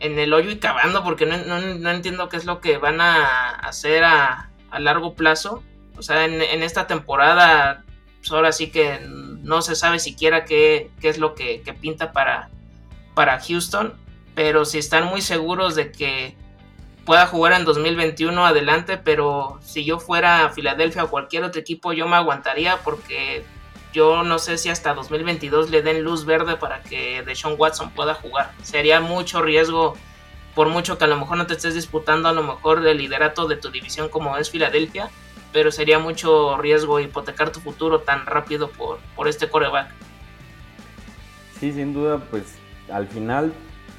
en 0.00 0.18
el 0.18 0.32
hoyo 0.32 0.50
y 0.50 0.58
cavando, 0.58 1.04
porque 1.04 1.26
no, 1.26 1.90
entiendo 1.90 2.28
qué 2.28 2.36
es 2.36 2.44
lo 2.44 2.60
que 2.60 2.78
van 2.78 3.00
a 3.00 3.50
hacer 3.50 4.04
a, 4.04 4.50
largo 4.78 5.14
plazo. 5.14 5.62
O 5.96 6.02
sea, 6.02 6.24
en, 6.24 6.62
esta 6.62 6.86
temporada, 6.86 7.84
pues 8.18 8.32
ahora 8.32 8.52
sí 8.52 8.70
que 8.70 9.00
no 9.04 9.62
se 9.62 9.76
sabe 9.76 9.98
siquiera 9.98 10.44
qué, 10.44 10.90
es 11.02 11.18
lo 11.18 11.34
que, 11.34 11.62
pinta 11.80 12.12
para, 12.12 12.50
para 13.14 13.40
Houston. 13.40 13.94
Pero 14.34 14.64
si 14.64 14.78
están 14.78 15.06
muy 15.06 15.20
seguros 15.20 15.74
de 15.74 15.92
que 15.92 16.36
pueda 17.04 17.26
jugar 17.26 17.52
en 17.52 17.64
2021 17.64 18.46
adelante, 18.46 18.98
pero 18.98 19.58
si 19.62 19.84
yo 19.84 19.98
fuera 19.98 20.44
a 20.44 20.50
Filadelfia 20.50 21.04
o 21.04 21.10
cualquier 21.10 21.44
otro 21.44 21.60
equipo, 21.60 21.92
yo 21.92 22.06
me 22.06 22.16
aguantaría 22.16 22.78
porque 22.84 23.44
yo 23.92 24.22
no 24.22 24.38
sé 24.38 24.58
si 24.58 24.68
hasta 24.68 24.94
2022 24.94 25.70
le 25.70 25.82
den 25.82 26.02
luz 26.02 26.24
verde 26.24 26.56
para 26.56 26.82
que 26.82 27.22
Deshaun 27.22 27.56
Watson 27.58 27.90
pueda 27.90 28.14
jugar. 28.14 28.52
Sería 28.62 29.00
mucho 29.00 29.42
riesgo, 29.42 29.96
por 30.54 30.68
mucho 30.68 30.98
que 30.98 31.04
a 31.04 31.08
lo 31.08 31.16
mejor 31.16 31.38
no 31.38 31.46
te 31.46 31.54
estés 31.54 31.74
disputando 31.74 32.28
a 32.28 32.32
lo 32.32 32.42
mejor 32.42 32.86
el 32.86 32.98
liderato 32.98 33.46
de 33.46 33.56
tu 33.56 33.70
división 33.70 34.08
como 34.08 34.36
es 34.36 34.50
Filadelfia, 34.50 35.10
pero 35.52 35.72
sería 35.72 35.98
mucho 35.98 36.56
riesgo 36.58 37.00
hipotecar 37.00 37.50
tu 37.50 37.60
futuro 37.60 38.00
tan 38.00 38.26
rápido 38.26 38.70
por, 38.70 38.98
por 39.16 39.26
este 39.26 39.48
coreback. 39.48 39.90
Sí, 41.58 41.72
sin 41.72 41.92
duda, 41.92 42.18
pues 42.30 42.54
al 42.90 43.08
final 43.08 43.52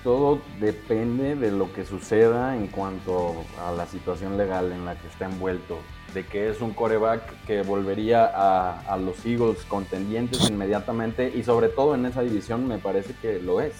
todo 0.04 0.42
depende 0.60 1.36
de 1.36 1.52
lo 1.52 1.72
que 1.74 1.86
suceda 1.86 2.56
en 2.56 2.68
cuanto 2.68 3.44
a 3.60 3.72
la 3.72 3.86
situación 3.86 4.38
legal 4.38 4.72
en 4.72 4.86
la 4.86 4.96
que 4.96 5.08
está 5.08 5.26
envuelto. 5.26 5.78
De 6.14 6.26
que 6.26 6.50
es 6.50 6.62
un 6.62 6.74
coreback 6.74 7.46
que 7.46 7.62
volvería 7.62 8.26
a, 8.26 8.98
los 8.98 9.26
Eagles 9.26 9.64
contendientes 9.66 10.50
inmediatamente 10.50 11.32
y 11.34 11.44
sobre 11.44 11.70
todo 11.70 11.96
en 11.96 12.06
esa 12.06 12.22
división 12.22 12.68
me 12.68 12.80
parece 12.80 13.14
que 13.22 13.40
lo 13.40 13.62
es, 13.62 13.76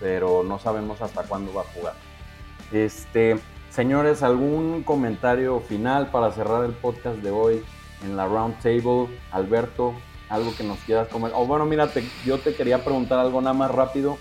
pero 0.00 0.42
no 0.42 0.58
sabemos 0.58 1.00
hasta 1.00 1.22
cuándo 1.22 1.54
va 1.54 1.62
a 1.62 1.64
jugar. 1.64 1.94
Este, 2.72 3.38
señores, 3.70 4.22
¿algún 4.22 4.82
comentario 4.82 5.60
final 5.60 6.10
para 6.10 6.32
cerrar 6.32 6.64
el 6.64 6.72
podcast 6.72 7.18
de 7.18 7.30
hoy 7.30 7.62
en 8.02 8.16
la 8.16 8.26
Round 8.26 8.58
Table? 8.58 9.06
Alberto, 9.30 9.94
algo 10.28 10.54
que 10.56 10.64
nos 10.64 10.78
quieras 10.80 11.06
comer. 11.08 11.30
O 11.34 11.46
bueno, 11.46 11.64
mira, 11.64 11.88
yo 12.24 12.38
te 12.38 12.54
quería 12.54 12.82
preguntar 12.82 13.20
algo 13.20 13.40
nada 13.40 13.54
más 13.54 13.70
rápido 13.70 14.18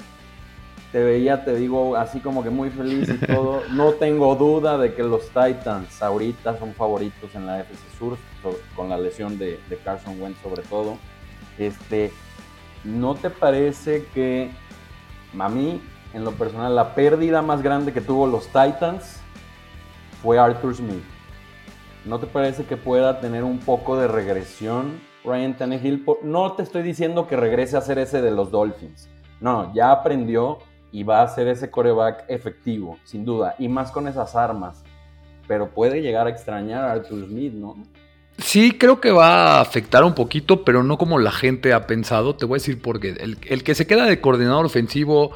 te 0.91 1.03
veía, 1.03 1.43
te 1.43 1.55
digo, 1.55 1.95
así 1.95 2.19
como 2.19 2.43
que 2.43 2.49
muy 2.49 2.69
feliz 2.69 3.09
y 3.09 3.25
todo. 3.25 3.61
No 3.71 3.93
tengo 3.93 4.35
duda 4.35 4.77
de 4.77 4.93
que 4.93 5.03
los 5.03 5.27
Titans 5.27 6.01
ahorita 6.01 6.57
son 6.57 6.73
favoritos 6.73 7.33
en 7.35 7.45
la 7.45 7.59
FC 7.61 7.83
Sur, 7.97 8.17
con 8.75 8.89
la 8.89 8.97
lesión 8.97 9.38
de, 9.38 9.59
Carson 9.83 10.21
Wentz 10.21 10.41
sobre 10.41 10.63
todo. 10.63 10.97
Este, 11.57 12.11
¿No 12.83 13.15
te 13.15 13.29
parece 13.29 14.05
que 14.13 14.49
a 15.38 15.49
mí, 15.49 15.81
en 16.13 16.23
lo 16.23 16.31
personal, 16.31 16.75
la 16.75 16.95
pérdida 16.95 17.41
más 17.41 17.61
grande 17.61 17.91
que 17.91 18.01
tuvo 18.01 18.25
los 18.27 18.47
Titans 18.47 19.19
fue 20.21 20.39
Arthur 20.39 20.75
Smith? 20.75 21.03
¿No 22.05 22.19
te 22.19 22.27
parece 22.27 22.63
que 22.63 22.77
pueda 22.77 23.19
tener 23.19 23.43
un 23.43 23.59
poco 23.59 23.97
de 23.97 24.07
regresión 24.07 25.01
Ryan 25.25 25.57
Tannehill? 25.57 26.05
No 26.23 26.53
te 26.53 26.63
estoy 26.63 26.81
diciendo 26.81 27.27
que 27.27 27.35
regrese 27.35 27.75
a 27.75 27.81
ser 27.81 27.99
ese 27.99 28.21
de 28.21 28.31
los 28.31 28.49
Dolphins. 28.49 29.09
No, 29.41 29.73
ya 29.73 29.91
aprendió 29.91 30.59
y 30.91 31.03
va 31.03 31.21
a 31.21 31.27
ser 31.27 31.47
ese 31.47 31.69
coreback 31.69 32.25
efectivo, 32.27 32.97
sin 33.03 33.25
duda, 33.25 33.55
y 33.59 33.67
más 33.67 33.91
con 33.91 34.07
esas 34.07 34.35
armas. 34.35 34.83
Pero 35.47 35.69
puede 35.69 36.01
llegar 36.01 36.27
a 36.27 36.29
extrañar 36.29 36.83
a 36.83 36.91
Arthur 36.91 37.25
Smith, 37.25 37.53
¿no? 37.53 37.75
Sí, 38.38 38.71
creo 38.71 39.01
que 39.01 39.11
va 39.11 39.57
a 39.57 39.61
afectar 39.61 40.03
un 40.03 40.13
poquito, 40.13 40.63
pero 40.63 40.83
no 40.83 40.97
como 40.97 41.17
la 41.17 41.31
gente 41.31 41.73
ha 41.73 41.88
pensado. 41.88 42.35
Te 42.35 42.45
voy 42.45 42.57
a 42.57 42.59
decir 42.61 42.81
por 42.81 42.99
qué. 42.99 43.15
El, 43.19 43.63
que 43.63 43.75
se 43.75 43.88
queda 43.88 44.05
de 44.05 44.21
coordinador 44.21 44.65
ofensivo 44.65 45.31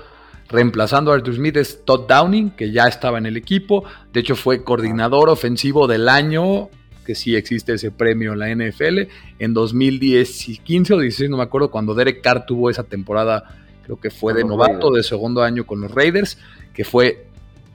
reemplazando 0.50 1.12
a 1.12 1.16
Arthur 1.16 1.36
Smith 1.36 1.58
es 1.58 1.84
Todd 1.84 2.08
Downing, 2.08 2.52
que 2.52 2.72
ya 2.72 2.88
estaba 2.88 3.18
en 3.18 3.26
el 3.26 3.38
equipo. 3.38 3.86
De 4.14 4.20
hecho, 4.20 4.36
fue 4.36 4.64
coordinador 4.64 5.30
ofensivo 5.30 5.88
del 5.88 6.10
año, 6.10 6.70
que 7.06 7.16
sí 7.16 7.36
existe 7.36 7.74
ese 7.74 7.90
premio 7.90 8.34
en 8.34 8.40
la 8.40 8.50
NFL, 8.54 9.08
en 9.40 9.54
2010, 9.54 10.60
15 10.64 10.94
o 10.94 11.00
16, 11.00 11.30
no 11.30 11.38
me 11.38 11.44
acuerdo, 11.44 11.72
cuando 11.72 11.96
Derek 11.96 12.22
Carr 12.22 12.46
tuvo 12.46 12.70
esa 12.70 12.84
temporada 12.84 13.44
creo 13.92 14.00
que 14.00 14.10
fue 14.10 14.34
de 14.34 14.46
novato 14.46 14.90
de 14.92 15.04
segundo 15.04 15.44
año 15.44 15.66
con 15.66 15.82
los 15.82 15.92
Raiders, 15.92 16.38
que 16.74 16.86
fue 16.86 17.26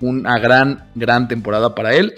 una 0.00 0.38
gran, 0.38 0.88
gran 0.94 1.28
temporada 1.28 1.74
para 1.74 1.94
él. 1.94 2.14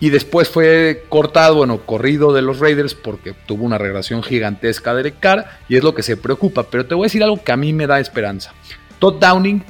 Y 0.00 0.10
después 0.10 0.48
fue 0.48 1.04
cortado, 1.08 1.56
bueno, 1.56 1.78
corrido 1.86 2.32
de 2.32 2.42
los 2.42 2.58
Raiders 2.58 2.94
porque 2.94 3.32
tuvo 3.46 3.64
una 3.64 3.78
regresión 3.78 4.24
gigantesca 4.24 4.92
de 4.92 5.12
Carr 5.12 5.46
y 5.68 5.76
es 5.76 5.84
lo 5.84 5.94
que 5.94 6.02
se 6.02 6.16
preocupa. 6.16 6.64
Pero 6.64 6.86
te 6.86 6.96
voy 6.96 7.04
a 7.04 7.06
decir 7.06 7.22
algo 7.22 7.42
que 7.42 7.52
a 7.52 7.56
mí 7.56 7.72
me 7.72 7.86
da 7.86 8.00
esperanza. 8.00 8.52
Todd 8.98 9.20
Downing, 9.20 9.62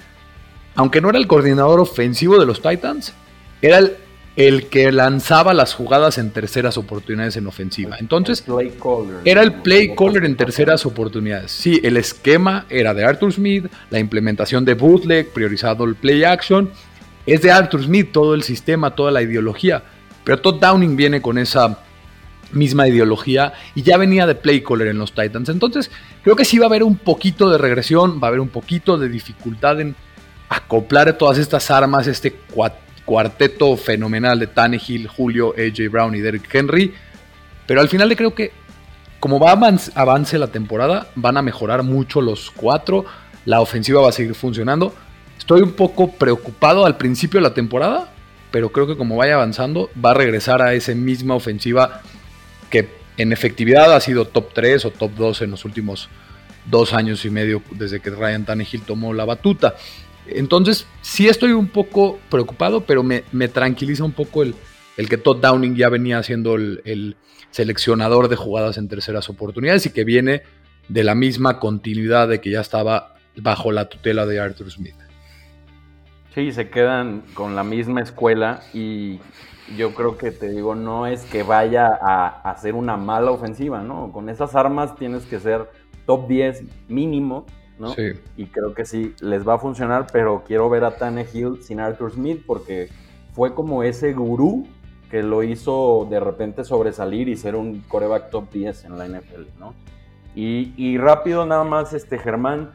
aunque 0.74 1.02
no 1.02 1.10
era 1.10 1.18
el 1.18 1.26
coordinador 1.26 1.78
ofensivo 1.78 2.38
de 2.38 2.46
los 2.46 2.62
Titans, 2.62 3.12
era 3.60 3.78
el 3.78 3.96
el 4.36 4.66
que 4.66 4.92
lanzaba 4.92 5.54
las 5.54 5.72
jugadas 5.72 6.18
en 6.18 6.30
terceras 6.30 6.76
oportunidades 6.76 7.36
en 7.38 7.46
ofensiva. 7.46 7.96
Entonces, 7.98 8.44
era 9.24 9.42
el 9.42 9.54
play 9.54 9.94
caller 9.96 10.26
en 10.26 10.36
terceras 10.36 10.84
oportunidades. 10.84 11.52
Sí, 11.52 11.80
el 11.82 11.96
esquema 11.96 12.66
era 12.68 12.92
de 12.92 13.04
Arthur 13.04 13.32
Smith, 13.32 13.66
la 13.90 13.98
implementación 13.98 14.64
de 14.66 14.74
bootleg, 14.74 15.30
priorizado 15.30 15.84
el 15.84 15.94
play 15.94 16.24
action, 16.24 16.70
es 17.24 17.40
de 17.40 17.50
Arthur 17.50 17.84
Smith 17.84 18.12
todo 18.12 18.34
el 18.34 18.42
sistema, 18.42 18.94
toda 18.94 19.10
la 19.10 19.22
ideología. 19.22 19.82
Pero 20.22 20.38
Todd 20.40 20.60
Downing 20.60 20.96
viene 20.96 21.22
con 21.22 21.38
esa 21.38 21.78
misma 22.52 22.86
ideología 22.88 23.54
y 23.74 23.82
ya 23.82 23.96
venía 23.96 24.26
de 24.26 24.34
play 24.34 24.60
caller 24.60 24.88
en 24.88 24.98
los 24.98 25.12
Titans. 25.12 25.48
Entonces, 25.48 25.90
creo 26.22 26.36
que 26.36 26.44
sí 26.44 26.58
va 26.58 26.66
a 26.66 26.68
haber 26.68 26.82
un 26.82 26.96
poquito 26.96 27.48
de 27.48 27.56
regresión, 27.56 28.20
va 28.22 28.26
a 28.26 28.28
haber 28.28 28.40
un 28.40 28.48
poquito 28.48 28.98
de 28.98 29.08
dificultad 29.08 29.80
en 29.80 29.96
acoplar 30.48 31.12
todas 31.14 31.38
estas 31.38 31.70
armas, 31.70 32.06
este 32.06 32.32
cuarteto 33.06 33.74
fenomenal 33.78 34.38
de 34.38 34.48
Tannehill, 34.48 35.08
Julio, 35.08 35.54
AJ 35.56 35.90
Brown 35.90 36.14
y 36.14 36.20
Derrick 36.20 36.54
Henry. 36.54 36.92
Pero 37.66 37.80
al 37.80 37.88
final 37.88 38.10
le 38.10 38.16
creo 38.16 38.34
que 38.34 38.52
como 39.20 39.40
va 39.40 39.52
a 39.52 40.00
avance 40.00 40.38
la 40.38 40.48
temporada, 40.48 41.08
van 41.14 41.36
a 41.36 41.42
mejorar 41.42 41.82
mucho 41.82 42.20
los 42.20 42.50
cuatro. 42.50 43.06
La 43.44 43.60
ofensiva 43.60 44.02
va 44.02 44.10
a 44.10 44.12
seguir 44.12 44.34
funcionando. 44.34 44.94
Estoy 45.38 45.62
un 45.62 45.72
poco 45.72 46.12
preocupado 46.12 46.84
al 46.84 46.96
principio 46.96 47.38
de 47.38 47.48
la 47.48 47.54
temporada, 47.54 48.12
pero 48.50 48.70
creo 48.70 48.86
que 48.86 48.96
como 48.96 49.16
vaya 49.16 49.34
avanzando, 49.34 49.90
va 50.02 50.10
a 50.10 50.14
regresar 50.14 50.60
a 50.60 50.74
esa 50.74 50.94
misma 50.94 51.34
ofensiva 51.34 52.02
que 52.70 52.88
en 53.16 53.32
efectividad 53.32 53.94
ha 53.94 54.00
sido 54.00 54.26
top 54.26 54.52
3 54.52 54.84
o 54.84 54.90
top 54.90 55.12
2 55.16 55.42
en 55.42 55.50
los 55.52 55.64
últimos 55.64 56.08
dos 56.66 56.92
años 56.92 57.24
y 57.24 57.30
medio 57.30 57.62
desde 57.70 58.00
que 58.00 58.10
Ryan 58.10 58.44
Tannehill 58.44 58.82
tomó 58.82 59.14
la 59.14 59.24
batuta. 59.24 59.76
Entonces, 60.28 60.86
sí 61.02 61.28
estoy 61.28 61.52
un 61.52 61.68
poco 61.68 62.18
preocupado, 62.30 62.82
pero 62.82 63.02
me, 63.02 63.22
tranquiliza 63.48 64.04
un 64.04 64.12
poco 64.12 64.42
el, 64.42 64.54
el, 64.96 65.08
que 65.08 65.16
Todd 65.16 65.40
Downing 65.40 65.76
ya 65.76 65.88
venía 65.88 66.22
siendo 66.22 66.54
el, 66.56 67.16
seleccionador 67.50 68.28
de 68.28 68.36
jugadas 68.36 68.76
en 68.76 68.88
terceras 68.88 69.30
oportunidades 69.30 69.86
y 69.86 69.90
que 69.90 70.04
viene 70.04 70.42
de 70.88 71.04
la 71.04 71.14
misma 71.14 71.58
continuidad 71.58 72.28
de 72.28 72.40
que 72.40 72.50
ya 72.50 72.60
estaba 72.60 73.14
bajo 73.36 73.72
la 73.72 73.88
tutela 73.88 74.26
de 74.26 74.40
Arthur 74.40 74.70
Smith. 74.70 74.94
Sí, 76.34 76.52
se 76.52 76.68
quedan 76.68 77.22
con 77.32 77.56
la 77.56 77.64
misma 77.64 78.02
escuela 78.02 78.60
y 78.74 79.20
yo 79.74 79.94
creo 79.94 80.18
que 80.18 80.30
te 80.30 80.50
digo, 80.50 80.74
no 80.74 81.06
es 81.06 81.24
que 81.24 81.42
vaya 81.42 81.98
a 82.00 82.26
hacer 82.50 82.74
una 82.74 82.96
mala 82.96 83.30
ofensiva, 83.30 83.82
¿no? 83.82 84.12
Con 84.12 84.28
esas 84.28 84.54
armas 84.54 84.94
tienes 84.96 85.24
que 85.24 85.40
ser 85.40 85.70
top 86.04 86.28
10 86.28 86.88
mínimo, 86.88 87.46
¿no? 87.78 87.94
Sí. 87.94 88.12
Y 88.36 88.46
creo 88.46 88.74
que 88.74 88.84
sí, 88.84 89.14
les 89.20 89.46
va 89.46 89.54
a 89.54 89.58
funcionar, 89.58 90.06
pero 90.12 90.44
quiero 90.46 90.68
ver 90.68 90.84
a 90.84 90.94
Hill 91.32 91.62
sin 91.62 91.80
Arthur 91.80 92.12
Smith 92.12 92.42
porque 92.46 92.88
fue 93.32 93.54
como 93.54 93.82
ese 93.82 94.12
gurú 94.12 94.66
que 95.10 95.22
lo 95.22 95.42
hizo 95.42 96.06
de 96.10 96.20
repente 96.20 96.64
sobresalir 96.64 97.28
y 97.28 97.36
ser 97.36 97.54
un 97.54 97.80
coreback 97.82 98.30
top 98.30 98.50
10 98.50 98.84
en 98.84 98.98
la 98.98 99.06
NFL, 99.06 99.58
¿no? 99.58 99.74
Y, 100.34 100.74
y 100.76 100.98
rápido 100.98 101.46
nada 101.46 101.64
más, 101.64 101.92
este 101.92 102.18
Germán, 102.18 102.72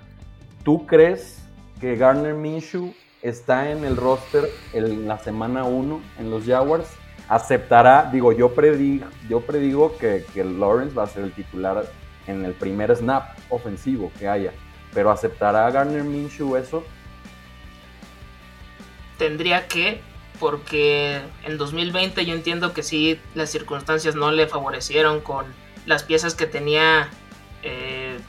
¿tú 0.63 0.85
crees 0.85 1.43
que 1.79 1.95
Garner 1.95 2.33
Minshew 2.33 2.93
está 3.21 3.71
en 3.71 3.83
el 3.83 3.97
roster 3.97 4.49
en 4.73 5.07
la 5.07 5.17
semana 5.17 5.63
1 5.63 6.01
en 6.19 6.31
los 6.31 6.45
Jaguars, 6.45 6.87
aceptará, 7.27 8.09
digo, 8.11 8.31
yo 8.31 8.53
predigo, 8.53 9.05
yo 9.29 9.41
predigo 9.41 9.97
que, 9.97 10.25
que, 10.33 10.43
Lawrence 10.43 10.95
va 10.95 11.03
a 11.03 11.07
ser 11.07 11.23
el 11.23 11.31
titular 11.31 11.85
en 12.27 12.45
el 12.45 12.53
primer 12.53 12.95
snap 12.95 13.37
ofensivo 13.49 14.11
que 14.17 14.27
haya, 14.27 14.51
pero 14.93 15.11
¿aceptará 15.11 15.69
Garner 15.71 16.03
Minshew 16.03 16.55
eso? 16.55 16.83
Tendría 19.17 19.67
que, 19.67 20.01
porque 20.39 21.21
en 21.43 21.57
2020 21.57 22.25
yo 22.25 22.33
entiendo 22.33 22.73
que 22.73 22.83
sí, 22.83 23.19
las 23.35 23.49
circunstancias 23.51 24.15
no 24.15 24.31
le 24.31 24.47
favorecieron 24.47 25.21
con 25.21 25.45
las 25.85 26.03
piezas 26.03 26.35
que 26.35 26.47
tenía 26.47 27.09
eh, 27.63 28.19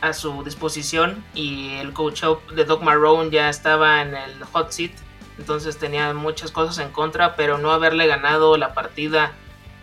a 0.00 0.12
su 0.12 0.44
disposición 0.44 1.24
y 1.34 1.74
el 1.74 1.92
coach 1.92 2.22
de 2.54 2.64
Doc 2.64 2.82
Marrone 2.82 3.30
ya 3.30 3.48
estaba 3.48 4.02
en 4.02 4.14
el 4.14 4.44
hot 4.44 4.70
seat, 4.70 4.92
entonces 5.38 5.78
tenía 5.78 6.12
muchas 6.14 6.52
cosas 6.52 6.78
en 6.78 6.92
contra, 6.92 7.36
pero 7.36 7.58
no 7.58 7.72
haberle 7.72 8.06
ganado 8.06 8.56
la 8.56 8.74
partida 8.74 9.32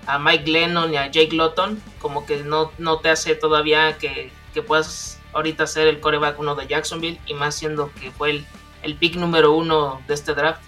a 0.07 0.17
Mike 0.19 0.49
Lennon 0.49 0.93
y 0.93 0.97
a 0.97 1.07
Jake 1.07 1.35
Lotton, 1.35 1.81
como 1.99 2.25
que 2.25 2.43
no, 2.43 2.71
no 2.77 2.99
te 2.99 3.09
hace 3.09 3.35
todavía 3.35 3.97
que, 3.97 4.31
que 4.53 4.61
puedas 4.61 5.20
ahorita 5.33 5.67
ser 5.67 5.87
el 5.87 5.99
coreback 5.99 6.39
uno 6.39 6.55
de 6.55 6.67
Jacksonville 6.67 7.19
y 7.25 7.33
más 7.33 7.55
siendo 7.55 7.91
que 7.93 8.11
fue 8.11 8.31
el, 8.31 8.45
el 8.83 8.95
pick 8.95 9.15
número 9.15 9.53
uno 9.53 10.01
de 10.07 10.13
este 10.13 10.33
draft. 10.33 10.61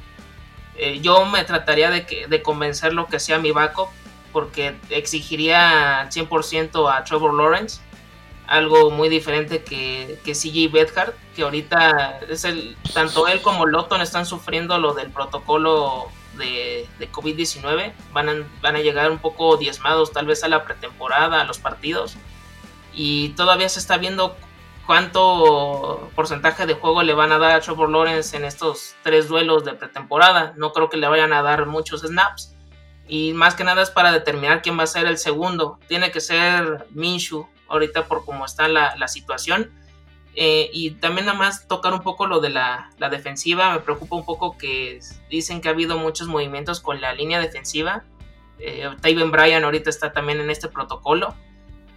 Eh, 0.76 1.00
yo 1.02 1.26
me 1.26 1.44
trataría 1.44 1.90
de, 1.90 2.06
que, 2.06 2.28
de 2.28 2.42
convencerlo 2.42 3.08
que 3.08 3.20
sea 3.20 3.38
mi 3.38 3.52
backup 3.52 3.90
porque 4.32 4.76
exigiría 4.90 6.10
100% 6.10 6.92
a 6.92 7.04
Trevor 7.04 7.34
Lawrence 7.36 7.82
algo 8.48 8.92
muy 8.92 9.10
diferente 9.10 9.64
que, 9.64 10.20
que 10.24 10.34
CJ 10.34 10.72
Bedhart, 10.72 11.16
que 11.36 11.44
ahorita 11.44 12.20
es 12.30 12.44
el, 12.44 12.78
tanto 12.94 13.28
él 13.28 13.42
como 13.42 13.66
Lotton 13.66 14.02
están 14.02 14.26
sufriendo 14.26 14.78
lo 14.80 14.94
del 14.94 15.10
protocolo 15.12 16.10
de, 16.38 16.88
de 17.00 17.12
COVID-19, 17.12 17.94
van 18.12 18.30
a, 18.30 18.34
van 18.62 18.76
a 18.76 18.80
llegar 18.80 19.12
un 19.12 19.20
poco 19.20 19.58
diezmados 19.58 20.12
tal 20.12 20.26
vez 20.26 20.44
a 20.44 20.48
la 20.48 20.66
pretemporada, 20.66 21.42
a 21.42 21.46
los 21.46 21.60
partidos, 21.60 22.16
y 22.94 23.30
todavía 23.30 23.70
se 23.70 23.80
está 23.80 23.98
viendo 23.98 24.36
cuánto 24.86 26.10
porcentaje 26.16 26.66
de 26.66 26.74
juego 26.74 27.04
le 27.04 27.14
van 27.14 27.32
a 27.32 27.38
dar 27.38 27.52
a 27.56 27.62
Trevor 27.62 27.90
Lawrence 27.90 28.36
en 28.36 28.46
estos 28.46 28.96
tres 29.04 29.28
duelos 29.28 29.64
de 29.64 29.74
pretemporada, 29.74 30.54
no 30.58 30.74
creo 30.74 30.90
que 30.90 30.98
le 30.98 31.08
vayan 31.08 31.34
a 31.34 31.42
dar 31.42 31.66
muchos 31.66 32.02
snaps, 32.02 32.54
y 33.08 33.34
más 33.34 33.56
que 33.56 33.64
nada 33.64 33.82
es 33.82 33.90
para 33.90 34.12
determinar 34.12 34.62
quién 34.62 34.78
va 34.78 34.84
a 34.84 34.88
ser 34.88 35.06
el 35.08 35.18
segundo, 35.18 35.80
tiene 35.88 36.12
que 36.12 36.22
ser 36.22 36.88
Minshew 36.92 37.48
ahorita 37.68 38.08
por 38.08 38.26
cómo 38.26 38.46
está 38.46 38.68
la, 38.68 39.08
situación. 39.08 39.72
Eh, 40.36 40.70
y 40.74 40.92
también 40.92 41.28
nada 41.28 41.38
más 41.38 41.68
tocar 41.68 41.94
un 41.94 42.02
poco 42.02 42.26
lo 42.26 42.40
de 42.40 42.50
la, 42.50 42.90
defensiva, 43.12 43.74
me 43.74 43.80
preocupa 43.82 44.16
un 44.16 44.26
poco 44.26 44.58
que 44.58 45.00
dicen 45.30 45.62
que 45.62 45.68
ha 45.68 45.72
habido 45.72 45.98
muchos 45.98 46.28
movimientos 46.28 46.80
con 46.80 47.02
la 47.02 47.14
línea 47.14 47.40
defensiva. 47.40 48.04
Eh, 48.60 48.90
Taven 49.02 49.32
Bryan 49.32 49.64
ahorita 49.64 49.90
está 49.90 50.14
también 50.14 50.40
en 50.40 50.50
este 50.50 50.70
protocolo. 50.70 51.36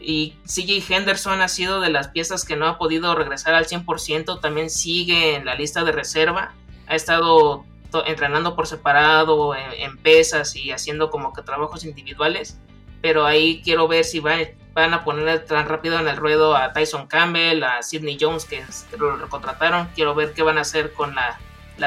Y 0.01 0.37
CJ 0.45 0.93
Henderson 0.93 1.41
ha 1.41 1.49
sido 1.49 1.81
de 1.81 1.91
las 1.91 2.09
piezas 2.09 2.45
que 2.45 2.57
no 2.57 2.67
ha 2.67 2.79
podido 2.79 3.15
regresar 3.15 3.55
al 3.55 3.67
100%, 3.67 4.41
también 4.41 4.71
sigue 4.71 5.37
en 5.37 5.45
la 5.45 5.55
lista 5.55 5.85
de 5.85 5.93
reserva. 5.93 6.53
Ha 6.87 6.95
estado 6.95 7.65
entrenando 8.07 8.55
por 8.55 8.67
separado 8.67 9.55
en, 9.55 9.97
pesas 9.99 10.55
y 10.57 10.71
haciendo 10.71 11.11
como 11.11 11.33
que 11.33 11.43
trabajos 11.43 11.85
individuales. 11.85 12.59
Pero 13.01 13.25
ahí 13.25 13.63
quiero 13.63 13.89
ver 13.89 14.05
si 14.05 14.21
va, 14.21 14.37
van 14.75 14.95
a 14.95 15.05
poner 15.05 15.45
tan 15.45 15.67
rápido 15.67 15.99
en 15.99 16.09
el 16.09 16.17
ruedo 16.17 16.57
a 16.57 16.73
Tyson 16.73 17.07
Campbell, 17.07 17.63
a 17.63 17.83
Sidney 17.83 18.19
Jones 18.21 18.45
que, 18.45 18.65
lo 18.99 19.17
recontrataron. 19.17 19.89
Quiero 19.95 20.15
ver 20.15 20.33
qué 20.33 20.43
van 20.43 20.59
a 20.59 20.63
hacer 20.63 20.93
con 20.93 21.15
la, 21.15 21.39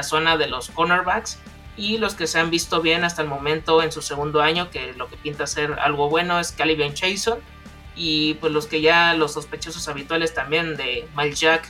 zona 0.04 0.38
de 0.38 0.48
los 0.48 0.70
cornerbacks 0.70 1.40
y 1.76 1.98
los 1.98 2.14
que 2.14 2.28
se 2.28 2.40
han 2.40 2.50
visto 2.50 2.82
bien 2.82 3.04
hasta 3.04 3.22
el 3.22 3.28
momento 3.28 3.82
en 3.82 3.92
su 3.92 4.02
segundo 4.02 4.42
año, 4.42 4.70
que 4.70 4.94
lo 4.94 5.08
que 5.08 5.18
pinta 5.18 5.48
ser 5.48 5.80
algo 5.80 6.10
bueno 6.10 6.40
es 6.40 6.52
Caliban 6.52 6.94
Chason 6.94 7.40
y 8.00 8.36
pues 8.36 8.54
los 8.54 8.66
que 8.66 8.80
ya 8.80 9.14
los 9.14 9.34
sospechosos 9.34 9.90
habituales 9.90 10.34
también 10.34 10.78
de 10.78 11.06
Miles 11.18 11.38
Jack, 11.38 11.70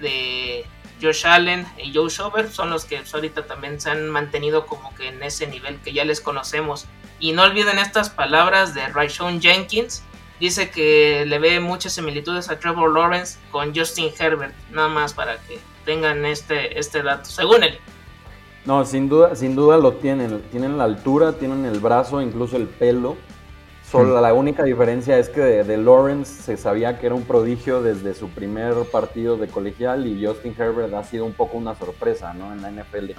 de 0.00 0.64
Josh 1.02 1.26
Allen 1.26 1.66
y 1.76 1.94
Joe 1.94 2.08
Shover 2.08 2.50
son 2.50 2.70
los 2.70 2.86
que 2.86 3.02
ahorita 3.12 3.46
también 3.46 3.78
se 3.78 3.90
han 3.90 4.08
mantenido 4.08 4.66
como 4.66 4.94
que 4.94 5.08
en 5.08 5.22
ese 5.22 5.46
nivel 5.46 5.78
que 5.82 5.92
ya 5.92 6.06
les 6.06 6.22
conocemos. 6.22 6.86
Y 7.20 7.32
no 7.32 7.42
olviden 7.42 7.78
estas 7.78 8.08
palabras 8.08 8.74
de 8.74 8.88
Rayshon 8.88 9.42
Jenkins, 9.42 10.02
dice 10.40 10.70
que 10.70 11.24
le 11.26 11.38
ve 11.38 11.60
muchas 11.60 11.92
similitudes 11.92 12.48
a 12.48 12.58
Trevor 12.58 12.94
Lawrence 12.94 13.38
con 13.50 13.74
Justin 13.74 14.10
Herbert, 14.18 14.54
nada 14.70 14.88
más 14.88 15.12
para 15.12 15.36
que 15.42 15.58
tengan 15.84 16.24
este, 16.24 16.78
este 16.78 17.02
dato, 17.02 17.28
según 17.28 17.64
él. 17.64 17.78
No, 18.64 18.82
sin 18.86 19.10
duda, 19.10 19.36
sin 19.36 19.54
duda 19.54 19.76
lo 19.76 19.92
tienen, 19.92 20.40
tienen 20.50 20.78
la 20.78 20.84
altura, 20.84 21.34
tienen 21.34 21.66
el 21.66 21.80
brazo, 21.80 22.22
incluso 22.22 22.56
el 22.56 22.66
pelo. 22.66 23.18
Solo 23.90 24.18
hmm. 24.18 24.22
la 24.22 24.34
única 24.34 24.64
diferencia 24.64 25.18
es 25.18 25.28
que 25.28 25.40
de, 25.40 25.76
Lawrence 25.76 26.42
se 26.42 26.56
sabía 26.56 26.98
que 26.98 27.06
era 27.06 27.14
un 27.14 27.22
prodigio 27.22 27.82
desde 27.82 28.14
su 28.14 28.28
primer 28.28 28.74
partido 28.90 29.36
de 29.36 29.46
colegial 29.46 30.06
y 30.06 30.24
Justin 30.24 30.54
Herbert 30.58 30.92
ha 30.94 31.04
sido 31.04 31.24
un 31.24 31.32
poco 31.32 31.56
una 31.56 31.74
sorpresa, 31.74 32.34
¿no? 32.34 32.52
En 32.52 32.62
la 32.62 32.70
NFL. 32.70 33.12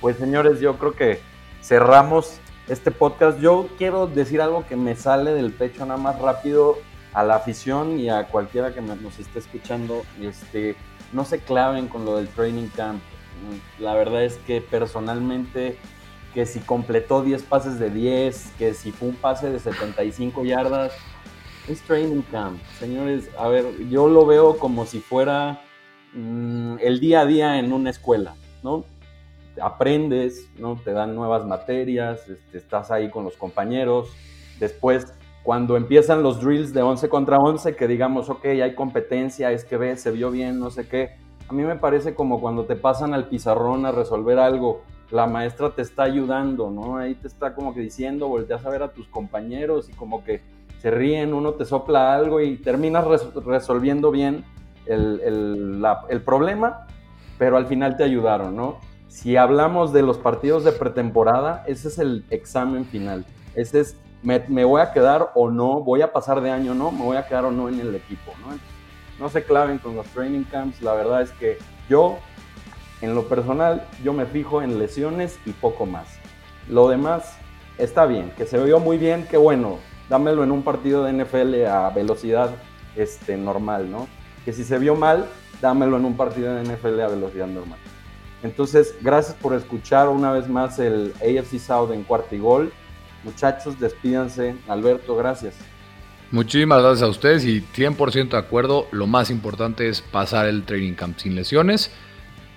Pues 0.00 0.16
señores, 0.16 0.60
yo 0.60 0.78
creo 0.78 0.92
que 0.92 1.20
cerramos 1.62 2.40
este 2.68 2.90
podcast. 2.90 3.38
Yo 3.40 3.68
quiero 3.76 4.06
decir 4.06 4.40
algo 4.40 4.64
que 4.66 4.76
me 4.76 4.96
sale 4.96 5.32
del 5.32 5.52
pecho 5.52 5.84
nada 5.84 6.00
más 6.00 6.18
rápido 6.20 6.78
a 7.12 7.22
la 7.22 7.36
afición 7.36 7.98
y 7.98 8.08
a 8.08 8.28
cualquiera 8.28 8.72
que 8.72 8.80
nos 8.80 9.18
esté 9.18 9.38
escuchando. 9.38 10.04
Este, 10.20 10.76
no 11.12 11.24
se 11.24 11.40
claven 11.40 11.88
con 11.88 12.04
lo 12.04 12.16
del 12.16 12.28
training 12.28 12.68
camp. 12.68 13.02
La 13.78 13.94
verdad 13.94 14.24
es 14.24 14.36
que 14.38 14.60
personalmente, 14.60 15.78
que 16.34 16.46
si 16.46 16.60
completó 16.60 17.22
10 17.22 17.42
pases 17.44 17.78
de 17.78 17.90
10, 17.90 18.52
que 18.58 18.74
si 18.74 18.92
fue 18.92 19.08
un 19.08 19.16
pase 19.16 19.50
de 19.50 19.58
75 19.58 20.44
yardas, 20.44 20.92
es 21.68 21.82
training 21.82 22.22
camp. 22.30 22.60
Señores, 22.78 23.30
a 23.38 23.48
ver, 23.48 23.88
yo 23.88 24.08
lo 24.08 24.26
veo 24.26 24.58
como 24.58 24.86
si 24.86 25.00
fuera 25.00 25.62
mm, 26.14 26.76
el 26.80 27.00
día 27.00 27.20
a 27.22 27.26
día 27.26 27.58
en 27.58 27.72
una 27.72 27.90
escuela, 27.90 28.34
¿no? 28.62 28.84
aprendes, 29.60 30.48
¿no? 30.58 30.76
Te 30.76 30.92
dan 30.92 31.14
nuevas 31.14 31.46
materias, 31.46 32.28
este, 32.28 32.58
estás 32.58 32.90
ahí 32.90 33.10
con 33.10 33.24
los 33.24 33.36
compañeros. 33.36 34.08
Después, 34.58 35.12
cuando 35.42 35.76
empiezan 35.76 36.22
los 36.22 36.40
drills 36.40 36.72
de 36.72 36.82
11 36.82 37.08
contra 37.08 37.38
11, 37.38 37.76
que 37.76 37.88
digamos, 37.88 38.28
ok, 38.28 38.44
hay 38.46 38.74
competencia, 38.74 39.52
es 39.52 39.64
que 39.64 39.76
ve, 39.76 39.96
se 39.96 40.10
vio 40.10 40.30
bien, 40.30 40.58
no 40.58 40.70
sé 40.70 40.88
qué. 40.88 41.16
A 41.48 41.52
mí 41.52 41.62
me 41.62 41.76
parece 41.76 42.14
como 42.14 42.40
cuando 42.40 42.64
te 42.64 42.76
pasan 42.76 43.14
al 43.14 43.28
pizarrón 43.28 43.86
a 43.86 43.92
resolver 43.92 44.38
algo 44.38 44.82
la 45.10 45.26
maestra 45.26 45.70
te 45.70 45.82
está 45.82 46.04
ayudando, 46.04 46.70
¿no? 46.70 46.96
Ahí 46.96 47.14
te 47.14 47.28
está 47.28 47.54
como 47.54 47.74
que 47.74 47.80
diciendo, 47.80 48.28
volteas 48.28 48.64
a 48.64 48.70
ver 48.70 48.82
a 48.82 48.92
tus 48.92 49.08
compañeros 49.08 49.88
y 49.88 49.92
como 49.92 50.24
que 50.24 50.42
se 50.80 50.90
ríen, 50.90 51.34
uno 51.34 51.54
te 51.54 51.64
sopla 51.64 52.14
algo 52.14 52.40
y 52.40 52.56
terminas 52.56 53.04
resolviendo 53.44 54.10
bien 54.10 54.44
el, 54.86 55.82
el 56.08 56.22
problema, 56.22 56.86
pero 57.38 57.56
al 57.56 57.66
final 57.66 57.96
te 57.96 58.04
ayudaron, 58.04 58.56
¿no? 58.56 58.78
Si 59.08 59.36
hablamos 59.36 59.92
de 59.92 60.02
los 60.02 60.18
partidos 60.18 60.64
de 60.64 60.72
pretemporada, 60.72 61.64
ese 61.66 61.88
es 61.88 61.98
el 61.98 62.24
examen 62.30 62.84
final. 62.84 63.24
Ese 63.54 63.80
es, 63.80 63.96
me, 64.22 64.38
voy 64.64 64.80
a 64.80 64.92
quedar 64.92 65.30
o 65.34 65.50
no, 65.50 65.80
voy 65.80 66.02
a 66.02 66.12
pasar 66.12 66.40
de 66.40 66.50
año 66.50 66.72
o 66.72 66.74
no, 66.74 66.92
me 66.92 67.02
voy 67.02 67.16
a 67.16 67.26
quedar 67.26 67.44
o 67.44 67.50
no 67.50 67.68
en 67.68 67.80
el 67.80 67.94
equipo, 67.94 68.32
¿no? 68.40 68.56
No 69.18 69.28
se 69.28 69.42
claven 69.42 69.78
con 69.78 69.96
los 69.96 70.06
training 70.08 70.44
camps, 70.44 70.80
la 70.82 70.92
verdad 70.92 71.22
es 71.22 71.32
que 71.32 71.58
yo, 71.88 72.18
en 73.00 73.14
lo 73.14 73.28
personal, 73.28 73.86
yo 74.02 74.12
me 74.12 74.26
fijo 74.26 74.62
en 74.62 74.78
lesiones 74.78 75.38
y 75.46 75.50
poco 75.50 75.86
más. 75.86 76.06
Lo 76.68 76.88
demás 76.88 77.36
está 77.78 78.06
bien, 78.06 78.32
que 78.36 78.46
se 78.46 78.62
vio 78.62 78.80
muy 78.80 78.98
bien, 78.98 79.26
que 79.28 79.36
bueno, 79.36 79.78
dámelo 80.08 80.42
en 80.42 80.50
un 80.50 80.62
partido 80.62 81.04
de 81.04 81.12
NFL 81.12 81.66
a 81.66 81.90
velocidad 81.90 82.50
este, 82.96 83.36
normal, 83.36 83.90
¿no? 83.90 84.08
Que 84.44 84.52
si 84.52 84.64
se 84.64 84.78
vio 84.78 84.94
mal, 84.94 85.26
dámelo 85.60 85.96
en 85.96 86.04
un 86.04 86.16
partido 86.16 86.54
de 86.54 86.64
NFL 86.64 87.00
a 87.00 87.08
velocidad 87.08 87.46
normal. 87.46 87.78
Entonces, 88.42 88.94
gracias 89.00 89.36
por 89.36 89.54
escuchar 89.54 90.08
una 90.08 90.32
vez 90.32 90.48
más 90.48 90.78
el 90.78 91.12
AFC 91.20 91.58
South 91.58 91.90
en 91.92 92.04
cuarto 92.04 92.34
y 92.34 92.38
gol. 92.38 92.72
Muchachos, 93.24 93.78
despídanse. 93.80 94.54
Alberto, 94.68 95.16
gracias. 95.16 95.54
Muchísimas 96.30 96.82
gracias 96.82 97.02
a 97.02 97.08
ustedes 97.08 97.44
y 97.44 97.62
100% 97.62 98.30
de 98.30 98.36
acuerdo. 98.38 98.86
Lo 98.92 99.06
más 99.06 99.30
importante 99.30 99.88
es 99.88 100.02
pasar 100.02 100.46
el 100.46 100.64
training 100.64 100.92
camp 100.92 101.18
sin 101.18 101.34
lesiones. 101.34 101.90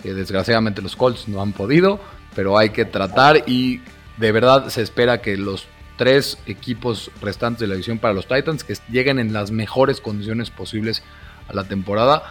Desgraciadamente 0.03 0.81
los 0.81 0.95
Colts 0.95 1.27
no 1.27 1.41
han 1.41 1.53
podido, 1.53 1.99
pero 2.35 2.57
hay 2.57 2.69
que 2.71 2.85
tratar 2.85 3.43
y 3.47 3.81
de 4.17 4.31
verdad 4.31 4.69
se 4.69 4.81
espera 4.81 5.21
que 5.21 5.37
los 5.37 5.67
tres 5.97 6.37
equipos 6.47 7.11
restantes 7.21 7.61
de 7.61 7.67
la 7.67 7.75
división 7.75 7.99
para 7.99 8.13
los 8.13 8.27
Titans 8.27 8.63
que 8.63 8.75
lleguen 8.89 9.19
en 9.19 9.33
las 9.33 9.51
mejores 9.51 10.01
condiciones 10.01 10.49
posibles 10.49 11.03
a 11.47 11.53
la 11.53 11.65
temporada. 11.65 12.23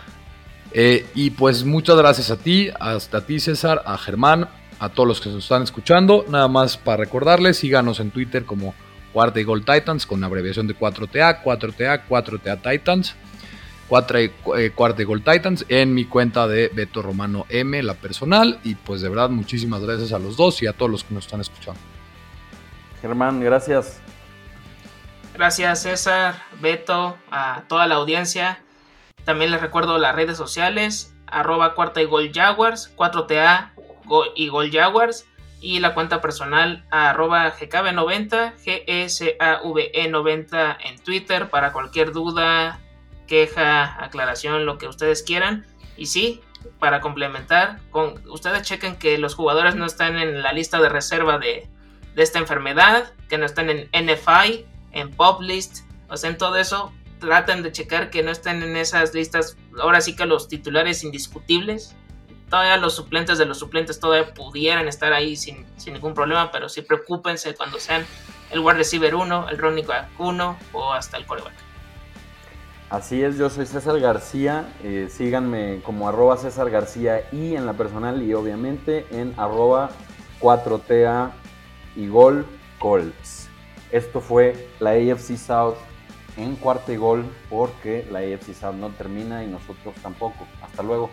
Eh, 0.73 1.07
y 1.15 1.31
pues 1.31 1.65
muchas 1.65 1.97
gracias 1.97 2.31
a 2.31 2.37
ti, 2.37 2.71
hasta 2.79 3.19
a 3.19 3.21
ti 3.27 3.41
César, 3.41 3.83
a 3.85 3.99
Germán, 3.99 4.49
a 4.79 4.89
todos 4.89 5.07
los 5.07 5.21
que 5.21 5.29
nos 5.29 5.45
están 5.45 5.63
escuchando. 5.63 6.25
Nada 6.29 6.49
más 6.49 6.77
para 6.77 6.99
recordarles, 6.99 7.59
síganos 7.59 8.01
en 8.01 8.11
Twitter 8.11 8.45
como 8.45 8.75
Cuarta 9.13 9.41
y 9.41 9.45
Gol 9.45 9.65
Titans 9.65 10.07
con 10.07 10.23
abreviación 10.23 10.67
de 10.67 10.77
4TA, 10.77 11.43
4TA, 11.43 12.03
4TA 12.09 12.73
Titans. 12.73 13.15
Cuarta 13.91 14.23
y, 14.23 14.33
eh, 14.57 14.71
cuarta 14.73 15.03
y 15.03 15.05
Gol 15.05 15.25
Titans 15.25 15.67
en 15.69 15.93
mi 15.93 16.05
cuenta 16.05 16.47
de 16.47 16.69
Beto 16.69 17.03
Romano 17.03 17.45
M, 17.49 17.83
la 17.83 17.95
personal. 17.95 18.61
Y 18.63 18.77
pues 18.77 19.01
de 19.01 19.09
verdad, 19.09 19.31
muchísimas 19.31 19.83
gracias 19.83 20.13
a 20.13 20.21
los 20.21 20.37
dos 20.37 20.63
y 20.63 20.69
a 20.69 20.73
todos 20.73 20.93
los 20.93 21.03
que 21.03 21.13
nos 21.13 21.25
están 21.25 21.41
escuchando. 21.41 21.81
Germán, 23.03 23.41
gracias. 23.41 24.01
Gracias 25.35 25.83
César, 25.83 26.41
Beto, 26.61 27.19
a 27.33 27.65
toda 27.67 27.89
la 27.89 27.97
audiencia. 27.97 28.63
También 29.25 29.51
les 29.51 29.61
recuerdo 29.61 29.99
las 29.99 30.15
redes 30.15 30.37
sociales, 30.37 31.13
arroba 31.27 31.75
cuarta 31.75 32.01
y 32.01 32.05
gol 32.05 32.31
Jaguars, 32.33 32.95
4TA 32.97 33.73
y 34.37 34.49
gol 34.51 34.71
Jaguars, 34.71 35.27
y 35.61 35.81
la 35.81 35.95
cuenta 35.95 36.21
personal 36.21 36.85
arroba 36.93 37.53
GKB90, 37.57 38.55
GSAVE90 38.65 40.77
en 40.85 41.03
Twitter 41.03 41.51
para 41.51 41.73
cualquier 41.73 42.13
duda, 42.13 42.79
queja, 43.31 44.05
aclaración, 44.05 44.67
lo 44.67 44.77
que 44.77 44.89
ustedes 44.89 45.23
quieran. 45.23 45.65
Y 45.97 46.07
sí, 46.07 46.43
para 46.81 47.01
complementar, 47.01 47.79
con, 47.91 48.21
ustedes 48.29 48.63
chequen 48.63 48.97
que 48.97 49.17
los 49.19 49.37
jugadores 49.37 49.77
no 49.77 49.87
están 49.87 50.19
en 50.19 50.43
la 50.43 50.53
lista 50.53 50.81
de 50.81 50.89
reserva 50.89 51.39
de, 51.39 51.69
esta 52.17 52.41
enfermedad, 52.41 53.15
que 53.31 53.39
no 53.39 53.47
están 53.47 53.71
en 53.71 53.89
NFI, 53.95 54.67
en 54.93 55.11
PopList, 55.13 55.87
o 56.09 56.17
sea, 56.19 56.29
en 56.29 56.37
todo 56.37 56.57
eso, 56.57 56.93
traten 57.19 57.63
de 57.63 57.73
checar 57.73 58.11
que 58.11 58.23
no 58.23 58.31
estén 58.31 58.63
en 58.63 58.77
esas 58.77 59.15
listas, 59.15 59.57
ahora 59.81 60.03
sí 60.03 60.17
que 60.17 60.27
los 60.27 60.49
titulares 60.49 61.03
indiscutibles. 61.03 61.97
Todavía 62.51 62.77
los 62.77 62.97
suplentes 62.97 63.39
de 63.39 63.47
los 63.47 63.59
suplentes 63.59 64.01
todavía 64.01 64.35
pudieran 64.35 64.89
estar 64.89 65.13
ahí 65.15 65.37
sin, 65.37 65.65
ningún 65.87 66.13
problema, 66.13 66.51
pero 66.51 66.69
sí 66.69 66.83
preocúpense 66.83 67.55
cuando 67.55 67.79
sean 67.79 68.05
el 68.51 68.59
wide 68.59 68.79
receiver 68.79 69.15
1, 69.15 69.49
el 69.49 69.57
running 69.57 69.87
back 69.87 70.09
1 70.19 70.59
o 70.73 70.93
hasta 70.93 71.17
el 71.17 71.25
coreback. 71.25 71.70
Así 72.91 73.23
es, 73.23 73.39
yo 73.39 73.49
soy 73.51 73.67
César 73.67 74.01
García, 74.01 74.75
eh, 74.83 75.07
síganme 75.09 75.81
como 75.85 76.09
arroba 76.09 76.37
César 76.37 76.71
García 76.71 77.29
y 77.31 77.55
en 77.55 77.65
la 77.65 77.75
personal 77.75 78.21
y 78.21 78.35
obviamente 78.35 79.07
en 79.13 79.33
arroba 79.39 79.91
4TA 80.41 81.31
y 81.95 82.09
Gol 82.09 82.45
Colts. 82.81 83.49
Esto 83.93 84.21
fue 84.21 84.69
la 84.81 84.91
AFC 84.91 85.37
South 85.37 85.77
en 86.37 86.57
cuarto 86.57 86.93
y 86.93 86.97
gol 86.97 87.25
porque 87.49 88.05
la 88.11 88.19
AFC 88.19 88.55
South 88.55 88.75
no 88.75 88.89
termina 88.91 89.45
y 89.45 89.47
nosotros 89.47 89.95
tampoco. 90.03 90.49
Hasta 90.61 90.83
luego. 90.83 91.11